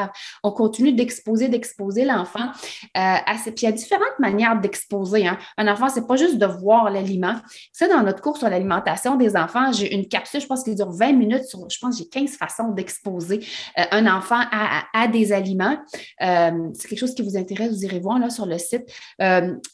On 0.44 0.52
continue 0.52 0.94
d'exposer, 0.94 1.50
d'exposer 1.50 2.06
l'enfant 2.06 2.46
euh, 2.46 2.48
à 2.96 3.38
ces... 3.44 3.52
Puis 3.52 3.64
il 3.64 3.70
y 3.70 3.70
a 3.70 3.72
différentes 3.72 4.20
manières 4.20 4.60
d'exposer. 4.60 5.28
Hein. 5.28 5.38
Un 5.58 5.68
enfant, 5.68 5.90
c'est 5.90 6.08
pas 6.08 6.16
juste 6.16 6.38
de 6.38 6.46
voir 6.46 6.90
l'aliment. 6.90 7.36
Ça, 7.74 7.88
dans 7.88 8.04
notre 8.04 8.22
cours 8.22 8.38
sur 8.38 8.50
l'alimentation 8.50 9.16
des 9.16 9.36
enfants, 9.36 9.72
j'ai 9.72 9.94
une 9.94 10.08
capsule, 10.08 10.42
je 10.42 10.48
pense 10.48 10.64
qu'il 10.64 10.76
dure 10.76 10.92
20 10.92 11.14
minutes 11.14 11.46
sur, 11.46 11.70
je 11.70 11.78
pense, 11.80 11.98
j'ai 11.98 12.08
15 12.08 12.32
façons 12.32 12.70
d'exposer 12.70 13.46
euh, 13.78 13.84
un 13.92 14.08
enfant 14.08 14.42
à, 14.52 15.08
des 15.08 15.34
aliments. 15.34 15.78
Euh, 16.22 16.52
c'est 16.74 16.88
quelque 16.88 17.00
chose 17.00 17.16
qui 17.16 17.22
vous 17.22 17.38
intéresse, 17.38 17.72
vous 17.72 17.86
irez 17.86 18.00
voir 18.00 18.20
là 18.20 18.30
sur 18.30 18.46
le 18.46 18.58
site. 18.58 18.86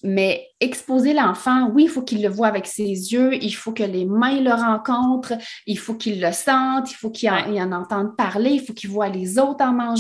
mais 0.03 0.47
exposer 0.59 1.13
l'enfant, 1.13 1.69
oui, 1.73 1.83
il 1.83 1.89
faut 1.89 2.01
qu'il 2.01 2.23
le 2.23 2.29
voit 2.29 2.47
avec 2.47 2.65
ses 2.65 2.83
yeux, 2.83 3.35
il 3.35 3.51
faut 3.51 3.71
que 3.71 3.83
les 3.83 4.05
mains 4.05 4.41
le 4.41 4.51
rencontrent, 4.51 5.33
il 5.67 5.77
faut 5.77 5.93
qu'il 5.93 6.19
le 6.21 6.31
sente, 6.31 6.91
il 6.91 6.95
faut 6.95 7.11
qu'il 7.11 7.29
en, 7.29 7.55
en, 7.55 7.71
entende 7.71 8.15
parler, 8.15 8.51
il 8.51 8.61
faut 8.61 8.73
qu'il 8.73 8.89
voit 8.89 9.09
les 9.09 9.37
autres 9.37 9.63
en 9.63 9.73
manger. 9.73 9.96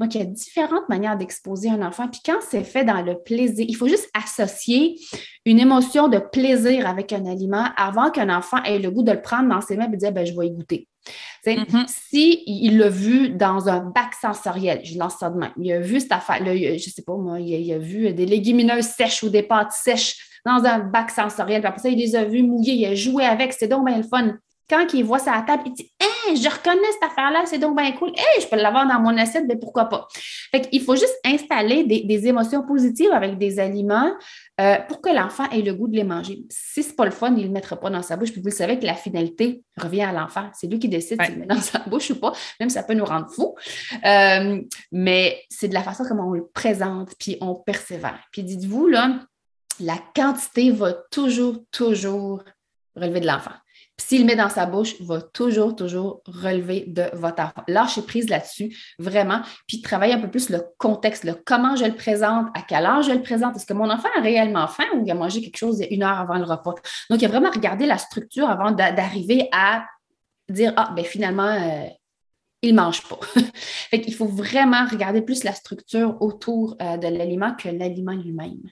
Donc, 0.00 0.14
il 0.14 0.18
y 0.18 0.22
a 0.22 0.26
différentes 0.26 0.88
manières 0.88 1.16
d'exposer 1.16 1.70
un 1.70 1.82
enfant. 1.82 2.08
Puis 2.08 2.20
quand 2.24 2.38
c'est 2.48 2.64
fait 2.64 2.84
dans 2.84 3.02
le 3.02 3.18
plaisir, 3.18 3.64
il 3.68 3.74
faut 3.74 3.88
juste 3.88 4.08
associer 4.14 4.98
une 5.44 5.58
émotion 5.58 6.08
de 6.08 6.18
plaisir 6.18 6.86
avec 6.88 7.12
un 7.12 7.26
aliment 7.26 7.66
avant 7.76 8.10
qu'un 8.10 8.34
enfant 8.34 8.62
ait 8.64 8.78
le 8.78 8.90
goût 8.90 9.02
de 9.02 9.12
le 9.12 9.22
prendre 9.22 9.48
dans 9.48 9.60
ses 9.60 9.76
mains 9.76 9.90
et 9.92 9.96
dire 9.96 10.12
ben, 10.12 10.26
je 10.26 10.38
vais 10.38 10.46
y 10.46 10.50
goûter. 10.50 10.88
Mm-hmm. 11.46 11.86
Si 11.88 12.42
il 12.46 12.78
l'a 12.78 12.88
vu 12.88 13.30
dans 13.30 13.68
un 13.68 13.80
bac 13.80 14.14
sensoriel, 14.20 14.80
je 14.84 14.98
lance 14.98 15.16
ça 15.18 15.30
de 15.30 15.38
même, 15.38 15.52
il 15.58 15.72
a 15.72 15.80
vu 15.80 16.00
cette 16.00 16.12
affaire, 16.12 16.42
là, 16.44 16.54
je 16.54 16.90
sais 16.90 17.02
pas 17.02 17.16
moi, 17.16 17.40
il 17.40 17.72
a, 17.72 17.78
vu 17.78 18.12
des 18.12 18.26
légumineuses 18.26 18.86
sèches 18.86 19.22
ou 19.22 19.30
des 19.30 19.42
pâtes 19.42 19.72
sèches 19.72 20.16
dans 20.44 20.64
un 20.64 20.80
bac 20.80 21.10
sensoriel, 21.10 21.60
puis 21.60 21.68
après 21.68 21.80
ça, 21.80 21.88
il 21.88 21.98
les 21.98 22.16
a 22.16 22.24
vus 22.24 22.42
mouillés, 22.42 22.74
il 22.74 22.86
a 22.86 22.94
joué 22.94 23.24
avec, 23.24 23.52
c'était 23.52 23.68
donc 23.68 23.86
bien 23.86 23.96
le 23.96 24.02
fun. 24.02 24.34
Quand 24.68 24.92
il 24.92 25.04
voit 25.04 25.18
ça 25.18 25.32
à 25.32 25.36
la 25.36 25.42
table, 25.42 25.62
il 25.66 25.72
dit 25.72 25.90
Hey, 26.28 26.36
je 26.36 26.48
reconnais 26.48 26.92
cette 26.92 27.10
affaire-là, 27.10 27.44
c'est 27.46 27.58
donc 27.58 27.76
bien 27.76 27.92
cool. 27.92 28.10
Hey, 28.10 28.42
je 28.42 28.46
peux 28.48 28.56
l'avoir 28.56 28.86
dans 28.86 29.00
mon 29.00 29.16
assiette, 29.16 29.44
mais 29.48 29.56
pourquoi 29.56 29.86
pas? 29.86 30.08
Fait 30.50 30.68
il 30.72 30.82
faut 30.82 30.94
juste 30.94 31.18
installer 31.24 31.84
des, 31.84 32.26
émotions 32.26 32.66
positives 32.66 33.12
avec 33.12 33.38
des 33.38 33.58
aliments 33.58 34.12
euh, 34.60 34.76
pour 34.88 35.00
que 35.00 35.08
l'enfant 35.08 35.48
ait 35.50 35.62
le 35.62 35.72
goût 35.72 35.88
de 35.88 35.96
les 35.96 36.04
manger. 36.04 36.40
Si 36.50 36.82
ce 36.82 36.90
n'est 36.90 36.94
pas 36.96 37.06
le 37.06 37.10
fun, 37.12 37.28
il 37.30 37.42
ne 37.42 37.42
le 37.44 37.48
mettra 37.48 37.76
pas 37.76 37.88
dans 37.88 38.02
sa 38.02 38.16
bouche. 38.16 38.32
Puis 38.32 38.40
vous 38.40 38.48
le 38.48 38.54
savez 38.54 38.78
que 38.78 38.84
la 38.84 38.94
finalité 38.94 39.62
revient 39.78 40.02
à 40.02 40.12
l'enfant. 40.12 40.50
C'est 40.52 40.66
lui 40.66 40.78
qui 40.78 40.88
décide 40.88 41.22
s'il 41.22 41.34
le 41.34 41.40
met 41.40 41.46
dans 41.46 41.60
sa 41.60 41.78
bouche 41.78 42.10
ou 42.10 42.16
pas. 42.16 42.32
Même 42.60 42.68
ça 42.68 42.82
peut 42.82 42.94
nous 42.94 43.06
rendre 43.06 43.30
fous. 43.30 43.54
Euh, 44.04 44.60
mais 44.92 45.40
c'est 45.48 45.68
de 45.68 45.74
la 45.74 45.82
façon 45.82 46.04
comme 46.04 46.20
on 46.20 46.32
le 46.32 46.46
présente, 46.46 47.14
puis 47.18 47.38
on 47.40 47.54
persévère. 47.54 48.20
Puis 48.32 48.42
dites-vous, 48.42 48.88
là, 48.88 49.20
la 49.80 49.96
quantité 50.14 50.70
va 50.72 50.92
toujours, 51.10 51.56
toujours 51.70 52.42
relever 52.96 53.20
de 53.20 53.26
l'enfant 53.26 53.52
s'il 54.00 54.20
le 54.20 54.26
met 54.26 54.36
dans 54.36 54.48
sa 54.48 54.64
bouche, 54.64 55.00
va 55.00 55.20
toujours, 55.20 55.74
toujours 55.74 56.22
relever 56.26 56.84
de 56.86 57.04
votre 57.14 57.42
enfant. 57.42 57.62
Lâchez 57.66 58.02
prise 58.02 58.28
là-dessus, 58.28 58.76
vraiment. 58.98 59.42
Puis 59.66 59.82
travailler 59.82 60.14
un 60.14 60.20
peu 60.20 60.30
plus 60.30 60.50
le 60.50 60.62
contexte, 60.78 61.24
le 61.24 61.34
comment 61.34 61.76
je 61.76 61.84
le 61.84 61.94
présente, 61.94 62.46
à 62.54 62.62
quel 62.62 62.86
âge 62.86 63.06
je 63.06 63.12
le 63.12 63.22
présente. 63.22 63.56
Est-ce 63.56 63.66
que 63.66 63.74
mon 63.74 63.90
enfant 63.90 64.08
a 64.16 64.20
réellement 64.20 64.68
faim 64.68 64.84
ou 64.94 65.04
il 65.04 65.10
a 65.10 65.14
mangé 65.14 65.42
quelque 65.42 65.58
chose 65.58 65.82
une 65.90 66.02
heure 66.02 66.18
avant 66.18 66.38
le 66.38 66.44
repas? 66.44 66.74
Donc, 67.10 67.20
il 67.20 67.24
a 67.24 67.28
vraiment 67.28 67.50
regardé 67.50 67.86
la 67.86 67.98
structure 67.98 68.48
avant 68.48 68.70
d'arriver 68.70 69.48
à 69.52 69.84
dire 70.48 70.72
Ah, 70.76 70.92
ben 70.94 71.04
finalement, 71.04 71.42
euh, 71.42 71.88
il 72.62 72.74
ne 72.74 72.80
mange 72.80 73.02
pas. 73.02 73.20
Il 73.92 74.14
faut 74.14 74.26
vraiment 74.26 74.86
regarder 74.86 75.22
plus 75.22 75.44
la 75.44 75.52
structure 75.52 76.20
autour 76.20 76.76
euh, 76.82 76.96
de 76.96 77.06
l'aliment 77.06 77.54
que 77.54 77.68
l'aliment 77.68 78.12
lui-même. 78.12 78.62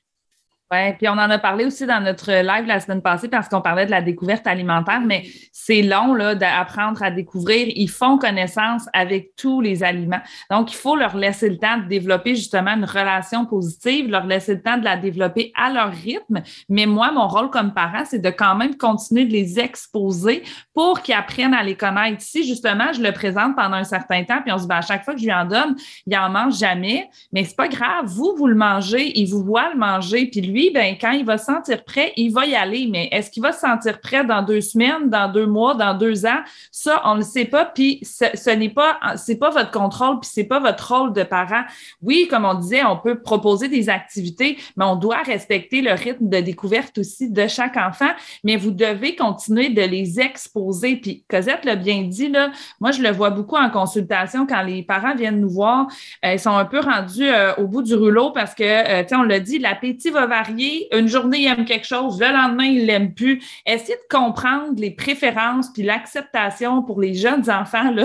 Oui, 0.73 0.93
puis 0.99 1.09
on 1.09 1.13
en 1.13 1.31
a 1.31 1.39
parlé 1.39 1.65
aussi 1.65 1.87
dans 1.87 2.01
notre 2.01 2.33
live 2.33 2.67
la 2.67 2.81
semaine 2.81 3.01
passée 3.01 3.29
parce 3.29 3.49
qu'on 3.49 3.61
parlait 3.61 3.87
de 3.87 3.93
la 3.93 4.03
découverte 4.03 4.49
alimentaire, 4.49 5.01
mais 5.01 5.23
c'est 5.53 5.83
long 5.83 6.13
là, 6.13 6.35
d'apprendre 6.35 7.05
à 7.05 7.13
découvrir. 7.13 7.69
Ils 7.69 7.89
font 7.89 8.19
connaissance 8.19 8.89
avec 8.93 9.37
tous 9.37 9.61
les 9.61 9.85
aliments. 9.85 10.21
Donc, 10.51 10.73
il 10.73 10.77
faut 10.77 10.97
leur 10.97 11.17
laisser 11.17 11.49
le 11.51 11.59
temps 11.59 11.79
de 11.79 11.85
développer 11.85 12.35
justement 12.35 12.73
une 12.73 12.85
relation 12.85 13.47
positive, 13.47 14.11
leur 14.11 14.27
laisser 14.27 14.57
le 14.57 14.63
temps 14.63 14.77
de 14.77 14.83
la 14.83 14.97
développer 14.97 15.53
à 15.55 15.71
leur 15.71 15.93
rythme. 15.93 16.43
Mais 16.69 16.87
moi, 16.87 17.13
mon 17.13 17.29
rôle 17.29 17.51
comme 17.51 17.73
parent, 17.73 18.03
c'est 18.05 18.19
de 18.19 18.31
quand 18.31 18.57
même 18.57 18.77
continuer 18.77 19.25
de 19.25 19.33
les 19.33 19.61
exposer 19.61 20.43
pour 20.75 21.01
qu'ils 21.01 21.15
apprennent 21.15 21.55
à 21.55 21.63
les 21.63 21.77
connaître. 21.77 22.23
Si 22.23 22.45
justement, 22.45 22.93
je 22.93 23.01
le 23.01 23.13
présente 23.13 23.55
pendant 23.55 23.77
un 23.77 23.85
certain 23.85 24.25
temps, 24.25 24.43
puis 24.43 24.51
on 24.51 24.57
se 24.57 24.63
dit, 24.63 24.69
ben, 24.69 24.79
à 24.79 24.83
chaque 24.83 25.05
fois 25.05 25.15
que 25.15 25.21
je 25.21 25.27
lui 25.27 25.33
en 25.33 25.45
donne, 25.45 25.77
il 26.09 26.17
en 26.17 26.29
mange 26.29 26.59
jamais, 26.59 27.09
mais 27.33 27.45
c'est 27.45 27.57
pas 27.57 27.69
grave. 27.69 28.07
Vous, 28.07 28.35
vous 28.37 28.49
le 28.49 28.57
mangez, 28.57 29.17
il 29.17 29.31
vous 29.31 29.45
voit 29.45 29.73
le 29.73 29.79
manger, 29.79 30.27
puis 30.27 30.41
lui, 30.41 30.56
lui, 30.57 30.71
ben, 30.71 30.97
quand 30.99 31.11
il 31.11 31.25
va 31.25 31.37
se 31.37 31.45
sentir 31.45 31.85
prêt, 31.85 32.13
il 32.17 32.33
va 32.33 32.47
y 32.47 32.55
aller. 32.55 32.89
Mais 32.91 33.09
est-ce 33.13 33.31
qu'il 33.31 33.43
va 33.43 33.53
se 33.53 33.61
sentir 33.61 34.01
prêt 34.01 34.25
dans 34.25 34.43
deux 34.43 34.63
semaines, 34.63 35.11
dans 35.11 35.31
deux 35.31 35.47
mois, 35.47 35.75
dans 35.75 35.93
deux 35.93 36.25
ans? 36.25 36.41
Ça, 36.71 37.03
on 37.05 37.17
ne 37.17 37.23
sait 37.23 37.45
pas. 37.45 37.67
Puis 37.67 38.01
ce, 38.03 38.51
n'est 38.51 38.71
pas, 38.71 38.99
c'est 39.17 39.39
pas 39.39 39.51
votre 39.51 39.71
contrôle, 39.71 40.21
puis 40.21 40.31
c'est 40.33 40.45
pas 40.45 40.59
votre 40.59 40.95
rôle 40.95 41.13
de 41.13 41.23
parent. 41.25 41.63
Oui, 42.01 42.27
comme 42.31 42.47
on 42.47 42.55
disait, 42.55 42.85
on 42.85 42.97
peut 42.97 43.21
proposer 43.21 43.69
des 43.69 43.91
activités, 43.91 44.57
mais 44.77 44.87
on 44.87 44.97
doit 44.97 45.23
respecter 45.23 45.83
le 45.83 45.93
rythme 45.93 46.29
de 46.29 46.41
découverte 46.41 46.97
aussi 46.99 47.31
de 47.31 47.47
chaque 47.47 47.77
enfant. 47.77 48.11
Mais 48.43 48.57
vous 48.57 48.71
devez 48.71 49.15
continuer 49.15 49.69
de 49.69 49.83
les 49.83 50.21
exposer. 50.21 50.97
Puis 50.97 51.25
Cosette 51.29 51.67
l'a 51.67 51.77
bien 51.77 52.03
dit, 52.05 52.33
moi, 52.81 52.93
je 52.93 53.03
le 53.03 53.11
vois 53.11 53.31
beaucoup 53.31 53.57
en 53.57 53.69
consultation 53.69 54.47
quand 54.47 54.63
les 54.63 54.83
parents 54.83 55.15
viennent 55.15 55.41
nous 55.41 55.51
voir. 55.51 55.87
Ils 56.23 56.41
sont 56.41 56.57
un 56.57 56.65
peu 56.65 56.81
rendus 56.81 57.29
euh, 57.29 57.55
au 57.57 57.67
bout 57.67 57.83
du 57.83 57.95
rouleau 57.95 58.31
parce 58.31 58.55
que, 58.55 58.65
euh, 58.65 59.03
tu 59.03 59.11
sais, 59.11 59.17
on 59.17 59.23
l'a 59.23 59.39
dit, 59.39 59.59
l'appétit 59.59 60.11
va 60.11 60.27
varier 60.27 60.46
une 60.49 61.09
journée, 61.09 61.41
il 61.41 61.47
aime 61.47 61.65
quelque 61.65 61.87
chose, 61.87 62.21
le 62.21 62.33
lendemain, 62.33 62.65
il 62.65 62.87
l'aime 62.87 63.15
plus. 63.15 63.43
Essayez 63.65 63.97
de 63.97 64.17
comprendre 64.17 64.81
les 64.81 64.91
préférences 64.91 65.73
puis 65.73 65.83
l'acceptation 65.83 66.83
pour 66.83 67.01
les 67.01 67.15
jeunes 67.15 67.49
enfants, 67.51 67.91
là. 67.91 68.05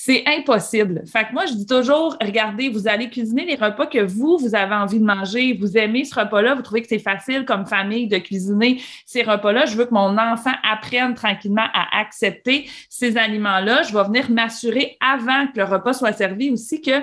C'est 0.00 0.24
impossible. 0.26 1.02
Fait 1.06 1.24
que 1.24 1.32
moi, 1.32 1.44
je 1.46 1.54
dis 1.54 1.66
toujours, 1.66 2.16
regardez, 2.22 2.68
vous 2.68 2.86
allez 2.86 3.10
cuisiner 3.10 3.44
les 3.44 3.56
repas 3.56 3.86
que 3.86 3.98
vous, 3.98 4.38
vous 4.38 4.54
avez 4.54 4.74
envie 4.74 5.00
de 5.00 5.04
manger. 5.04 5.58
Vous 5.60 5.76
aimez 5.76 6.04
ce 6.04 6.18
repas-là, 6.18 6.54
vous 6.54 6.62
trouvez 6.62 6.82
que 6.82 6.88
c'est 6.88 6.98
facile 6.98 7.44
comme 7.44 7.66
famille 7.66 8.06
de 8.06 8.18
cuisiner 8.18 8.80
ces 9.04 9.22
repas-là. 9.22 9.66
Je 9.66 9.76
veux 9.76 9.86
que 9.86 9.92
mon 9.92 10.16
enfant 10.16 10.52
apprenne 10.62 11.14
tranquillement 11.14 11.66
à 11.74 11.98
accepter 12.00 12.70
ces 12.88 13.16
aliments-là. 13.16 13.82
Je 13.82 13.92
vais 13.92 14.04
venir 14.04 14.30
m'assurer 14.30 14.96
avant 15.00 15.46
que 15.48 15.58
le 15.58 15.64
repas 15.64 15.92
soit 15.92 16.12
servi 16.12 16.50
aussi 16.50 16.80
que 16.80 17.02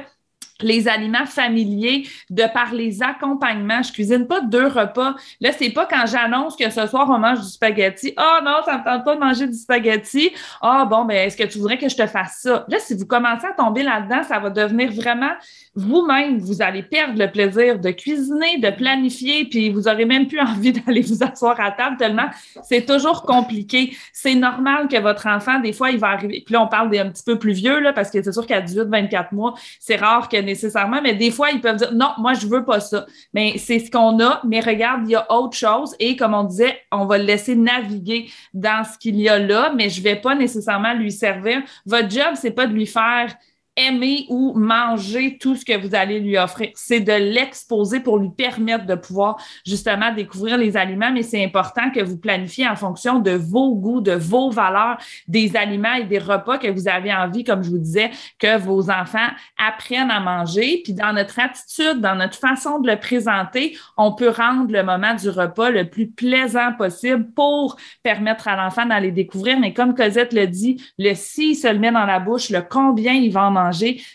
les 0.61 0.87
aliments 0.87 1.25
familiers, 1.25 2.07
de 2.29 2.43
par 2.53 2.73
les 2.73 3.03
accompagnements. 3.03 3.83
Je 3.83 3.91
cuisine 3.91 4.27
pas 4.27 4.41
deux 4.41 4.67
repas. 4.67 5.15
Là, 5.41 5.51
c'est 5.51 5.71
pas 5.71 5.85
quand 5.85 6.05
j'annonce 6.05 6.55
que 6.55 6.69
ce 6.69 6.87
soir, 6.87 7.09
on 7.09 7.17
mange 7.17 7.41
du 7.41 7.47
spaghetti. 7.47 8.13
Ah 8.17 8.39
oh, 8.39 8.43
non, 8.45 8.57
ça 8.65 8.77
me 8.77 8.83
tente 8.83 9.03
pas 9.03 9.15
de 9.15 9.19
manger 9.19 9.47
du 9.47 9.53
spaghetti. 9.53 10.31
Ah 10.61 10.83
oh, 10.83 10.89
bon, 10.89 11.05
mais 11.05 11.25
est-ce 11.25 11.37
que 11.37 11.43
tu 11.43 11.57
voudrais 11.57 11.77
que 11.77 11.89
je 11.89 11.95
te 11.95 12.07
fasse 12.07 12.39
ça? 12.41 12.65
Là, 12.67 12.77
si 12.79 12.95
vous 12.95 13.05
commencez 13.05 13.47
à 13.47 13.51
tomber 13.51 13.83
là-dedans, 13.83 14.23
ça 14.23 14.39
va 14.39 14.49
devenir 14.49 14.91
vraiment 14.91 15.31
vous-même, 15.75 16.37
vous 16.37 16.61
allez 16.61 16.83
perdre 16.83 17.19
le 17.19 17.29
plaisir 17.29 17.79
de 17.79 17.91
cuisiner, 17.91 18.57
de 18.59 18.69
planifier, 18.69 19.45
puis 19.45 19.69
vous 19.69 19.87
aurez 19.87 20.05
même 20.05 20.27
plus 20.27 20.39
envie 20.45 20.71
d'aller 20.71 21.01
vous 21.01 21.23
asseoir 21.23 21.59
à 21.59 21.71
table 21.71 21.97
tellement 21.97 22.29
c'est 22.63 22.85
toujours 22.85 23.23
compliqué. 23.23 23.95
C'est 24.13 24.35
normal 24.35 24.87
que 24.87 24.99
votre 24.99 25.27
enfant, 25.27 25.59
des 25.59 25.73
fois, 25.73 25.91
il 25.91 25.99
va 25.99 26.09
arriver. 26.09 26.43
Puis 26.45 26.53
là, 26.53 26.61
on 26.61 26.67
parle 26.67 26.89
des 26.89 26.99
un 26.99 27.09
petit 27.09 27.23
peu 27.23 27.37
plus 27.37 27.53
vieux, 27.53 27.81
parce 27.93 28.09
que 28.09 28.21
c'est 28.21 28.31
sûr 28.31 28.45
qu'à 28.45 28.61
18, 28.61 28.87
24 28.87 29.31
mois, 29.33 29.53
c'est 29.79 29.95
rare 29.95 30.29
que 30.29 30.37
nécessairement, 30.45 31.01
mais 31.01 31.13
des 31.13 31.31
fois, 31.31 31.51
ils 31.51 31.61
peuvent 31.61 31.75
dire 31.75 31.93
non, 31.93 32.11
moi, 32.17 32.33
je 32.33 32.47
veux 32.47 32.63
pas 32.63 32.79
ça. 32.79 33.05
Mais 33.33 33.57
c'est 33.57 33.79
ce 33.79 33.91
qu'on 33.91 34.19
a, 34.21 34.41
mais 34.45 34.59
regarde, 34.59 35.01
il 35.05 35.11
y 35.11 35.15
a 35.15 35.31
autre 35.31 35.57
chose. 35.57 35.95
Et 35.99 36.15
comme 36.15 36.33
on 36.33 36.43
disait, 36.43 36.79
on 36.91 37.05
va 37.05 37.17
le 37.17 37.25
laisser 37.25 37.55
naviguer 37.55 38.29
dans 38.53 38.83
ce 38.83 38.97
qu'il 38.97 39.19
y 39.19 39.27
a 39.27 39.39
là, 39.39 39.73
mais 39.75 39.89
je 39.89 40.01
vais 40.01 40.15
pas 40.15 40.35
nécessairement 40.35 40.93
lui 40.93 41.11
servir. 41.11 41.61
Votre 41.85 42.09
job, 42.09 42.35
c'est 42.35 42.51
pas 42.51 42.67
de 42.67 42.73
lui 42.73 42.85
faire 42.87 43.35
aimer 43.77 44.25
ou 44.29 44.53
manger 44.55 45.37
tout 45.37 45.55
ce 45.55 45.65
que 45.65 45.77
vous 45.77 45.95
allez 45.95 46.19
lui 46.19 46.37
offrir. 46.37 46.69
C'est 46.75 47.01
de 47.01 47.11
l'exposer 47.11 47.99
pour 47.99 48.17
lui 48.17 48.29
permettre 48.29 48.85
de 48.85 48.95
pouvoir 48.95 49.37
justement 49.65 50.13
découvrir 50.13 50.57
les 50.57 50.77
aliments, 50.77 51.11
mais 51.11 51.23
c'est 51.23 51.43
important 51.43 51.91
que 51.91 52.01
vous 52.01 52.17
planifiez 52.17 52.67
en 52.67 52.75
fonction 52.75 53.19
de 53.19 53.31
vos 53.31 53.75
goûts, 53.75 54.01
de 54.01 54.13
vos 54.13 54.49
valeurs, 54.49 54.97
des 55.27 55.55
aliments 55.57 55.93
et 55.93 56.05
des 56.05 56.19
repas 56.19 56.57
que 56.57 56.67
vous 56.67 56.87
avez 56.87 57.13
envie, 57.13 57.43
comme 57.43 57.63
je 57.63 57.69
vous 57.69 57.77
disais, 57.77 58.11
que 58.39 58.57
vos 58.57 58.89
enfants 58.89 59.29
apprennent 59.57 60.11
à 60.11 60.19
manger. 60.19 60.81
Puis 60.83 60.93
dans 60.93 61.13
notre 61.13 61.39
attitude, 61.39 61.99
dans 61.99 62.15
notre 62.15 62.37
façon 62.37 62.79
de 62.79 62.89
le 62.89 62.97
présenter, 62.97 63.77
on 63.97 64.13
peut 64.13 64.29
rendre 64.29 64.71
le 64.71 64.83
moment 64.83 65.13
du 65.15 65.29
repas 65.29 65.69
le 65.69 65.89
plus 65.89 66.07
plaisant 66.07 66.73
possible 66.77 67.27
pour 67.35 67.75
permettre 68.03 68.47
à 68.47 68.55
l'enfant 68.55 68.85
d'aller 68.85 69.11
découvrir. 69.11 69.59
Mais 69.59 69.73
comme 69.73 69.95
Cosette 69.95 70.33
le 70.33 70.47
dit, 70.47 70.81
le 70.97 71.13
si 71.13 71.55
se 71.55 71.67
le 71.67 71.79
met 71.79 71.91
dans 71.91 72.05
la 72.05 72.19
bouche, 72.19 72.49
le 72.49 72.61
combien 72.61 73.13
il 73.13 73.31
va 73.31 73.47
en 73.47 73.51
manger, 73.51 73.64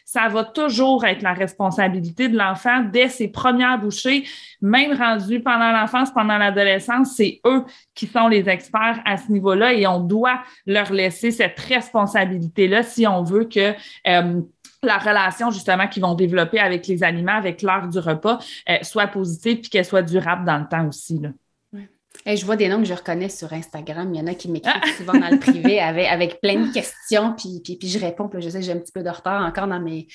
ça 0.05 0.29
va 0.29 0.45
toujours 0.45 1.05
être 1.05 1.23
la 1.23 1.33
responsabilité 1.33 2.29
de 2.29 2.37
l'enfant 2.37 2.81
dès 2.81 3.09
ses 3.09 3.29
premières 3.29 3.79
bouchées, 3.79 4.25
même 4.61 4.97
rendu 4.97 5.41
pendant 5.41 5.73
l'enfance, 5.73 6.11
pendant 6.13 6.39
l'adolescence, 6.39 7.15
c'est 7.17 7.41
eux 7.47 7.65
qui 7.95 8.07
sont 8.07 8.29
les 8.29 8.49
experts 8.49 9.01
à 9.05 9.17
ce 9.17 9.31
niveau-là 9.31 9.73
et 9.73 9.87
on 9.87 10.01
doit 10.01 10.41
leur 10.67 10.93
laisser 10.93 11.31
cette 11.31 11.59
responsabilité-là 11.59 12.83
si 12.83 13.07
on 13.07 13.23
veut 13.23 13.45
que 13.45 13.75
euh, 14.07 14.41
la 14.83 14.99
relation 14.99 15.51
justement 15.51 15.89
qu'ils 15.89 16.03
vont 16.03 16.15
développer 16.15 16.59
avec 16.59 16.87
les 16.87 17.03
aliments, 17.03 17.37
avec 17.37 17.63
l'heure 17.63 17.89
du 17.89 17.99
repas, 17.99 18.39
euh, 18.69 18.79
soit 18.83 19.07
positive 19.09 19.61
puis 19.61 19.71
qu'elle 19.71 19.85
soit 19.85 20.03
durable 20.03 20.45
dans 20.45 20.59
le 20.59 20.69
temps 20.69 20.87
aussi. 20.89 21.21
Je 22.26 22.44
vois 22.44 22.56
des 22.56 22.68
noms 22.68 22.78
que 22.78 22.85
je 22.85 22.94
reconnais 22.94 23.28
sur 23.28 23.52
Instagram. 23.52 24.12
Il 24.14 24.18
y 24.18 24.22
en 24.22 24.26
a 24.26 24.35
qui 24.35 24.50
m'écrivent 24.50 24.96
souvent 24.96 25.14
dans 25.14 25.30
le 25.30 25.38
privé 25.38 25.80
avec, 25.80 26.06
avec 26.06 26.40
plein 26.40 26.66
de 26.66 26.72
questions, 26.72 27.35
puis, 27.37 27.61
puis, 27.64 27.76
puis 27.76 27.88
je 27.88 27.98
réponds. 27.98 28.28
Puis 28.28 28.42
je 28.42 28.50
sais 28.50 28.61
que 28.61 28.64
j'ai 28.64 28.72
un 28.72 28.78
petit 28.78 28.92
peu 28.92 29.02
de 29.02 29.11
retard 29.11 29.44
encore 29.44 29.66
dans 29.66 29.80
mes, 29.80 30.06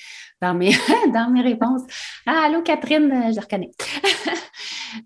dans 0.41 0.53
mes, 0.53 0.71
dans 1.13 1.29
mes 1.29 1.41
réponses. 1.41 1.81
Ah, 2.25 2.43
allô, 2.45 2.61
Catherine, 2.61 3.31
je 3.33 3.39
reconnais. 3.39 3.71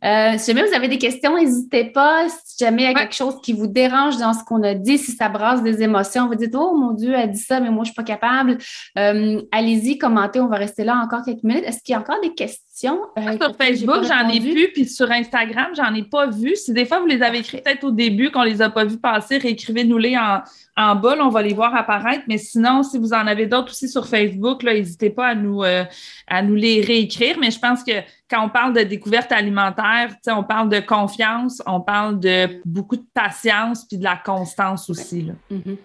Euh, 0.03 0.35
si 0.37 0.53
jamais 0.53 0.67
vous 0.67 0.73
avez 0.75 0.87
des 0.87 0.99
questions, 0.99 1.35
n'hésitez 1.35 1.85
pas. 1.85 2.27
Si 2.29 2.63
jamais 2.63 2.83
il 2.83 2.85
y 2.85 2.89
a 2.89 2.93
quelque 2.93 3.15
chose 3.15 3.41
qui 3.41 3.53
vous 3.53 3.67
dérange 3.67 4.17
dans 4.17 4.33
ce 4.33 4.43
qu'on 4.43 4.61
a 4.63 4.75
dit, 4.75 4.99
si 4.99 5.11
ça 5.13 5.29
brasse 5.29 5.63
des 5.63 5.81
émotions, 5.81 6.27
vous 6.27 6.35
dites 6.35 6.53
Oh 6.55 6.75
mon 6.77 6.91
Dieu, 6.91 7.13
elle 7.15 7.31
dit 7.31 7.39
ça, 7.39 7.59
mais 7.59 7.69
moi, 7.69 7.83
je 7.83 7.89
ne 7.89 7.93
suis 7.93 7.95
pas 7.95 8.03
capable. 8.03 8.57
Euh, 8.97 9.41
allez-y, 9.51 9.97
commentez, 9.97 10.39
on 10.39 10.47
va 10.47 10.57
rester 10.57 10.83
là 10.83 11.01
encore 11.03 11.23
quelques 11.25 11.43
minutes. 11.43 11.63
Est-ce 11.65 11.81
qu'il 11.81 11.93
y 11.93 11.95
a 11.95 11.99
encore 11.99 12.21
des 12.21 12.33
questions? 12.33 12.99
Euh, 13.17 13.37
sur 13.37 13.55
Facebook, 13.57 14.03
j'en 14.03 14.29
ai 14.29 14.39
vu, 14.39 14.69
puis 14.73 14.87
sur 14.87 15.11
Instagram, 15.11 15.67
j'en 15.75 15.93
ai 15.93 16.03
pas 16.03 16.27
vu. 16.27 16.55
Si 16.55 16.71
des 16.71 16.85
fois 16.85 16.99
vous 16.99 17.07
les 17.07 17.21
avez 17.21 17.39
écrits 17.39 17.61
peut-être 17.61 17.83
au 17.83 17.91
début, 17.91 18.31
qu'on 18.31 18.43
les 18.43 18.61
a 18.61 18.69
pas 18.69 18.85
vus 18.85 18.99
passer, 18.99 19.37
réécrivez-nous-les 19.37 20.17
en, 20.17 20.41
en 20.77 20.95
bas, 20.95 21.15
on 21.19 21.29
va 21.29 21.41
les 21.41 21.53
voir 21.53 21.75
apparaître. 21.75 22.23
Mais 22.27 22.37
sinon, 22.37 22.83
si 22.83 22.97
vous 22.97 23.11
en 23.11 23.27
avez 23.27 23.47
d'autres 23.47 23.71
aussi 23.71 23.89
sur 23.89 24.07
Facebook, 24.07 24.63
n'hésitez 24.63 25.09
pas 25.09 25.18
à 25.27 25.35
nous, 25.35 25.63
à 25.63 26.41
nous 26.41 26.55
les 26.55 26.81
réécrire. 26.81 27.37
Mais 27.39 27.51
je 27.51 27.59
pense 27.59 27.83
que 27.83 28.01
quand 28.29 28.45
on 28.45 28.49
parle 28.49 28.73
de 28.73 28.81
découverte 28.81 29.31
alimentaire, 29.31 30.15
on 30.27 30.43
parle 30.43 30.69
de 30.69 30.79
confiance, 30.79 31.61
on 31.65 31.81
parle 31.81 32.19
de 32.19 32.61
beaucoup 32.65 32.97
de 32.97 33.05
patience 33.13 33.85
puis 33.85 33.97
de 33.97 34.03
la 34.03 34.17
constance 34.17 34.89
aussi. 34.89 35.23
Là. 35.23 35.33
Mm-hmm. 35.51 35.77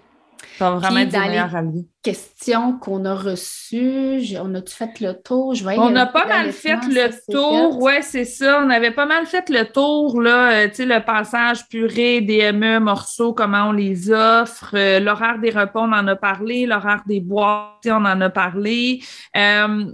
Va 0.58 0.70
vraiment 0.70 1.04
dans 1.04 1.72
les 1.72 1.84
questions 2.02 2.78
qu'on 2.78 3.04
a 3.04 3.14
reçues, 3.14 4.36
on 4.40 4.54
a-tu 4.54 4.74
fait 4.74 5.00
le 5.00 5.14
tour? 5.14 5.54
Je 5.54 5.64
on 5.64 5.96
a 5.96 6.06
pas 6.06 6.26
mal 6.26 6.52
fait 6.52 6.76
le 6.86 7.10
tour, 7.32 7.82
oui, 7.82 7.94
c'est 8.02 8.24
ça. 8.24 8.62
On 8.64 8.70
avait 8.70 8.90
pas 8.90 9.06
mal 9.06 9.26
fait 9.26 9.48
le 9.48 9.64
tour, 9.64 10.20
là, 10.20 10.52
euh, 10.52 10.68
tu 10.68 10.76
sais, 10.76 10.86
le 10.86 11.04
passage 11.04 11.68
purée, 11.68 12.20
DME, 12.20 12.78
morceaux, 12.80 13.32
comment 13.32 13.68
on 13.68 13.72
les 13.72 14.10
offre, 14.10 14.74
euh, 14.74 15.00
l'horaire 15.00 15.38
des 15.38 15.50
repas, 15.50 15.80
on 15.80 15.92
en 15.92 16.06
a 16.06 16.16
parlé, 16.16 16.66
l'horaire 16.66 17.02
des 17.06 17.20
boîtes, 17.20 17.86
on 17.86 18.04
en 18.04 18.20
a 18.20 18.30
parlé. 18.30 19.02
Euh, 19.36 19.86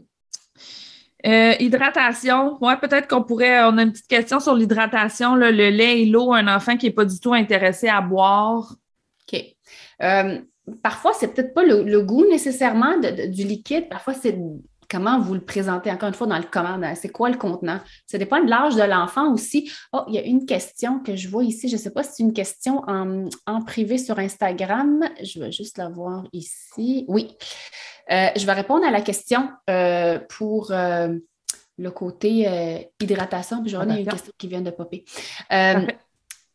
euh, 1.27 1.53
hydratation, 1.61 2.57
ouais, 2.65 2.77
peut-être 2.79 3.07
qu'on 3.09 3.23
pourrait. 3.23 3.63
On 3.65 3.77
a 3.77 3.83
une 3.83 3.93
petite 3.93 4.09
question 4.09 4.41
sur 4.41 4.55
l'hydratation, 4.55 5.35
le 5.35 5.51
lait 5.51 6.01
et 6.01 6.07
l'eau, 6.07 6.33
un 6.33 6.49
enfant 6.49 6.77
qui 6.77 6.87
n'est 6.87 6.93
pas 6.93 7.05
du 7.05 7.21
tout 7.21 7.35
intéressé 7.35 7.89
à 7.89 8.01
boire. 8.01 8.75
Euh, 10.03 10.39
parfois, 10.83 11.13
c'est 11.13 11.29
peut-être 11.29 11.55
pas 11.55 11.65
le, 11.65 12.01
goût 12.03 12.27
nécessairement 12.29 12.99
du 12.99 13.45
liquide. 13.45 13.89
Parfois, 13.89 14.15
c'est 14.15 14.39
comment 14.91 15.21
vous 15.21 15.35
le 15.35 15.41
présentez, 15.41 15.91
encore 15.91 16.09
une 16.09 16.15
fois, 16.15 16.27
dans 16.27 16.39
le 16.39 16.45
commande. 16.45 16.85
C'est 16.97 17.09
quoi 17.09 17.31
le 17.31 17.37
contenant? 17.37 17.81
Ça 18.07 18.19
dépend 18.19 18.43
de 18.43 18.51
l'âge 18.51 18.75
de 18.75 18.83
l'enfant 18.83 19.33
aussi. 19.33 19.71
Oh, 19.93 20.03
il 20.09 20.15
y 20.15 20.19
a 20.19 20.25
une 20.25 20.45
question 20.47 20.99
que 20.99 21.15
je 21.15 21.29
vois 21.29 21.45
ici. 21.45 21.69
Je 21.69 21.77
ne 21.77 21.81
sais 21.81 21.91
pas 21.91 22.03
si 22.03 22.11
c'est 22.17 22.23
une 22.23 22.33
question 22.33 22.83
en, 22.89 23.29
en, 23.47 23.63
privé 23.63 23.99
sur 23.99 24.19
Instagram. 24.19 25.09
Je 25.23 25.41
vais 25.41 25.53
juste 25.53 25.79
la 25.79 25.89
voir 25.89 26.25
ici. 26.33 27.05
Oui. 27.09 27.37
Euh, 28.11 28.29
je 28.37 28.45
vais 28.45 28.53
répondre 28.53 28.85
à 28.85 28.91
la 28.91 29.01
question 29.01 29.51
euh, 29.69 30.19
pour 30.29 30.73
euh, 30.73 31.15
le 31.79 31.91
côté 31.91 32.91
hydratation, 33.01 33.63
puis 33.63 33.71
j'en 33.71 33.89
ai 33.89 34.01
une 34.01 34.09
question 34.09 34.33
qui 34.37 34.49
vient 34.49 34.61
de 34.61 34.71
popper. 34.71 35.05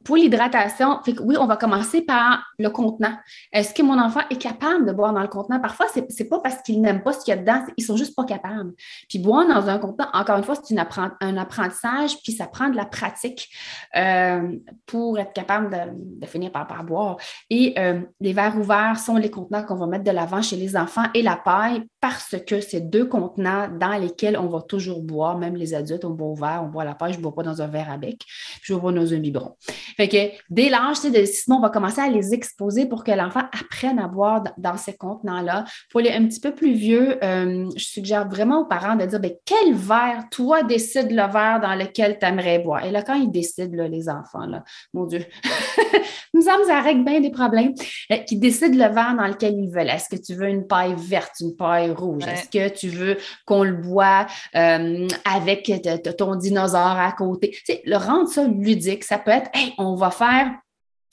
Pour 0.05 0.17
l'hydratation, 0.17 0.99
oui, 1.23 1.35
on 1.37 1.47
va 1.47 1.57
commencer 1.57 2.03
par 2.03 2.43
le 2.59 2.69
contenant. 2.69 3.17
Est-ce 3.51 3.73
que 3.73 3.81
mon 3.81 3.99
enfant 3.99 4.21
est 4.29 4.37
capable 4.37 4.85
de 4.85 4.91
boire 4.91 5.11
dans 5.11 5.21
le 5.21 5.27
contenant? 5.27 5.59
Parfois, 5.59 5.87
ce 5.93 5.99
n'est 5.99 6.29
pas 6.29 6.39
parce 6.41 6.61
qu'ils 6.61 6.79
n'aiment 6.79 7.01
pas 7.01 7.11
ce 7.11 7.25
qu'il 7.25 7.33
y 7.33 7.37
a 7.37 7.41
dedans, 7.41 7.65
ils 7.75 7.83
sont 7.83 7.97
juste 7.97 8.15
pas 8.15 8.23
capables. 8.23 8.71
Puis 9.09 9.17
boire 9.17 9.47
dans 9.47 9.67
un 9.67 9.79
contenant, 9.79 10.07
encore 10.13 10.37
une 10.37 10.43
fois, 10.43 10.53
c'est 10.63 10.77
un 10.77 11.37
apprentissage, 11.37 12.21
puis 12.21 12.33
ça 12.33 12.45
prend 12.45 12.69
de 12.69 12.75
la 12.75 12.85
pratique 12.85 13.49
euh, 13.95 14.55
pour 14.85 15.17
être 15.17 15.33
capable 15.33 15.75
de, 16.21 16.27
finir 16.27 16.51
par, 16.51 16.83
boire. 16.83 17.17
Et 17.49 17.73
euh, 17.79 18.01
les 18.19 18.33
verres 18.33 18.57
ouverts 18.59 18.99
sont 18.99 19.15
les 19.15 19.31
contenants 19.31 19.63
qu'on 19.63 19.75
va 19.75 19.87
mettre 19.87 20.03
de 20.03 20.11
l'avant 20.11 20.43
chez 20.43 20.55
les 20.55 20.77
enfants 20.77 21.05
et 21.15 21.23
la 21.23 21.35
paille 21.35 21.83
parce 21.99 22.35
que 22.45 22.61
c'est 22.61 22.81
deux 22.81 23.05
contenants 23.05 23.67
dans 23.67 23.99
lesquels 23.99 24.37
on 24.37 24.47
va 24.47 24.61
toujours 24.61 25.01
boire, 25.01 25.39
même 25.39 25.55
les 25.55 25.73
adultes, 25.73 26.05
on 26.05 26.11
boit 26.11 26.27
au 26.27 26.35
verre, 26.35 26.61
on 26.63 26.67
boit 26.67 26.83
la 26.83 26.93
paille, 26.93 27.13
je 27.13 27.17
ne 27.17 27.23
bois 27.23 27.33
pas 27.33 27.41
dans 27.41 27.63
un 27.63 27.67
verre 27.67 27.89
à 27.89 27.97
bec, 27.97 28.21
je 28.61 28.75
bois 28.75 28.91
dans 28.91 29.11
un 29.11 29.17
biberon. 29.17 29.55
Fait 29.97 30.07
que 30.07 30.17
dès 30.49 30.69
l'âge 30.69 31.01
de 31.01 31.25
six 31.25 31.47
mois, 31.47 31.57
on 31.57 31.61
va 31.61 31.69
commencer 31.69 32.01
à 32.01 32.09
les 32.09 32.33
exposer 32.33 32.85
pour 32.85 33.03
que 33.03 33.11
l'enfant 33.11 33.43
apprenne 33.59 33.99
à 33.99 34.07
boire 34.07 34.43
dans 34.57 34.77
ces 34.77 34.95
contenants-là. 34.95 35.65
Pour 35.91 36.01
les 36.01 36.11
un 36.11 36.25
petit 36.25 36.39
peu 36.39 36.53
plus 36.53 36.73
vieux, 36.73 37.17
euh, 37.23 37.69
je 37.75 37.83
suggère 37.83 38.27
vraiment 38.27 38.61
aux 38.61 38.65
parents 38.65 38.95
de 38.95 39.05
dire 39.05 39.19
ben, 39.19 39.31
quel 39.45 39.73
verre, 39.73 40.25
toi, 40.31 40.63
décide 40.63 41.11
le 41.11 41.31
verre 41.31 41.59
dans 41.61 41.75
lequel 41.75 42.17
tu 42.19 42.25
aimerais 42.25 42.59
boire. 42.59 42.85
Et 42.85 42.91
là, 42.91 43.01
quand 43.01 43.15
ils 43.15 43.31
décident, 43.31 43.85
les 43.87 44.09
enfants, 44.09 44.45
là, 44.45 44.63
mon 44.93 45.05
Dieu, 45.05 45.25
nous 46.33 46.41
sommes 46.41 46.63
ça 46.67 46.81
règle 46.81 47.03
bien 47.03 47.19
des 47.19 47.31
problèmes, 47.31 47.73
euh, 48.11 48.17
qui 48.17 48.37
décident 48.37 48.75
le 48.75 48.93
verre 48.93 49.15
dans 49.17 49.27
lequel 49.27 49.55
ils 49.57 49.69
veulent. 49.69 49.89
Est-ce 49.89 50.09
que 50.09 50.21
tu 50.21 50.33
veux 50.33 50.47
une 50.47 50.67
paille 50.67 50.95
verte, 50.97 51.33
une 51.41 51.55
paille 51.55 51.91
rouge? 51.91 52.23
Est-ce 52.27 52.49
que 52.49 52.73
tu 52.73 52.89
veux 52.89 53.17
qu'on 53.45 53.63
le 53.63 53.73
boit 53.73 54.25
euh, 54.55 55.07
avec 55.25 55.71
ton 56.17 56.35
dinosaure 56.35 56.99
à 56.99 57.11
côté? 57.11 57.55
le 57.85 57.97
rendre 57.97 58.29
ça 58.29 58.47
ludique, 58.47 59.03
ça 59.03 59.17
peut 59.17 59.31
être, 59.31 59.49
hey, 59.53 59.73
on 59.77 59.84
va 59.93 60.09
faire 60.09 60.51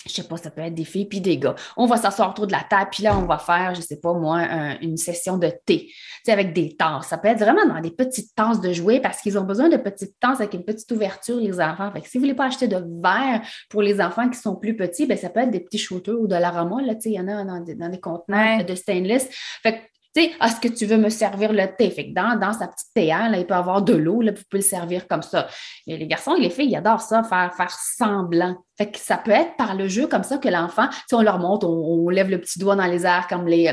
je 0.07 0.13
sais 0.13 0.25
pas, 0.25 0.37
ça 0.37 0.51
peut 0.51 0.63
être 0.63 0.75
des 0.75 0.85
filles 0.85 1.07
puis 1.07 1.21
des 1.21 1.39
gars. 1.39 1.55
On 1.77 1.87
va 1.87 1.97
s'asseoir 1.97 2.31
autour 2.31 2.47
de 2.47 2.53
la 2.53 2.65
table, 2.69 2.89
puis 2.91 3.03
là, 3.03 3.17
on 3.17 3.27
va 3.27 3.39
faire, 3.39 3.75
je 3.75 3.81
sais 3.81 4.01
pas 4.01 4.13
moi, 4.13 4.43
une 4.81 4.97
session 4.97 5.39
de 5.39 5.53
thé, 5.65 5.93
avec 6.27 6.53
des 6.53 6.77
tasses. 6.77 7.09
Ça 7.09 7.19
peut 7.19 7.29
être 7.29 7.39
vraiment 7.39 7.67
dans 7.67 7.81
des 7.81 7.91
petites 7.91 8.35
tasses 8.35 8.61
de 8.61 8.73
jouets 8.73 9.01
parce 9.01 9.21
qu'ils 9.21 9.39
ont 9.39 9.45
besoin 9.45 9.69
de 9.69 9.77
petites 9.77 10.19
tasses 10.19 10.41
avec 10.41 10.55
une 10.55 10.65
petite 10.65 10.91
ouverture, 10.93 11.37
les 11.37 11.61
enfants. 11.61 11.91
Fait 11.93 12.01
que 12.01 12.09
si 12.09 12.19
vous 12.19 12.23
voulez 12.23 12.35
pas 12.35 12.47
acheter 12.47 12.69
de 12.69 12.77
verre 13.03 13.43
pour 13.69 13.83
les 13.83 14.01
enfants 14.01 14.29
qui 14.29 14.39
sont 14.39 14.57
plus 14.57 14.77
petits, 14.77 15.07
ben 15.07 15.17
ça 15.17 15.31
peut 15.31 15.41
être 15.41 15.51
des 15.51 15.61
petits 15.61 15.79
shooters 15.79 16.19
ou 16.19 16.27
de 16.27 16.37
l'aroma, 16.37 16.83
là, 16.83 16.95
tu 16.95 17.03
sais, 17.03 17.11
il 17.11 17.15
y 17.15 17.21
en 17.21 17.29
a 17.29 17.45
dans 17.45 17.61
des, 17.61 17.75
dans 17.75 17.89
des 17.89 18.01
contenants 18.01 18.63
de 18.63 18.75
stainless. 18.75 19.29
Fait 19.63 19.83
tu 20.15 20.21
est-ce 20.21 20.61
que 20.61 20.69
tu 20.69 20.87
veux 20.87 20.99
me 20.99 21.09
servir 21.09 21.53
le 21.53 21.67
thé? 21.77 21.91
Fait 21.91 22.09
que 22.09 22.15
dans, 22.15 22.53
sa 22.53 22.69
petite 22.69 22.89
théière, 22.95 23.31
là, 23.31 23.39
il 23.39 23.47
peut 23.47 23.55
avoir 23.55 23.83
de 23.83 23.95
l'eau, 23.95 24.21
là, 24.21 24.33
vous 24.33 24.43
pouvez 24.51 24.63
le 24.63 24.69
servir 24.69 25.09
comme 25.09 25.23
ça. 25.23 25.49
Les 25.87 26.07
garçons 26.07 26.35
et 26.35 26.41
les 26.41 26.51
filles, 26.51 26.71
ils 26.71 26.77
adorent 26.77 27.01
ça, 27.01 27.23
faire, 27.23 27.55
faire 27.55 27.71
semblant. 27.71 28.57
Fait 28.83 28.91
que 28.91 28.99
ça 28.99 29.17
peut 29.17 29.31
être 29.31 29.57
par 29.57 29.77
le 29.77 29.87
jeu 29.87 30.09
comme 30.09 30.25
ça 30.25 30.39
que 30.39 30.49
l'enfant, 30.49 30.89
si 31.07 31.15
on 31.15 31.23
leur 31.23 31.39
montre, 31.39 31.69
on, 31.69 32.09
lève 32.09 32.29
le 32.29 32.41
petit 32.41 32.59
doigt 32.59 32.75
dans 32.75 32.87
les 32.87 33.07
airs 33.07 33.29
comme 33.29 33.47
les 33.47 33.71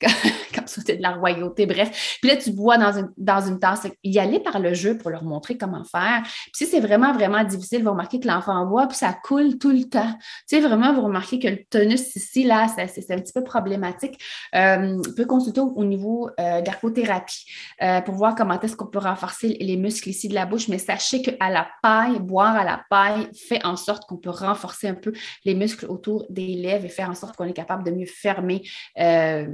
comme 0.54 0.66
ça, 0.66 0.80
c'est 0.86 0.98
de 0.98 1.02
la 1.02 1.14
royauté, 1.14 1.66
bref. 1.66 2.18
Puis 2.20 2.30
là, 2.30 2.36
tu 2.36 2.52
bois 2.52 2.78
dans 2.78 2.92
une, 2.92 3.10
dans 3.16 3.40
une 3.40 3.58
tasse. 3.58 3.88
Y 4.04 4.18
aller 4.20 4.38
par 4.38 4.60
le 4.60 4.72
jeu 4.72 4.96
pour 4.96 5.10
leur 5.10 5.24
montrer 5.24 5.56
comment 5.58 5.82
faire. 5.82 6.22
Puis 6.22 6.52
si 6.54 6.66
c'est 6.66 6.78
vraiment, 6.78 7.12
vraiment 7.12 7.42
difficile, 7.42 7.82
vous 7.82 7.90
remarquez 7.90 8.20
que 8.20 8.28
l'enfant 8.28 8.64
boit, 8.66 8.86
puis 8.86 8.96
ça 8.96 9.12
coule 9.12 9.58
tout 9.58 9.72
le 9.72 9.84
temps. 9.84 10.12
Tu 10.48 10.56
sais, 10.56 10.60
vraiment, 10.60 10.92
vous 10.92 11.02
remarquez 11.02 11.40
que 11.40 11.48
le 11.48 11.64
tonus 11.68 12.14
ici, 12.14 12.44
là, 12.44 12.66
c'est 12.68 13.10
un 13.10 13.18
petit 13.18 13.32
peu 13.32 13.42
problématique. 13.42 14.20
Euh, 14.54 15.02
on 15.04 15.14
peut 15.14 15.26
consulter 15.26 15.60
au, 15.60 15.84
niveau 15.84 16.30
euh, 16.38 16.60
d'arcothérapie 16.60 17.46
euh, 17.82 18.00
pour 18.02 18.14
voir 18.14 18.36
comment 18.36 18.60
est-ce 18.60 18.76
qu'on 18.76 18.86
peut 18.86 19.00
renforcer 19.00 19.56
les 19.60 19.76
muscles 19.76 20.10
ici 20.10 20.28
de 20.28 20.34
la 20.34 20.46
bouche. 20.46 20.68
Mais 20.68 20.78
sachez 20.78 21.22
qu'à 21.22 21.50
la 21.50 21.66
paille, 21.82 22.20
boire 22.20 22.54
à 22.54 22.64
la 22.64 22.80
paille 22.88 23.28
fait 23.34 23.64
en 23.64 23.76
sorte 23.76 24.04
qu'on 24.06 24.18
peut 24.18 24.30
renforcer 24.30 24.51
un 24.88 24.94
peu 24.94 25.12
les 25.44 25.54
muscles 25.54 25.86
autour 25.86 26.26
des 26.30 26.54
lèvres 26.54 26.84
et 26.84 26.88
faire 26.88 27.10
en 27.10 27.14
sorte 27.14 27.36
qu'on 27.36 27.44
est 27.44 27.52
capable 27.52 27.84
de 27.84 27.90
mieux 27.90 28.06
fermer 28.06 28.62
euh, 28.98 29.46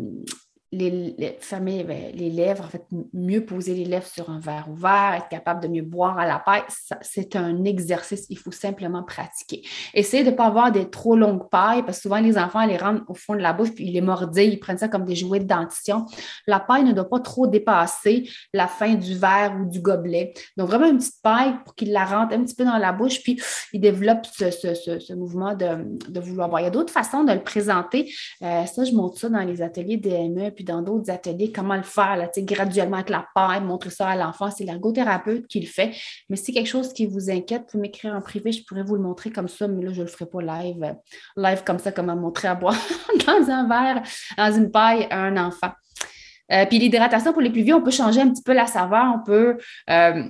les, 0.70 1.38
fermer 1.40 1.83
ben, 1.83 2.12
les 2.14 2.28
lèvres, 2.28 2.64
en 2.64 2.68
fait, 2.68 2.85
mieux 3.14 3.44
poser 3.44 3.74
les 3.74 3.87
lèvres 3.87 4.07
sur 4.07 4.28
un 4.28 4.38
verre 4.38 4.66
ouvert, 4.70 5.14
être 5.16 5.28
capable 5.28 5.62
de 5.62 5.68
mieux 5.68 5.83
boire 5.83 6.18
à 6.18 6.26
la 6.26 6.38
paille, 6.38 6.62
c'est 7.00 7.37
un 7.37 7.64
exercice, 7.64 8.26
il 8.28 8.38
faut 8.38 8.50
simplement 8.50 9.02
pratiquer. 9.02 9.62
Essayez 9.94 10.24
de 10.24 10.31
ne 10.31 10.35
pas 10.35 10.46
avoir 10.46 10.70
des 10.70 10.90
trop 10.90 11.16
longues 11.16 11.48
pailles, 11.48 11.83
parce 11.85 11.98
que 11.98 12.02
souvent 12.02 12.20
les 12.20 12.37
enfants 12.37 12.66
les 12.66 12.76
rendent 12.76 13.02
au 13.09 13.14
fond 13.14 13.35
de 13.35 13.40
la 13.40 13.54
bouche, 13.54 13.70
puis 13.70 13.87
ils 13.87 13.92
les 13.92 14.02
mordillent, 14.02 14.52
ils 14.52 14.61
prennent 14.61 14.78
ça 14.78 14.88
comme 14.88 15.04
des 15.04 15.16
jouets 15.16 15.40
de 15.40 15.46
dentition. 15.46 16.04
La 16.46 16.61
paille 16.61 16.85
ne 16.85 16.92
doit 16.92 17.09
pas 17.09 17.20
trop 17.20 17.46
dépasser 17.46 18.28
la 18.52 18.66
fin 18.66 18.94
du 18.94 19.14
verre 19.14 19.57
ou 19.61 19.68
du 19.68 19.81
gobelet. 19.81 20.35
Donc, 20.57 20.68
vraiment 20.68 20.87
une 20.87 20.98
petite 20.98 21.22
paille 21.22 21.54
pour 21.64 21.74
qu'ils 21.74 21.92
la 21.92 22.04
rentrent 22.04 22.35
un 22.35 22.44
petit 22.44 22.54
peu 22.54 22.64
dans 22.64 22.78
la 22.78 22.92
bouche, 22.92 23.22
puis 23.22 23.40
ils 23.72 23.81
développent 23.81 24.26
ce, 24.26 25.14
mouvement 25.14 25.54
de, 25.54 26.20
vouloir 26.20 26.48
boire. 26.50 26.61
Il 26.61 26.64
y 26.64 26.68
a 26.68 26.70
d'autres 26.70 26.92
façons 26.92 27.24
de 27.24 27.33
le 27.33 27.42
présenter. 27.42 28.12
Euh, 28.42 28.66
ça, 28.66 28.85
je 28.85 28.92
montre 28.92 29.18
ça 29.18 29.31
dans 29.31 29.40
les 29.40 29.62
ateliers 29.62 29.96
DME 29.96 30.50
puis 30.59 30.64
dans 30.64 30.83
d'autres 30.83 31.09
ateliers, 31.09 31.53
comment 31.53 31.77
le 31.77 31.85
faire, 31.85 32.16
là, 32.16 32.29
graduellement 32.37 32.97
avec 32.97 33.11
la 33.11 33.25
paille, 33.33 33.61
montrer 33.61 33.90
ça 33.90 34.09
à 34.09 34.16
l'enfant. 34.16 34.51
C'est 34.51 34.64
l'ergothérapeute 34.64 35.47
qui 35.47 35.61
le 35.61 35.68
fait. 35.68 35.92
Mais 36.29 36.35
si 36.35 36.53
quelque 36.53 36.66
chose 36.66 36.92
qui 36.92 37.07
vous 37.07 37.31
inquiète, 37.31 37.68
vous 37.73 37.79
m'écrire 37.79 38.12
en 38.12 38.21
privé, 38.21 38.51
je 38.51 38.64
pourrais 38.64 38.83
vous 38.83 38.97
le 38.97 39.01
montrer 39.01 39.31
comme 39.31 39.47
ça, 39.47 39.68
mais 39.68 39.85
là, 39.85 39.92
je 39.92 40.01
ne 40.01 40.07
le 40.07 40.11
ferai 40.11 40.27
pas 40.27 40.42
live, 40.42 40.83
euh, 40.83 40.94
live 41.37 41.62
comme 41.64 41.79
ça, 41.79 41.92
comment 41.92 42.16
montrer 42.16 42.49
à 42.49 42.57
boire 42.57 42.75
dans 43.25 43.49
un 43.49 43.68
verre, 43.68 44.03
dans 44.37 44.53
une 44.53 44.73
paille 44.73 45.07
à 45.11 45.21
un 45.21 45.37
enfant. 45.37 45.71
Euh, 46.51 46.66
puis 46.66 46.81
l'hydratation 46.81 47.33
pour 47.33 47.42
les 47.42 47.51
plus 47.51 47.62
vieux, 47.62 47.77
on 47.77 47.83
peut 47.83 47.92
changer 47.92 48.21
un 48.21 48.31
petit 48.31 48.42
peu 48.42 48.53
la 48.53 48.66
saveur, 48.66 49.14
on 49.14 49.25
peut 49.25 49.59
euh, 49.90 50.25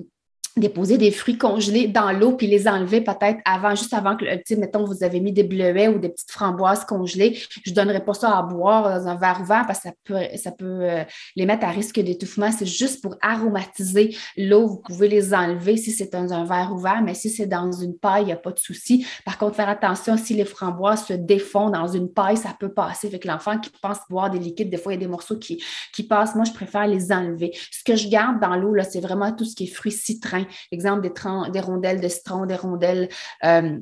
déposer 0.58 0.98
des 0.98 1.10
fruits 1.10 1.38
congelés 1.38 1.88
dans 1.88 2.12
l'eau 2.12 2.32
puis 2.32 2.46
les 2.46 2.68
enlever 2.68 3.00
peut-être 3.00 3.40
avant, 3.44 3.74
juste 3.74 3.94
avant 3.94 4.16
que, 4.16 4.24
tu 4.24 4.42
sais, 4.46 4.56
mettons, 4.56 4.84
vous 4.84 5.02
avez 5.02 5.20
mis 5.20 5.32
des 5.32 5.42
bleuets 5.42 5.88
ou 5.88 5.98
des 5.98 6.08
petites 6.08 6.30
framboises 6.30 6.84
congelées. 6.84 7.38
Je 7.64 7.70
ne 7.70 7.74
donnerais 7.74 8.04
pas 8.04 8.14
ça 8.14 8.36
à 8.36 8.42
boire 8.42 9.00
dans 9.00 9.08
un 9.08 9.16
verre 9.16 9.40
ouvert 9.40 9.64
parce 9.66 9.80
que 9.80 9.88
ça 9.88 9.94
peut, 10.04 10.36
ça 10.36 10.52
peut 10.52 10.64
euh, 10.64 11.04
les 11.36 11.46
mettre 11.46 11.64
à 11.64 11.70
risque 11.70 12.00
d'étouffement. 12.00 12.50
C'est 12.52 12.66
juste 12.66 13.02
pour 13.02 13.16
aromatiser 13.20 14.16
l'eau. 14.36 14.66
Vous 14.66 14.78
pouvez 14.78 15.08
les 15.08 15.34
enlever 15.34 15.76
si 15.76 15.92
c'est 15.92 16.12
dans 16.12 16.32
un 16.32 16.44
verre 16.44 16.72
ouvert, 16.72 17.02
mais 17.02 17.14
si 17.14 17.30
c'est 17.30 17.46
dans 17.46 17.70
une 17.72 17.96
paille, 17.96 18.22
il 18.22 18.26
n'y 18.26 18.32
a 18.32 18.36
pas 18.36 18.52
de 18.52 18.58
souci. 18.58 19.06
Par 19.24 19.38
contre, 19.38 19.56
faire 19.56 19.68
attention 19.68 20.16
si 20.16 20.34
les 20.34 20.44
framboises 20.44 21.06
se 21.06 21.12
défont 21.12 21.70
dans 21.70 21.86
une 21.86 22.10
paille, 22.10 22.36
ça 22.36 22.54
peut 22.58 22.72
passer. 22.72 23.08
Avec 23.08 23.24
l'enfant 23.24 23.58
qui 23.58 23.70
pense 23.80 23.98
boire 24.10 24.30
des 24.30 24.38
liquides, 24.38 24.70
des 24.70 24.76
fois, 24.76 24.92
il 24.92 24.96
y 24.96 24.98
a 24.98 25.00
des 25.00 25.10
morceaux 25.10 25.38
qui, 25.38 25.62
qui 25.92 26.02
passent. 26.02 26.34
Moi, 26.34 26.44
je 26.44 26.52
préfère 26.52 26.86
les 26.86 27.12
enlever. 27.12 27.52
Ce 27.70 27.84
que 27.84 27.96
je 27.96 28.08
garde 28.08 28.40
dans 28.40 28.56
l'eau, 28.56 28.74
là, 28.74 28.84
c'est 28.84 29.00
vraiment 29.00 29.32
tout 29.32 29.44
ce 29.44 29.54
qui 29.54 29.64
est 29.64 29.66
fruits 29.66 29.92
citrins 29.92 30.46
exemple 30.70 31.02
des, 31.02 31.60
rondelles 31.60 32.00
de 32.00 32.08
citron, 32.08 32.46
des 32.46 32.56
rondelles 32.56 33.08
euh, 33.44 33.78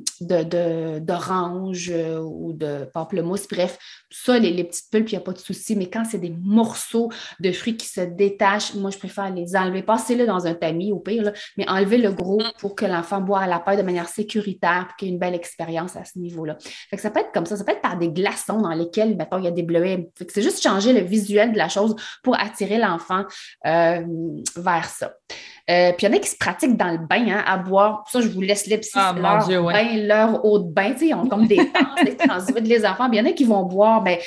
d'orange 0.99 1.91
euh, 1.93 2.19
ou 2.19 2.53
de 2.53 2.89
pamplemousse, 2.93 3.47
bref, 3.47 3.77
ça, 4.09 4.37
les, 4.39 4.63
petites 4.63 4.89
pulpes, 4.91 5.09
il 5.09 5.15
n'y 5.15 5.21
a 5.21 5.21
pas 5.21 5.33
de 5.33 5.39
souci, 5.39 5.75
mais 5.75 5.89
quand 5.89 6.03
c'est 6.09 6.17
des 6.17 6.35
morceaux 6.41 7.11
de 7.39 7.51
fruits 7.51 7.77
qui 7.77 7.87
se 7.87 8.01
détachent, 8.01 8.73
moi, 8.75 8.89
je 8.89 8.97
préfère 8.97 9.33
les 9.33 9.55
enlever. 9.55 9.83
Passez-le 9.83 10.25
dans 10.25 10.45
un 10.45 10.53
tamis 10.53 10.91
au 10.91 10.99
pire, 10.99 11.31
mais 11.57 11.67
enlevez 11.69 11.97
le 11.97 12.11
gros 12.11 12.41
pour 12.59 12.75
que 12.75 12.85
l'enfant 12.85 13.21
boive 13.21 13.43
à 13.43 13.47
la 13.47 13.59
paille 13.59 13.77
de 13.77 13.83
manière 13.83 14.07
sécuritaire, 14.07 14.87
pour 14.87 14.95
qu'il 14.95 15.09
ait 15.09 15.11
une 15.11 15.19
belle 15.19 15.35
expérience 15.35 15.95
à 15.95 16.05
ce 16.05 16.19
niveau-là. 16.19 16.57
ça 16.95 17.09
peut 17.09 17.19
être 17.19 17.31
comme 17.31 17.45
ça, 17.45 17.57
ça 17.57 17.63
peut 17.63 17.71
être 17.71 17.81
par 17.81 17.97
des 17.97 18.09
glaçons 18.09 18.61
dans 18.61 18.73
lesquels, 18.73 19.15
mettons, 19.15 19.37
il 19.37 19.45
y 19.45 19.47
a 19.47 19.51
des 19.51 19.63
bleuets. 19.63 20.09
c'est 20.29 20.41
juste 20.41 20.61
changer 20.61 20.93
le 20.93 21.01
visuel 21.01 21.51
de 21.51 21.57
la 21.57 21.69
chose 21.69 21.95
pour 22.23 22.39
attirer 22.39 22.77
l'enfant 22.77 23.25
euh, 23.65 24.03
vers 24.55 24.85
ça. 24.85 25.13
Euh, 25.69 25.91
puis 25.91 26.05
il 26.05 26.09
y 26.09 26.13
en 26.13 26.15
a 26.15 26.19
qui 26.19 26.29
se 26.29 26.37
pratiquent 26.37 26.77
dans 26.77 26.91
le 26.91 26.97
bain 26.97 27.27
hein, 27.27 27.43
à 27.45 27.57
boire. 27.57 28.05
Ça, 28.09 28.21
je 28.21 28.29
vous 28.29 28.41
laisse 28.41 28.67
les 28.67 28.79
ah, 28.93 29.13
leur 29.17 29.47
bain, 29.47 29.97
leur 29.97 30.45
eau 30.45 30.59
de 30.59 30.71
bain. 30.71 30.93
Ils 31.01 31.13
ont 31.13 31.27
comme 31.27 31.45
des 31.45 31.57
temps, 31.57 32.41
des 32.53 32.61
les 32.61 32.85
enfants. 32.85 33.09
il 33.11 33.17
y 33.17 33.21
en 33.21 33.25
a 33.25 33.33
qui 33.33 33.43
vont 33.43 33.63
boire, 33.63 34.01
ben, 34.01 34.17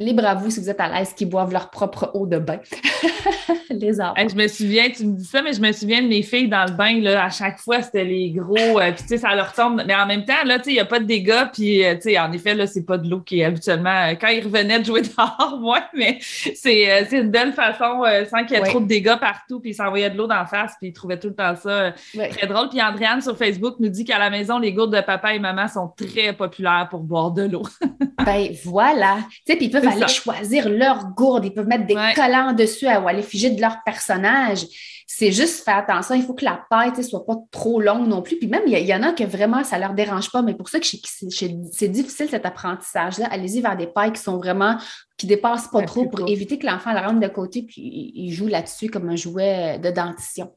libre 0.00 0.24
à 0.24 0.34
vous 0.34 0.50
si 0.50 0.60
vous 0.60 0.70
êtes 0.70 0.80
à 0.80 0.88
l'aise, 0.88 1.12
qui 1.12 1.26
boivent 1.26 1.52
leur 1.52 1.70
propre 1.70 2.10
eau 2.14 2.26
de 2.26 2.38
bain. 2.38 2.58
les 3.70 4.00
enfants. 4.00 4.14
je 4.28 4.34
me 4.34 4.48
souviens, 4.48 4.90
tu 4.90 5.04
me 5.06 5.16
dis 5.16 5.24
ça, 5.24 5.42
mais 5.42 5.52
je 5.52 5.60
me 5.60 5.72
souviens 5.72 6.02
de 6.02 6.08
mes 6.08 6.22
filles 6.22 6.48
dans 6.48 6.64
le 6.64 6.72
bain, 6.72 7.00
là, 7.00 7.24
à 7.24 7.30
chaque 7.30 7.58
fois, 7.58 7.82
c'était 7.82 8.04
les 8.04 8.30
gros, 8.30 8.56
euh, 8.56 8.92
puis 8.92 9.02
tu 9.02 9.08
sais, 9.08 9.18
ça 9.18 9.34
leur 9.34 9.52
tombe. 9.52 9.82
Mais 9.86 9.94
en 9.94 10.06
même 10.06 10.24
temps, 10.24 10.42
là, 10.44 10.58
tu 10.58 10.64
sais, 10.64 10.70
il 10.70 10.74
n'y 10.74 10.80
a 10.80 10.84
pas 10.84 11.00
de 11.00 11.04
dégâts, 11.04 11.44
puis 11.52 11.84
euh, 11.84 11.94
tu 11.94 12.02
sais, 12.02 12.18
en 12.18 12.32
effet, 12.32 12.54
là, 12.54 12.66
c'est 12.66 12.84
pas 12.84 12.98
de 12.98 13.08
l'eau 13.08 13.20
qui 13.20 13.40
est 13.40 13.44
habituellement, 13.44 14.08
euh, 14.08 14.14
quand 14.20 14.28
ils 14.28 14.42
revenaient 14.42 14.80
de 14.80 14.84
jouer 14.84 15.02
dehors, 15.16 15.58
moi, 15.60 15.82
mais 15.94 16.18
c'est 16.20 17.08
une 17.12 17.30
belle 17.30 17.52
façon, 17.52 18.02
sans 18.30 18.44
qu'il 18.44 18.56
y 18.56 18.60
ait 18.60 18.64
trop 18.64 18.80
de 18.80 18.86
dégâts 18.86 19.18
partout, 19.18 19.60
puis 19.60 19.70
ils 19.70 19.74
s'envoyaient 19.74 20.10
de 20.10 20.16
l'eau 20.16 20.26
d'en 20.26 20.46
face, 20.46 20.74
puis 20.78 20.88
ils 20.88 20.92
trouvaient 20.92 21.18
tout 21.18 21.28
le 21.28 21.34
temps 21.34 21.54
ça 21.56 21.92
très 22.30 22.46
drôle. 22.46 22.68
Puis 22.68 22.80
Andréane 22.80 23.20
sur 23.20 23.36
Facebook 23.36 23.76
nous 23.78 23.88
dit 23.88 24.04
qu'à 24.04 24.18
la 24.18 24.30
maison, 24.30 24.58
les 24.58 24.72
gourdes 24.72 24.94
de 24.94 25.00
papa 25.00 25.34
et 25.34 25.38
maman 25.38 25.68
sont 25.68 25.92
très 25.96 26.32
populaires 26.32 26.88
pour 26.90 27.00
boire 27.00 27.30
de 27.32 27.42
l'eau. 27.42 27.62
ben 28.24 28.48
voilà. 28.64 29.18
Tu 29.46 29.52
sais, 29.52 29.56
puis 29.56 29.66
ils 29.66 29.70
peuvent 29.70 29.89
aller 29.90 30.08
choisir 30.08 30.68
leur 30.68 31.06
gourde, 31.10 31.44
ils 31.44 31.52
peuvent 31.52 31.66
mettre 31.66 31.86
des 31.86 31.96
collants 32.14 32.52
dessus 32.52 32.86
à, 32.86 33.00
ou 33.00 33.08
aller 33.08 33.22
figer 33.22 33.50
de 33.50 33.60
leur 33.60 33.82
personnage. 33.84 34.66
C'est 35.06 35.32
juste 35.32 35.64
faire 35.64 35.78
attention, 35.78 36.14
il 36.14 36.22
faut 36.22 36.34
que 36.34 36.44
la 36.44 36.64
paille 36.70 36.92
ne 36.96 37.02
soit 37.02 37.26
pas 37.26 37.36
trop 37.50 37.80
longue 37.80 38.06
non 38.06 38.22
plus. 38.22 38.38
Puis 38.38 38.46
même, 38.46 38.62
il 38.66 38.78
y, 38.78 38.94
en 38.94 39.02
a 39.02 39.12
que 39.12 39.24
vraiment, 39.24 39.64
ça 39.64 39.76
ne 39.76 39.82
leur 39.82 39.92
dérange 39.92 40.30
pas, 40.30 40.40
mais 40.40 40.54
pour 40.54 40.68
ça 40.68 40.78
que 40.78 40.86
c'est 40.86 41.88
difficile 41.88 42.28
cet 42.28 42.46
apprentissage-là. 42.46 43.26
Allez-y 43.30 43.60
vers 43.60 43.76
des 43.76 43.88
pailles 43.88 44.12
qui 44.12 44.22
sont 44.22 44.38
vraiment, 44.38 44.76
qui 45.18 45.26
ne 45.26 45.30
dépassent 45.30 45.68
pas 45.68 45.82
trop 45.82 46.06
pour 46.06 46.28
éviter 46.28 46.58
que 46.58 46.66
l'enfant 46.66 46.92
la 46.92 47.08
rentre 47.08 47.20
de 47.20 47.28
côté 47.28 47.62
puis 47.62 48.12
il 48.14 48.32
joue 48.32 48.46
là-dessus 48.46 48.88
comme 48.88 49.08
un 49.08 49.16
jouet 49.16 49.78
de 49.78 49.90
dentition. 49.90 50.52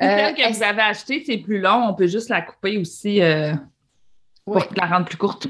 Euh, 0.00 0.32
que 0.32 0.52
vous 0.52 0.62
avez 0.62 0.82
acheté, 0.82 1.22
c'est 1.26 1.38
plus 1.38 1.60
long, 1.60 1.88
on 1.88 1.94
peut 1.94 2.06
juste 2.06 2.28
la 2.28 2.42
couper 2.42 2.78
aussi 2.78 3.20
euh, 3.20 3.52
pour 4.44 4.62
la 4.76 4.86
rendre 4.86 5.06
plus 5.06 5.18
courte. 5.18 5.48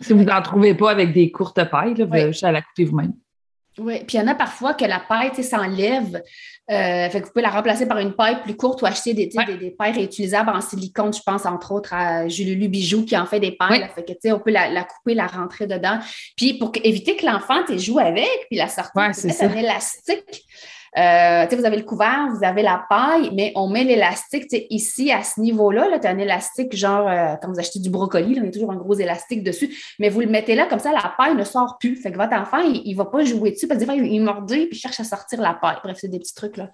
Si 0.00 0.12
vous 0.12 0.24
n'en 0.24 0.42
trouvez 0.42 0.74
pas 0.74 0.90
avec 0.90 1.12
des 1.12 1.30
courtes 1.30 1.62
pailles, 1.70 1.94
vous 1.94 2.02
avez 2.02 2.28
juste 2.28 2.44
à 2.44 2.52
la 2.52 2.62
couper 2.62 2.84
vous-même. 2.84 3.12
Oui, 3.78 4.04
puis 4.06 4.16
il 4.16 4.20
y 4.20 4.22
en 4.22 4.26
a 4.26 4.34
parfois 4.34 4.74
que 4.74 4.84
la 4.84 5.00
paille 5.00 5.42
s'enlève. 5.42 6.22
Euh, 6.70 7.08
fait 7.08 7.20
que 7.20 7.26
vous 7.26 7.32
pouvez 7.32 7.42
la 7.42 7.50
remplacer 7.50 7.86
par 7.86 7.98
une 7.98 8.12
paille 8.12 8.42
plus 8.42 8.56
courte 8.56 8.82
ou 8.82 8.86
acheter 8.86 9.14
des, 9.14 9.26
des, 9.26 9.70
pailles 9.70 9.92
réutilisables 9.92 10.50
en 10.50 10.60
silicone. 10.60 11.12
Je 11.14 11.20
pense 11.24 11.46
entre 11.46 11.72
autres 11.72 11.94
à 11.94 12.28
Julie 12.28 12.68
Bijoux 12.68 13.04
qui 13.04 13.16
en 13.16 13.26
fait 13.26 13.40
des 13.40 13.52
pailles. 13.52 13.88
fait 13.94 14.04
que, 14.04 14.32
on 14.32 14.40
peut 14.40 14.50
la, 14.50 14.84
couper, 14.84 15.14
la 15.14 15.26
rentrer 15.26 15.66
dedans. 15.66 15.98
Puis 16.36 16.54
pour 16.54 16.72
éviter 16.82 17.16
que 17.16 17.24
l'enfant 17.24 17.60
joue 17.76 17.98
avec, 17.98 18.46
puis 18.50 18.58
la 18.58 18.68
sortir, 18.68 19.10
c'est 19.12 19.42
un 19.42 19.54
élastique. 19.54 20.44
Euh, 20.98 21.46
vous 21.52 21.64
avez 21.64 21.76
le 21.76 21.84
couvert, 21.84 22.28
vous 22.34 22.44
avez 22.44 22.62
la 22.62 22.84
paille, 22.88 23.30
mais 23.32 23.52
on 23.54 23.68
met 23.68 23.84
l'élastique 23.84 24.46
ici, 24.70 25.12
à 25.12 25.22
ce 25.22 25.40
niveau-là. 25.40 25.88
Là, 25.88 25.98
tu 25.98 26.06
as 26.06 26.10
un 26.10 26.18
élastique, 26.18 26.74
genre, 26.74 27.08
euh, 27.08 27.36
quand 27.40 27.48
vous 27.48 27.60
achetez 27.60 27.78
du 27.78 27.90
brocoli, 27.90 28.34
là, 28.34 28.44
y 28.44 28.48
a 28.48 28.50
toujours 28.50 28.72
un 28.72 28.76
gros 28.76 28.94
élastique 28.94 29.44
dessus, 29.44 29.70
mais 29.98 30.08
vous 30.08 30.20
le 30.20 30.26
mettez 30.26 30.54
là, 30.54 30.66
comme 30.66 30.80
ça, 30.80 30.92
la 30.92 31.14
paille 31.16 31.36
ne 31.36 31.44
sort 31.44 31.78
plus. 31.78 31.96
Fait 31.96 32.10
que 32.10 32.16
votre 32.16 32.34
enfant, 32.34 32.58
il 32.58 32.90
ne 32.90 32.96
va 32.96 33.04
pas 33.04 33.24
jouer 33.24 33.52
dessus 33.52 33.68
parce 33.68 33.78
que 33.78 33.84
des 33.84 33.86
fois, 33.86 33.94
il, 33.94 34.20
mordit 34.20 34.66
puis 34.66 34.76
il 34.76 34.80
cherche 34.80 35.00
à 35.00 35.04
sortir 35.04 35.40
la 35.40 35.54
paille. 35.54 35.76
Bref, 35.82 35.98
c'est 36.00 36.08
des 36.08 36.18
petits 36.18 36.34
trucs 36.34 36.56
là, 36.56 36.70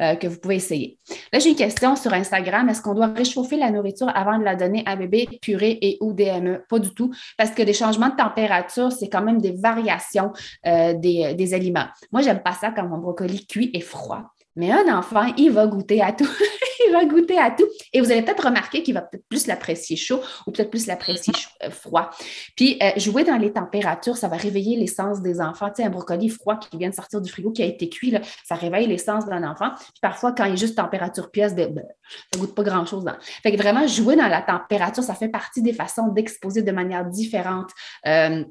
euh, 0.00 0.14
que 0.14 0.26
vous 0.26 0.38
pouvez 0.38 0.56
essayer. 0.56 0.98
Là, 1.32 1.38
j'ai 1.38 1.50
une 1.50 1.56
question 1.56 1.96
sur 1.96 2.12
Instagram. 2.12 2.68
Est-ce 2.68 2.82
qu'on 2.82 2.94
doit 2.94 3.08
réchauffer 3.08 3.56
la 3.56 3.70
nourriture 3.70 4.10
avant 4.14 4.38
de 4.38 4.44
la 4.44 4.56
donner 4.56 4.82
à 4.86 4.96
bébé 4.96 5.28
purée 5.40 5.78
et 5.80 5.98
ou 6.00 6.12
DME? 6.12 6.62
Pas 6.68 6.78
du 6.78 6.90
tout, 6.90 7.12
parce 7.38 7.50
que 7.50 7.62
des 7.62 7.72
changements 7.72 8.08
de 8.08 8.16
température, 8.16 8.92
c'est 8.92 9.08
quand 9.08 9.22
même 9.22 9.40
des 9.40 9.52
variations 9.52 10.32
des, 10.64 11.34
des 11.34 11.54
aliments. 11.54 11.86
Moi, 12.12 12.22
j'aime 12.22 12.42
pas 12.42 12.52
ça 12.52 12.70
quand 12.70 12.86
mon 12.86 12.98
brocoli 12.98 13.46
et 13.72 13.80
froid. 13.80 14.22
Mais 14.56 14.70
un 14.72 14.96
enfant, 14.96 15.32
il 15.36 15.50
va 15.50 15.66
goûter 15.66 16.00
à 16.02 16.12
tout. 16.12 16.28
il 16.86 16.92
va 16.92 17.04
goûter 17.04 17.38
à 17.38 17.50
tout. 17.50 17.66
Et 17.92 18.00
vous 18.00 18.10
allez 18.10 18.22
peut-être 18.22 18.44
remarquer 18.44 18.82
qu'il 18.82 18.94
va 18.94 19.02
peut-être 19.02 19.26
plus 19.28 19.46
l'apprécier 19.46 19.96
chaud 19.96 20.20
ou 20.46 20.52
peut-être 20.52 20.70
plus 20.70 20.86
l'apprécier 20.86 21.32
euh, 21.62 21.70
froid. 21.70 22.10
Puis, 22.56 22.78
euh, 22.82 22.90
jouer 22.96 23.24
dans 23.24 23.36
les 23.36 23.52
températures, 23.52 24.16
ça 24.16 24.28
va 24.28 24.36
réveiller 24.36 24.76
l'essence 24.76 25.22
des 25.22 25.40
enfants. 25.40 25.68
Tu 25.68 25.76
sais, 25.76 25.84
un 25.84 25.90
brocoli 25.90 26.28
froid 26.28 26.58
qui 26.58 26.76
vient 26.76 26.90
de 26.90 26.94
sortir 26.94 27.20
du 27.20 27.30
frigo, 27.30 27.50
qui 27.50 27.62
a 27.62 27.66
été 27.66 27.88
cuit, 27.88 28.14
ça 28.44 28.54
réveille 28.54 28.86
l'essence 28.86 29.26
d'un 29.26 29.42
enfant. 29.48 29.70
Puis 29.76 30.00
parfois, 30.00 30.32
quand 30.32 30.44
il 30.44 30.54
est 30.54 30.58
juste 30.58 30.76
température 30.76 31.30
pièce, 31.30 31.54
ben, 31.54 31.72
ben, 31.72 31.84
ça 32.32 32.38
ne 32.38 32.40
goûte 32.40 32.54
pas 32.54 32.62
grand-chose. 32.62 33.04
Fait 33.42 33.52
que 33.52 33.56
vraiment, 33.56 33.86
jouer 33.86 34.16
dans 34.16 34.28
la 34.28 34.42
température, 34.42 35.02
ça 35.02 35.14
fait 35.14 35.28
partie 35.28 35.62
des 35.62 35.72
façons 35.72 36.08
d'exposer 36.08 36.62
de 36.62 36.72
manière 36.72 37.04
différente. 37.04 37.70
Euh, 38.06 38.44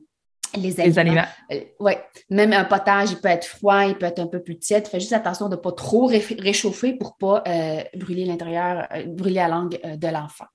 les 0.57 0.99
aliments. 0.99 1.25
Euh, 1.51 1.61
oui, 1.79 1.93
même 2.29 2.53
un 2.53 2.65
potage, 2.65 3.11
il 3.11 3.17
peut 3.17 3.29
être 3.29 3.45
froid, 3.45 3.85
il 3.85 3.95
peut 3.95 4.05
être 4.05 4.19
un 4.19 4.27
peu 4.27 4.41
plus 4.41 4.57
tiède. 4.57 4.87
Fais 4.87 4.99
juste 4.99 5.13
attention 5.13 5.49
de 5.49 5.55
ne 5.55 5.61
pas 5.61 5.71
trop 5.71 6.07
réchauffer 6.07 6.93
pour 6.93 7.15
ne 7.21 7.27
pas 7.27 7.43
euh, 7.47 7.83
brûler 7.95 8.25
l'intérieur, 8.25 8.87
euh, 8.93 9.05
brûler 9.05 9.35
la 9.35 9.47
langue 9.47 9.79
de 9.83 10.07
l'enfant. 10.07 10.45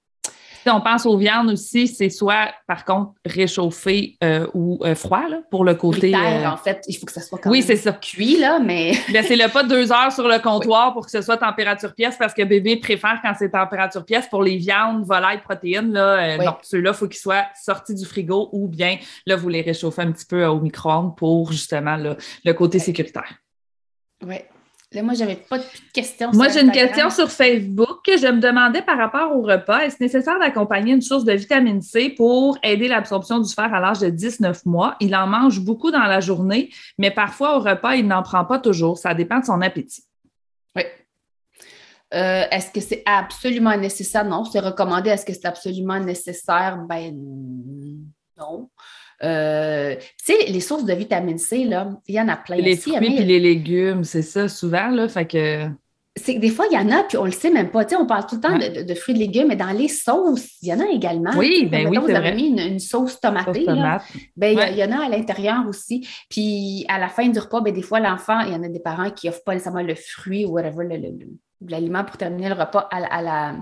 Si 0.62 0.70
on 0.70 0.80
pense 0.80 1.06
aux 1.06 1.16
viandes 1.16 1.50
aussi, 1.50 1.88
c'est 1.88 2.10
soit, 2.10 2.52
par 2.66 2.84
contre, 2.84 3.12
réchauffé 3.24 4.16
euh, 4.22 4.46
ou 4.54 4.78
euh, 4.84 4.94
froid, 4.94 5.26
là, 5.28 5.40
pour 5.50 5.64
le 5.64 5.74
côté. 5.74 6.14
Euh, 6.14 6.46
en 6.46 6.56
fait, 6.56 6.82
il 6.86 6.94
faut 6.94 7.06
que 7.06 7.12
ça 7.12 7.20
soit 7.20 7.38
quand 7.38 7.50
oui, 7.50 7.62
c'est 7.62 7.76
ça. 7.76 7.92
cuit, 7.92 8.38
là, 8.38 8.58
mais. 8.58 8.92
Laissez-le 9.08 9.50
pas 9.50 9.64
deux 9.64 9.90
heures 9.90 10.12
sur 10.12 10.28
le 10.28 10.38
comptoir 10.38 10.92
pour 10.92 11.06
que 11.06 11.10
ce 11.10 11.22
soit 11.22 11.38
température 11.38 11.94
pièce 11.94 12.16
parce 12.18 12.34
que 12.34 12.42
bébé 12.42 12.76
préfère 12.76 13.20
quand 13.22 13.32
c'est 13.38 13.50
température 13.50 14.04
pièce 14.04 14.26
pour 14.28 14.42
les 14.42 14.56
viandes, 14.56 15.04
volailles, 15.04 15.40
protéines. 15.40 15.92
Là, 15.92 16.36
Donc, 16.38 16.58
ceux-là, 16.62 16.90
il 16.90 16.96
faut 16.96 17.08
qu'ils 17.08 17.20
soient 17.20 17.46
sortis 17.60 17.94
du 17.94 18.04
frigo 18.04 18.50
ou 18.52 18.68
bien, 18.68 18.98
là, 19.26 19.36
vous 19.36 19.48
les 19.48 19.62
réchauffez 19.62 20.02
un 20.02 20.12
petit 20.12 20.26
peu 20.26 20.44
au 20.44 20.60
micro-ondes 20.60 21.16
pour 21.16 21.52
justement 21.52 21.96
le 21.96 22.52
côté 22.52 22.78
sécuritaire. 22.78 23.34
Oui. 24.26 24.36
Là, 24.92 25.04
moi, 25.04 25.14
j'avais 25.14 25.36
pas 25.36 25.58
de 25.58 25.64
questions. 25.92 26.32
Moi, 26.32 26.48
j'ai 26.48 26.62
une 26.62 26.72
question 26.72 27.10
sur 27.10 27.30
Facebook. 27.30 28.00
Je 28.06 28.26
me 28.26 28.40
demandais 28.40 28.82
par 28.82 28.98
rapport 28.98 29.36
au 29.36 29.42
repas, 29.42 29.80
est-ce 29.84 29.98
nécessaire 30.00 30.40
d'accompagner 30.40 30.92
une 30.92 31.00
source 31.00 31.22
de 31.24 31.32
vitamine 31.32 31.80
C 31.80 32.10
pour 32.10 32.58
aider 32.64 32.88
l'absorption 32.88 33.38
du 33.38 33.52
fer 33.52 33.72
à 33.72 33.78
l'âge 33.78 34.00
de 34.00 34.10
19 34.10 34.66
mois? 34.66 34.96
Il 34.98 35.14
en 35.14 35.28
mange 35.28 35.60
beaucoup 35.60 35.92
dans 35.92 36.06
la 36.06 36.18
journée, 36.18 36.70
mais 36.98 37.12
parfois 37.12 37.56
au 37.56 37.60
repas, 37.60 37.94
il 37.94 38.08
n'en 38.08 38.24
prend 38.24 38.44
pas 38.44 38.58
toujours. 38.58 38.98
Ça 38.98 39.14
dépend 39.14 39.38
de 39.38 39.44
son 39.44 39.60
appétit. 39.60 40.02
Oui. 40.74 40.82
Euh, 42.12 42.42
est-ce 42.50 42.72
que 42.72 42.80
c'est 42.80 43.04
absolument 43.06 43.76
nécessaire? 43.76 44.24
Non. 44.24 44.44
C'est 44.44 44.58
recommandé. 44.58 45.10
Est-ce 45.10 45.24
que 45.24 45.32
c'est 45.32 45.46
absolument 45.46 46.00
nécessaire? 46.00 46.78
Ben 46.88 47.14
non. 48.36 48.68
Euh, 49.22 49.96
tu 49.96 50.34
sais, 50.34 50.46
les 50.50 50.60
sources 50.60 50.84
de 50.84 50.94
vitamine 50.94 51.38
C, 51.38 51.64
là, 51.64 51.90
il 52.06 52.14
y 52.14 52.20
en 52.20 52.28
a 52.28 52.36
plein. 52.36 52.56
Les 52.56 52.76
fruits 52.76 52.94
et 52.94 53.24
les 53.24 53.40
légumes, 53.40 54.04
c'est 54.04 54.22
ça, 54.22 54.48
souvent, 54.48 54.88
là, 54.88 55.08
fait 55.08 55.26
que... 55.26 55.66
C'est 56.16 56.34
que 56.34 56.40
des 56.40 56.50
fois, 56.50 56.66
il 56.70 56.74
y 56.74 56.78
en 56.78 56.90
a, 56.90 57.04
puis 57.04 57.16
on 57.18 57.24
le 57.24 57.30
sait 57.30 57.50
même 57.50 57.70
pas. 57.70 57.84
Tu 57.84 57.90
sais, 57.94 57.96
on 57.96 58.04
parle 58.04 58.26
tout 58.26 58.34
le 58.34 58.40
temps 58.40 58.58
de, 58.58 58.94
fruits 58.94 59.14
et 59.14 59.18
de 59.18 59.20
légumes, 59.20 59.48
mais 59.48 59.56
dans 59.56 59.70
les 59.70 59.86
sauces, 59.86 60.48
il 60.60 60.68
y 60.68 60.74
en 60.74 60.80
a 60.80 60.88
également. 60.88 61.30
Oui, 61.36 61.66
bien 61.66 61.88
oui, 61.88 61.98
Vous 61.98 62.10
avez 62.10 62.32
mis 62.32 62.48
une, 62.48 62.80
sauce 62.80 63.20
tomatée. 63.20 63.64
Là. 63.64 64.02
Ben, 64.36 64.58
il, 64.72 64.76
y, 64.76 64.84
en 64.84 64.90
a 64.90 65.04
à 65.04 65.08
l'intérieur 65.08 65.64
aussi. 65.68 66.06
Puis 66.28 66.84
à 66.88 66.98
la 66.98 67.08
fin 67.08 67.28
du 67.28 67.38
repas, 67.38 67.60
ben, 67.60 67.72
des 67.72 67.80
fois, 67.80 68.00
l'enfant, 68.00 68.40
il 68.40 68.52
y 68.52 68.56
en 68.56 68.62
a 68.64 68.68
des 68.68 68.80
parents 68.80 69.10
qui 69.10 69.28
n'offrent 69.28 69.44
pas 69.44 69.52
nécessairement 69.52 69.82
le 69.82 69.94
fruit 69.94 70.44
ou 70.44 70.54
whatever, 70.54 70.84
l'aliment 71.66 72.04
pour 72.04 72.16
terminer 72.16 72.48
le 72.48 72.54
repas 72.54 72.88
à, 72.90 73.22
la 73.22 73.56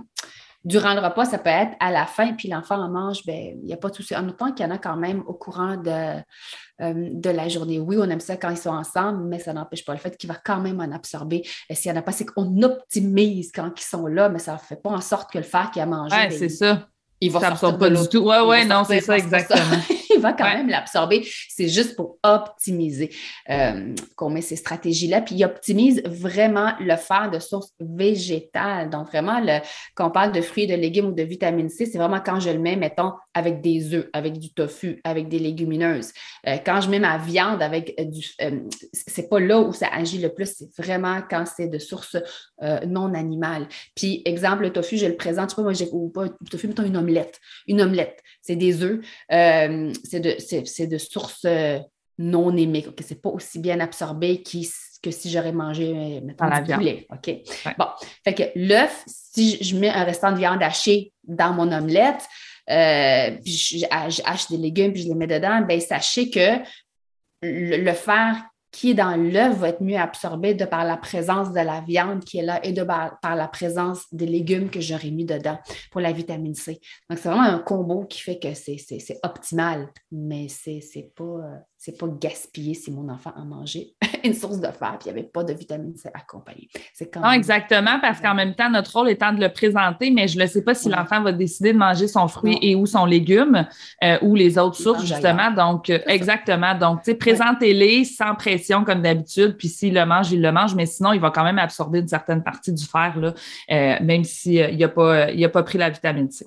durant 0.65 0.95
le 0.95 1.01
repas, 1.01 1.25
ça 1.25 1.39
peut 1.39 1.51
être 1.51 1.73
à 1.81 1.91
la 1.91 2.07
fin, 2.07 2.33
puis 2.35 2.49
l'enfant 2.49 2.77
en 2.77 2.89
mange, 2.89 3.25
ben, 3.25 3.57
il 3.61 3.65
n'y 3.65 3.73
a 3.73 3.77
pas 3.77 3.91
tout 3.91 4.03
ça. 4.03 4.21
En 4.21 4.29
autant 4.29 4.53
qu'il 4.53 4.67
y 4.67 4.69
en 4.69 4.73
a 4.73 4.79
quand 4.79 4.97
même 4.97 5.23
au 5.27 5.35
courant 5.35 5.77
de, 5.77 6.21
euh, 6.81 6.95
de 7.13 7.31
la 7.31 7.49
journée. 7.49 7.79
Oui, 7.79 7.97
on 7.99 8.09
aime 8.11 8.21
ça 8.21 8.37
quand 8.37 8.51
ils 8.51 8.59
sont 8.59 8.71
ensemble, 8.71 9.25
mais 9.25 9.39
ça 9.39 9.53
n'empêche 9.53 9.85
pas 9.85 9.93
le 9.93 9.99
fait 9.99 10.17
qu'il 10.17 10.29
va 10.29 10.37
quand 10.37 10.61
même 10.61 10.81
en 10.81 10.93
absorber. 10.93 11.43
Et 11.69 11.75
s'il 11.75 11.91
n'y 11.93 11.97
en 11.97 12.01
a 12.01 12.03
pas, 12.03 12.13
c'est 12.13 12.27
qu'on 12.27 12.63
optimise 12.63 13.53
quand 13.53 13.73
ils 13.77 13.85
sont 13.85 14.07
là, 14.07 14.29
mais 14.29 14.39
ça 14.39 14.55
ne 14.55 14.59
fait 14.59 14.83
pas 14.83 14.91
en 14.91 15.01
sorte 15.01 15.33
que 15.33 15.39
le 15.39 15.45
faire 15.45 15.71
qui 15.71 15.81
a 15.81 15.87
mangé. 15.87 16.17
Oui, 16.17 16.29
ben, 16.29 16.39
c'est 16.39 16.49
ça. 16.49 16.89
Il 17.21 17.33
va 17.33 17.57
ça 17.57 17.73
pas 17.73 17.91
du 17.91 18.09
tout. 18.09 18.29
Oui, 18.29 18.37
oui, 18.47 18.67
non, 18.67 18.85
c'est 18.85 19.01
ça, 19.01 19.17
exactement. 19.17 19.81
il 20.19 20.23
va 20.23 20.33
quand 20.33 20.45
même 20.45 20.69
l'absorber. 20.69 21.27
C'est 21.49 21.69
juste 21.69 21.97
pour 21.97 22.19
optimiser 22.23 23.11
euh, 23.51 23.95
qu'on 24.17 24.31
met 24.31 24.41
ces 24.41 24.57
stratégies-là. 24.57 25.23
Puis 25.23 25.37
il 25.37 25.45
optimise 25.45 26.03
vraiment 26.05 26.73
le 26.81 26.97
fer 26.97 27.31
de 27.31 27.39
source 27.39 27.73
végétale. 27.81 28.91
Donc, 28.91 29.09
vraiment, 29.09 29.41
le, 29.41 29.59
quand 29.95 30.09
on 30.09 30.11
parle 30.11 30.33
de 30.33 30.41
fruits, 30.41 30.67
de 30.67 30.75
légumes 30.75 31.07
ou 31.07 31.13
de 31.13 31.23
vitamine 31.23 31.69
C, 31.69 31.87
c'est 31.87 31.99
vraiment 31.99 32.21
quand 32.21 32.41
je 32.41 32.51
le 32.51 32.59
mets, 32.59 32.77
mettons, 32.77 33.13
avec 33.35 33.61
des 33.61 33.95
œufs, 33.95 34.09
avec 34.13 34.39
du 34.39 34.53
tofu, 34.53 35.01
avec 35.05 35.29
des 35.29 35.39
légumineuses. 35.39 36.13
Euh, 36.47 36.57
quand 36.65 36.81
je 36.81 36.91
mets 36.91 37.01
ma 37.01 37.19
viande 37.19 37.63
avec 37.63 37.95
euh, 38.01 38.05
du. 38.05 38.27
c'est 38.93 39.29
pas 39.29 39.41
là 39.41 39.61
où 39.61 39.73
ça 39.73 39.89
agit 39.93 40.19
le 40.19 40.33
plus, 40.33 40.55
c'est 40.59 40.83
vraiment 40.83 41.21
quand 41.29 41.45
c'est 41.47 41.69
de 41.69 41.79
source 41.79 42.17
non 42.87 43.15
animale. 43.15 43.69
Puis, 43.95 44.23
exemple, 44.25 44.63
le 44.63 44.73
tofu, 44.73 44.97
je 44.97 45.07
le 45.07 45.17
présente, 45.17 45.51
je 45.51 45.55
sais 45.55 45.57
pas, 45.57 45.63
moi, 45.63 45.73
j'ai, 45.73 45.89
ou 45.93 46.09
pas, 46.09 46.25
le 46.25 46.49
tofu, 46.51 46.67
mettons 46.67 46.85
une 46.85 46.97
omelette. 47.09 47.41
Une 47.67 47.81
omelette, 47.81 48.23
c'est 48.43 48.57
des 48.57 48.83
œufs 48.83 49.01
c'est 50.05 50.21
de, 50.21 50.87
de 50.87 50.99
sources 50.99 51.45
euh, 51.45 51.79
non 52.19 52.57
aimées. 52.57 52.85
Ce 52.99 53.05
C'est 53.07 53.23
pas 53.23 53.31
aussi 53.31 53.59
bien 53.59 53.81
absorbé 53.81 54.43
que 54.43 55.11
si 55.11 55.31
j'aurais 55.31 55.53
mangé, 55.53 55.89
euh, 55.89 56.21
mettons, 56.23 56.49
du 56.49 56.75
poulet. 56.75 57.07
OK? 57.11 57.35
Bon. 57.79 57.87
Fait 58.25 58.35
que 58.35 58.43
l'œuf, 58.57 59.05
si 59.07 59.63
je 59.63 59.77
mets 59.77 59.91
un 59.91 60.05
restant 60.05 60.33
de 60.33 60.39
viande 60.39 60.63
hachée 60.63 61.13
dans 61.25 61.53
mon 61.53 61.71
omelette, 61.73 62.23
euh, 62.71 63.31
puis 63.43 63.53
je, 63.53 63.87
hache 63.91 64.49
des 64.49 64.59
légumes 64.59 64.93
puis 64.93 65.03
je 65.03 65.09
les 65.09 65.15
mets 65.15 65.27
dedans, 65.27 65.63
ben 65.67 65.81
sachez 65.81 66.29
que 66.29 66.59
le 67.43 67.93
fer 67.93 68.43
qui 68.71 68.91
est 68.91 68.95
dans 68.95 69.17
l'œuf 69.17 69.57
va 69.59 69.71
être 69.71 69.83
mieux 69.83 69.97
absorbé 69.97 70.55
de 70.55 70.65
par 70.65 70.85
la 70.85 70.97
présence 70.97 71.53
de 71.53 71.61
la 71.61 71.81
viande 71.81 72.25
qui 72.25 72.39
est 72.39 72.43
là 72.43 72.65
et 72.65 72.73
de 72.73 72.83
par, 72.83 73.19
la 73.23 73.49
présence 73.49 74.05
des 74.13 74.27
légumes 74.27 74.71
que 74.71 74.81
j'aurais 74.81 75.11
mis 75.11 75.25
dedans 75.25 75.59
pour 75.91 76.01
la 76.01 76.13
vitamine 76.13 76.55
C. 76.55 76.81
Donc, 77.09 77.19
c'est 77.19 77.29
vraiment 77.29 77.43
un 77.43 77.59
combo 77.59 78.05
qui 78.05 78.21
fait 78.21 78.39
que 78.39 78.55
c'est 78.55 79.21
optimal, 79.23 79.89
mais 80.13 80.49
c'est 80.49 81.13
pas, 81.17 81.65
c'est 81.77 81.99
pas 81.99 82.09
gaspiller 82.09 82.75
si 82.75 82.91
mon 82.91 83.09
enfant 83.09 83.33
a 83.37 83.45
mangé 83.45 83.95
une 84.29 84.35
source 84.35 84.61
de 84.61 84.69
fer 84.69 84.95
et 84.95 85.09
il 85.09 85.13
n'y 85.13 85.19
avait 85.19 85.29
pas 85.29 85.45
de 85.45 85.53
vitamine 85.53 85.97
C 85.97 86.09
accompagnée. 86.15 86.69
C'est 86.95 87.15
Non, 87.17 87.33
exactement, 87.33 87.99
parce 88.01 88.21
qu'en 88.21 88.35
même 88.35 88.55
temps, 88.55 88.71
notre 88.71 88.93
rôle 88.97 89.11
étant 89.11 89.33
de 89.33 89.41
le 89.41 89.53
présenter, 89.53 90.11
mais 90.11 90.29
je 90.29 90.39
ne 90.39 90.47
sais 90.47 90.63
pas 90.63 90.75
si 90.75 90.89
l'enfant 90.89 91.23
va 91.23 91.33
décider 91.33 91.73
de 91.73 91.79
manger 91.79 92.09
son 92.09 92.29
fruit 92.29 92.59
et 92.63 92.75
ou 92.75 92.87
son 92.87 93.05
légume 93.05 93.67
euh, 94.05 94.19
ou 94.23 94.35
les 94.35 94.59
autres 94.59 94.77
sources, 94.77 95.05
justement. 95.05 95.51
Donc, 95.51 95.91
euh, 95.91 95.99
exactement. 96.07 96.75
Donc, 96.75 97.03
tu 97.03 97.11
sais, 97.11 97.15
présentez-les 97.15 98.05
sans 98.05 98.35
pression 98.35 98.85
comme 98.85 99.03
d'habitude, 99.03 99.57
puis 99.57 99.69
s'il 99.69 99.95
le 99.95 100.05
mange, 100.05 100.31
il 100.33 100.43
le 100.43 100.53
mange, 100.53 100.75
mais 100.75 100.87
sinon, 100.87 101.13
il 101.13 101.21
va 101.21 101.31
quand 101.31 101.45
même 101.45 101.59
absorber 101.59 102.01
une 102.01 102.09
certaine 102.09 102.43
partie 102.43 102.73
du 102.73 102.85
fer, 102.85 103.19
là, 103.19 103.35
euh, 103.71 103.97
même 104.03 104.25
s'il 104.25 104.77
n'a 104.77 104.89
pas, 104.89 105.27
pas 105.53 105.63
pris 105.63 105.79
la 105.79 105.91
vitamine 105.91 106.31
C. 106.31 106.47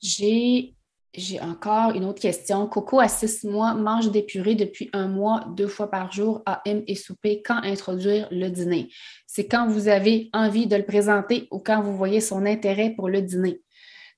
J'ai 0.00 0.75
j'ai 1.16 1.40
encore 1.40 1.92
une 1.92 2.04
autre 2.04 2.20
question. 2.20 2.66
Coco, 2.66 3.00
à 3.00 3.08
six 3.08 3.44
mois, 3.44 3.74
mange 3.74 4.10
des 4.10 4.22
purées 4.22 4.54
depuis 4.54 4.90
un 4.92 5.08
mois, 5.08 5.44
deux 5.56 5.66
fois 5.66 5.90
par 5.90 6.12
jour, 6.12 6.42
AM 6.46 6.82
et 6.86 6.94
souper. 6.94 7.42
Quand 7.44 7.60
introduire 7.62 8.28
le 8.30 8.48
dîner? 8.48 8.90
C'est 9.26 9.46
quand 9.46 9.66
vous 9.66 9.88
avez 9.88 10.30
envie 10.32 10.66
de 10.66 10.76
le 10.76 10.84
présenter 10.84 11.48
ou 11.50 11.58
quand 11.58 11.82
vous 11.82 11.96
voyez 11.96 12.20
son 12.20 12.46
intérêt 12.46 12.90
pour 12.90 13.08
le 13.08 13.22
dîner? 13.22 13.62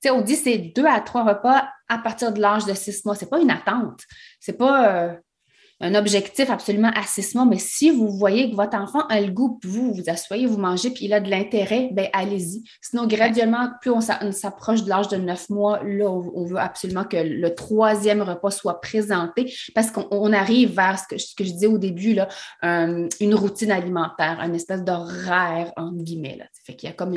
Tu 0.01 0.07
sais, 0.07 0.11
on 0.11 0.21
dit 0.21 0.35
c'est 0.35 0.57
deux 0.57 0.85
à 0.85 1.01
trois 1.01 1.23
repas 1.23 1.69
à 1.87 1.97
partir 1.97 2.31
de 2.31 2.39
l'âge 2.39 2.65
de 2.65 2.73
six 2.73 3.03
mois. 3.05 3.15
Ce 3.15 3.25
n'est 3.25 3.29
pas 3.29 3.41
une 3.41 3.51
attente. 3.51 4.01
Ce 4.39 4.51
n'est 4.51 4.57
pas 4.57 4.93
euh, 4.93 5.13
un 5.81 5.95
objectif 5.95 6.49
absolument 6.49 6.91
à 6.95 7.03
six 7.03 7.35
mois, 7.35 7.45
mais 7.45 7.57
si 7.57 7.89
vous 7.89 8.09
voyez 8.09 8.51
que 8.51 8.55
votre 8.55 8.77
enfant 8.77 9.05
a 9.07 9.21
le 9.21 9.31
goût, 9.31 9.57
puis 9.61 9.69
vous 9.69 9.93
vous 9.93 10.03
asseyez, 10.07 10.45
vous 10.45 10.57
mangez, 10.57 10.91
puis 10.91 11.05
il 11.05 11.13
a 11.13 11.19
de 11.19 11.29
l'intérêt, 11.29 11.89
bien 11.91 12.07
allez-y. 12.13 12.63
Sinon, 12.81 13.07
graduellement, 13.07 13.69
plus 13.81 13.91
on 13.91 14.01
s'approche 14.01 14.83
de 14.83 14.89
l'âge 14.89 15.07
de 15.07 15.17
neuf 15.17 15.49
mois, 15.49 15.81
là, 15.83 16.09
on 16.09 16.45
veut 16.45 16.57
absolument 16.57 17.03
que 17.03 17.17
le 17.17 17.55
troisième 17.55 18.21
repas 18.21 18.51
soit 18.51 18.81
présenté 18.81 19.53
parce 19.73 19.91
qu'on 19.91 20.33
arrive 20.33 20.75
vers 20.75 20.99
ce 20.99 21.07
que, 21.07 21.17
ce 21.17 21.35
que, 21.35 21.43
je 21.43 21.51
disais 21.51 21.67
au 21.67 21.77
début, 21.77 22.13
là, 22.13 22.27
une 22.61 23.35
routine 23.35 23.71
alimentaire, 23.71 24.39
une 24.43 24.55
espèce 24.55 24.83
d'horaire, 24.83 25.71
entre 25.77 26.03
guillemets. 26.03 26.37
Là. 26.37 26.45
Fait 26.65 26.75
qu'il 26.75 26.89
y 26.89 26.91
a 26.91 26.95
comme 26.95 27.15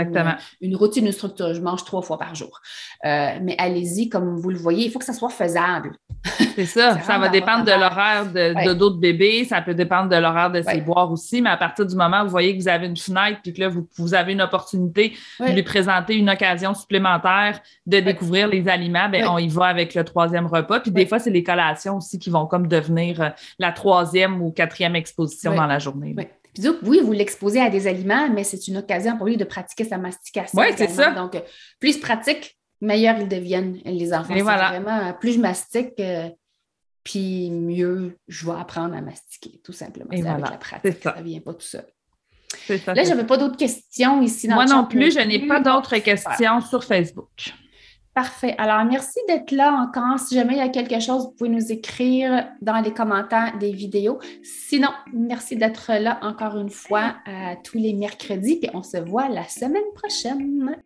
une, 0.61 0.77
routine, 0.77 1.07
une 1.07 1.13
structure. 1.13 1.53
Je 1.55 1.61
mange 1.61 1.85
trois 1.85 2.03
fois 2.03 2.19
par 2.19 2.35
jour. 2.35 2.61
Euh, 3.05 3.39
mais 3.43 3.57
allez-y, 3.59 4.09
comme 4.09 4.37
vous 4.37 4.51
le 4.51 4.59
voyez, 4.59 4.87
il 4.87 4.91
faut 4.91 4.99
que 4.99 5.05
ça 5.05 5.13
soit 5.13 5.31
faisable. 5.31 5.97
C'est 6.55 6.67
ça. 6.67 7.01
ça 7.07 7.19
va 7.19 7.29
dépendre 7.29 7.65
de 7.65 7.73
l'horaire 7.73 8.33
de 8.33 8.52
d'autres 8.75 8.99
bébés. 8.99 9.45
Ça 9.45 9.61
peut 9.61 9.75
dépendre 9.75 10.09
de 10.09 10.17
l'horaire 10.17 10.51
de 10.51 10.63
ses 10.63 10.81
boires 10.81 11.11
aussi. 11.11 11.43
Mais 11.43 11.51
à 11.51 11.57
partir 11.57 11.87
du 11.87 11.95
moment 11.95 12.23
où 12.23 12.25
vous 12.25 12.31
voyez 12.31 12.57
que 12.57 12.63
vous 12.63 12.69
avez 12.69 12.87
une 12.87 12.97
fenêtre 12.97 13.41
puis 13.43 13.53
que 13.53 13.61
là, 13.61 13.71
vous, 13.97 14.15
avez 14.15 14.33
une 14.33 14.43
opportunité 14.43 15.13
de 15.41 15.53
lui 15.53 15.63
présenter 15.63 16.17
une 16.17 16.31
occasion 16.31 16.75
supplémentaire 16.75 17.61
de 17.87 18.01
découvrir 18.01 18.49
les 18.49 18.69
aliments, 18.69 19.09
bien, 19.09 19.31
on 19.31 19.39
y 19.39 19.49
va 19.49 19.67
avec 19.67 19.95
le 19.95 20.05
troisième 20.05 20.47
repas. 20.47 20.81
Puis 20.81 20.91
des 20.91 21.07
fois, 21.07 21.19
c'est 21.19 21.31
les 21.31 21.43
collations 21.43 21.97
aussi 21.97 22.19
qui 22.19 22.31
vont 22.31 22.47
comme 22.47 22.67
devenir 22.67 23.21
euh, 23.21 23.29
la 23.59 23.73
troisième 23.73 24.43
ou 24.43 24.51
quatrième 24.51 24.97
exposition 24.97 25.55
dans 25.55 25.67
la 25.67 25.79
journée. 25.79 26.15
Puis 26.55 26.69
oui, 26.83 27.01
vous 27.03 27.13
l'exposez 27.13 27.61
à 27.61 27.71
des 27.71 27.87
aliments, 27.87 28.29
mais 28.29 28.45
c'est 28.45 28.69
une 28.69 28.77
occasion 28.77 29.17
pour 29.17 29.27
lui 29.27 29.37
de 29.37 29.45
pratiquer 29.45 29.85
sa 29.85 29.97
mastication. 29.97 30.61
Oui, 30.61 30.67
c'est 30.77 30.91
ça. 30.91 31.13
Donc, 31.13 31.41
plus 31.81 31.97
il 31.97 32.01
pratique, 32.01 32.59
meilleurs 32.81 33.19
ils 33.19 33.29
deviennent, 33.29 33.79
les 33.85 34.13
enfants. 34.13 34.35
Et 34.35 34.43
voilà. 34.43 34.69
Vraiment, 34.69 35.15
plus 35.19 35.33
je 35.33 35.41
mastique, 35.41 35.95
euh, 36.01 36.29
puis 37.05 37.51
mieux 37.51 38.19
je 38.29 38.47
vais 38.47 38.59
apprendre 38.59 38.95
à 38.95 39.01
mastiquer, 39.01 39.61
tout 39.65 39.73
simplement. 39.73 40.11
C'est 40.13 40.27
avec 40.27 40.51
la 40.51 40.57
pratique, 40.57 41.03
ça 41.03 41.17
ne 41.19 41.23
vient 41.23 41.41
pas 41.41 41.55
tout 41.55 41.61
seul. 41.61 41.87
Là, 42.69 43.05
je 43.05 43.09
n'avais 43.09 43.27
pas 43.27 43.39
d'autres 43.39 43.57
questions 43.57 44.21
ici 44.21 44.47
dans 44.47 44.57
Moi 44.57 44.67
non 44.67 44.85
plus, 44.85 45.13
je 45.13 45.21
n'ai 45.21 45.47
pas 45.47 45.61
d'autres 45.61 45.97
questions 45.99 46.61
sur 46.61 46.85
Facebook. 46.85 47.53
Parfait. 48.15 48.55
Alors, 48.59 48.85
merci 48.85 49.21
d'être 49.27 49.53
là 49.53 49.73
encore. 49.73 50.19
Si 50.19 50.35
jamais 50.35 50.53
il 50.53 50.59
y 50.59 50.61
a 50.61 50.69
quelque 50.69 51.01
chose, 51.01 51.25
vous 51.25 51.31
pouvez 51.31 51.49
nous 51.49 51.73
écrire 51.73 52.47
dans 52.61 52.79
les 52.81 52.93
commentaires 52.93 53.57
des 53.59 53.73
vidéos. 53.73 54.19
Sinon, 54.43 54.91
merci 55.15 55.57
d'être 55.57 55.93
là 55.99 56.19
encore 56.21 56.59
une 56.59 56.69
fois 56.69 57.15
euh, 57.27 57.55
tous 57.65 57.79
les 57.79 57.95
mercredis 57.95 58.59
et 58.63 58.71
on 58.75 58.83
se 58.83 58.99
voit 58.99 59.31
la 59.31 59.49
semaine 59.49 59.83
prochaine. 59.95 60.77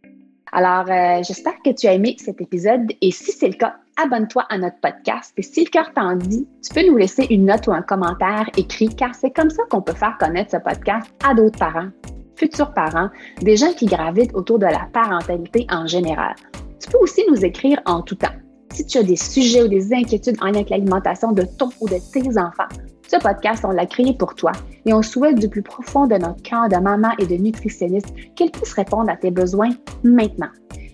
Alors, 0.53 0.87
euh, 0.89 1.23
j'espère 1.23 1.61
que 1.63 1.71
tu 1.71 1.87
as 1.87 1.95
aimé 1.95 2.17
cet 2.19 2.41
épisode 2.41 2.93
et 3.01 3.11
si 3.11 3.33
c'est 3.33 3.49
le 3.49 3.55
cas, 3.55 3.77
abonne-toi 3.97 4.45
à 4.49 4.59
notre 4.59 4.79
podcast 4.81 5.33
et 5.37 5.43
si 5.43 5.65
le 5.65 5.71
cœur 5.71 5.93
t'en 5.93 6.15
dit, 6.17 6.47
tu 6.63 6.73
peux 6.73 6.87
nous 6.87 6.97
laisser 6.97 7.27
une 7.31 7.47
note 7.47 7.67
ou 7.67 7.73
un 7.73 7.83
commentaire 7.83 8.49
écrit 8.57 8.89
car 8.89 9.15
c'est 9.15 9.31
comme 9.31 9.51
ça 9.51 9.65
qu'on 9.71 9.83
peut 9.83 9.95
faire 9.95 10.17
connaître 10.19 10.53
ce 10.53 10.57
podcast 10.59 11.11
à 11.25 11.35
d'autres 11.35 11.59
parents, 11.59 11.89
futurs 12.37 12.73
parents, 12.73 13.11
des 13.41 13.57
gens 13.57 13.73
qui 13.73 13.87
gravitent 13.87 14.35
autour 14.35 14.59
de 14.59 14.67
la 14.67 14.89
parentalité 14.93 15.67
en 15.71 15.87
général. 15.87 16.35
Tu 16.81 16.91
peux 16.91 16.99
aussi 16.99 17.23
nous 17.29 17.45
écrire 17.45 17.81
en 17.87 18.03
tout 18.03 18.15
temps. 18.15 18.35
Si 18.73 18.87
tu 18.87 18.99
as 18.99 19.03
des 19.03 19.17
sujets 19.17 19.63
ou 19.63 19.69
des 19.69 19.93
inquiétudes 19.93 20.37
en 20.41 20.47
lien 20.47 20.57
avec 20.57 20.71
l'alimentation 20.71 21.33
de 21.33 21.43
ton 21.59 21.71
ou 21.81 21.89
de 21.89 21.97
tes 22.13 22.39
enfants, 22.39 22.69
ce 23.09 23.17
podcast, 23.17 23.65
on 23.65 23.71
l'a 23.71 23.87
créé 23.87 24.15
pour 24.15 24.35
toi 24.35 24.53
et 24.85 24.93
on 24.93 25.03
souhaite 25.03 25.39
du 25.39 25.49
plus 25.49 25.63
profond 25.63 26.07
de 26.07 26.17
notre 26.17 26.43
cœur 26.43 26.69
de 26.69 26.77
maman 26.77 27.11
et 27.19 27.27
de 27.27 27.37
nutritionniste 27.37 28.13
qu'elle 28.35 28.51
puisse 28.51 28.73
répondre 28.73 29.11
à 29.11 29.17
tes 29.17 29.31
besoins 29.31 29.71
maintenant. 30.03 30.49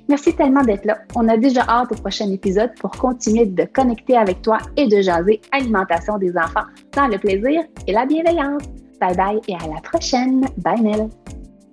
Merci 0.08 0.34
tellement 0.34 0.62
d'être 0.62 0.84
là. 0.84 0.98
On 1.14 1.28
a 1.28 1.36
déjà 1.36 1.62
hâte 1.68 1.92
au 1.92 1.94
prochain 1.94 2.30
épisode 2.30 2.70
pour 2.80 2.90
continuer 2.90 3.46
de 3.46 3.64
connecter 3.64 4.16
avec 4.16 4.42
toi 4.42 4.58
et 4.76 4.86
de 4.86 5.00
jaser 5.00 5.40
alimentation 5.52 6.18
des 6.18 6.36
enfants 6.36 6.66
dans 6.94 7.06
le 7.06 7.18
plaisir 7.18 7.62
et 7.86 7.92
la 7.92 8.04
bienveillance. 8.04 8.62
Bye 9.00 9.16
bye 9.16 9.40
et 9.48 9.54
à 9.54 9.66
la 9.74 9.80
prochaine. 9.80 10.46
Bye 10.58 10.80
Nell. 10.80 11.08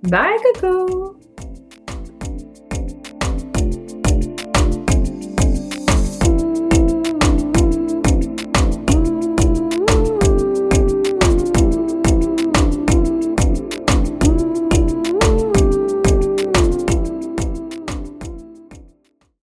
Bye 0.04 0.38
Coco. 0.54 1.19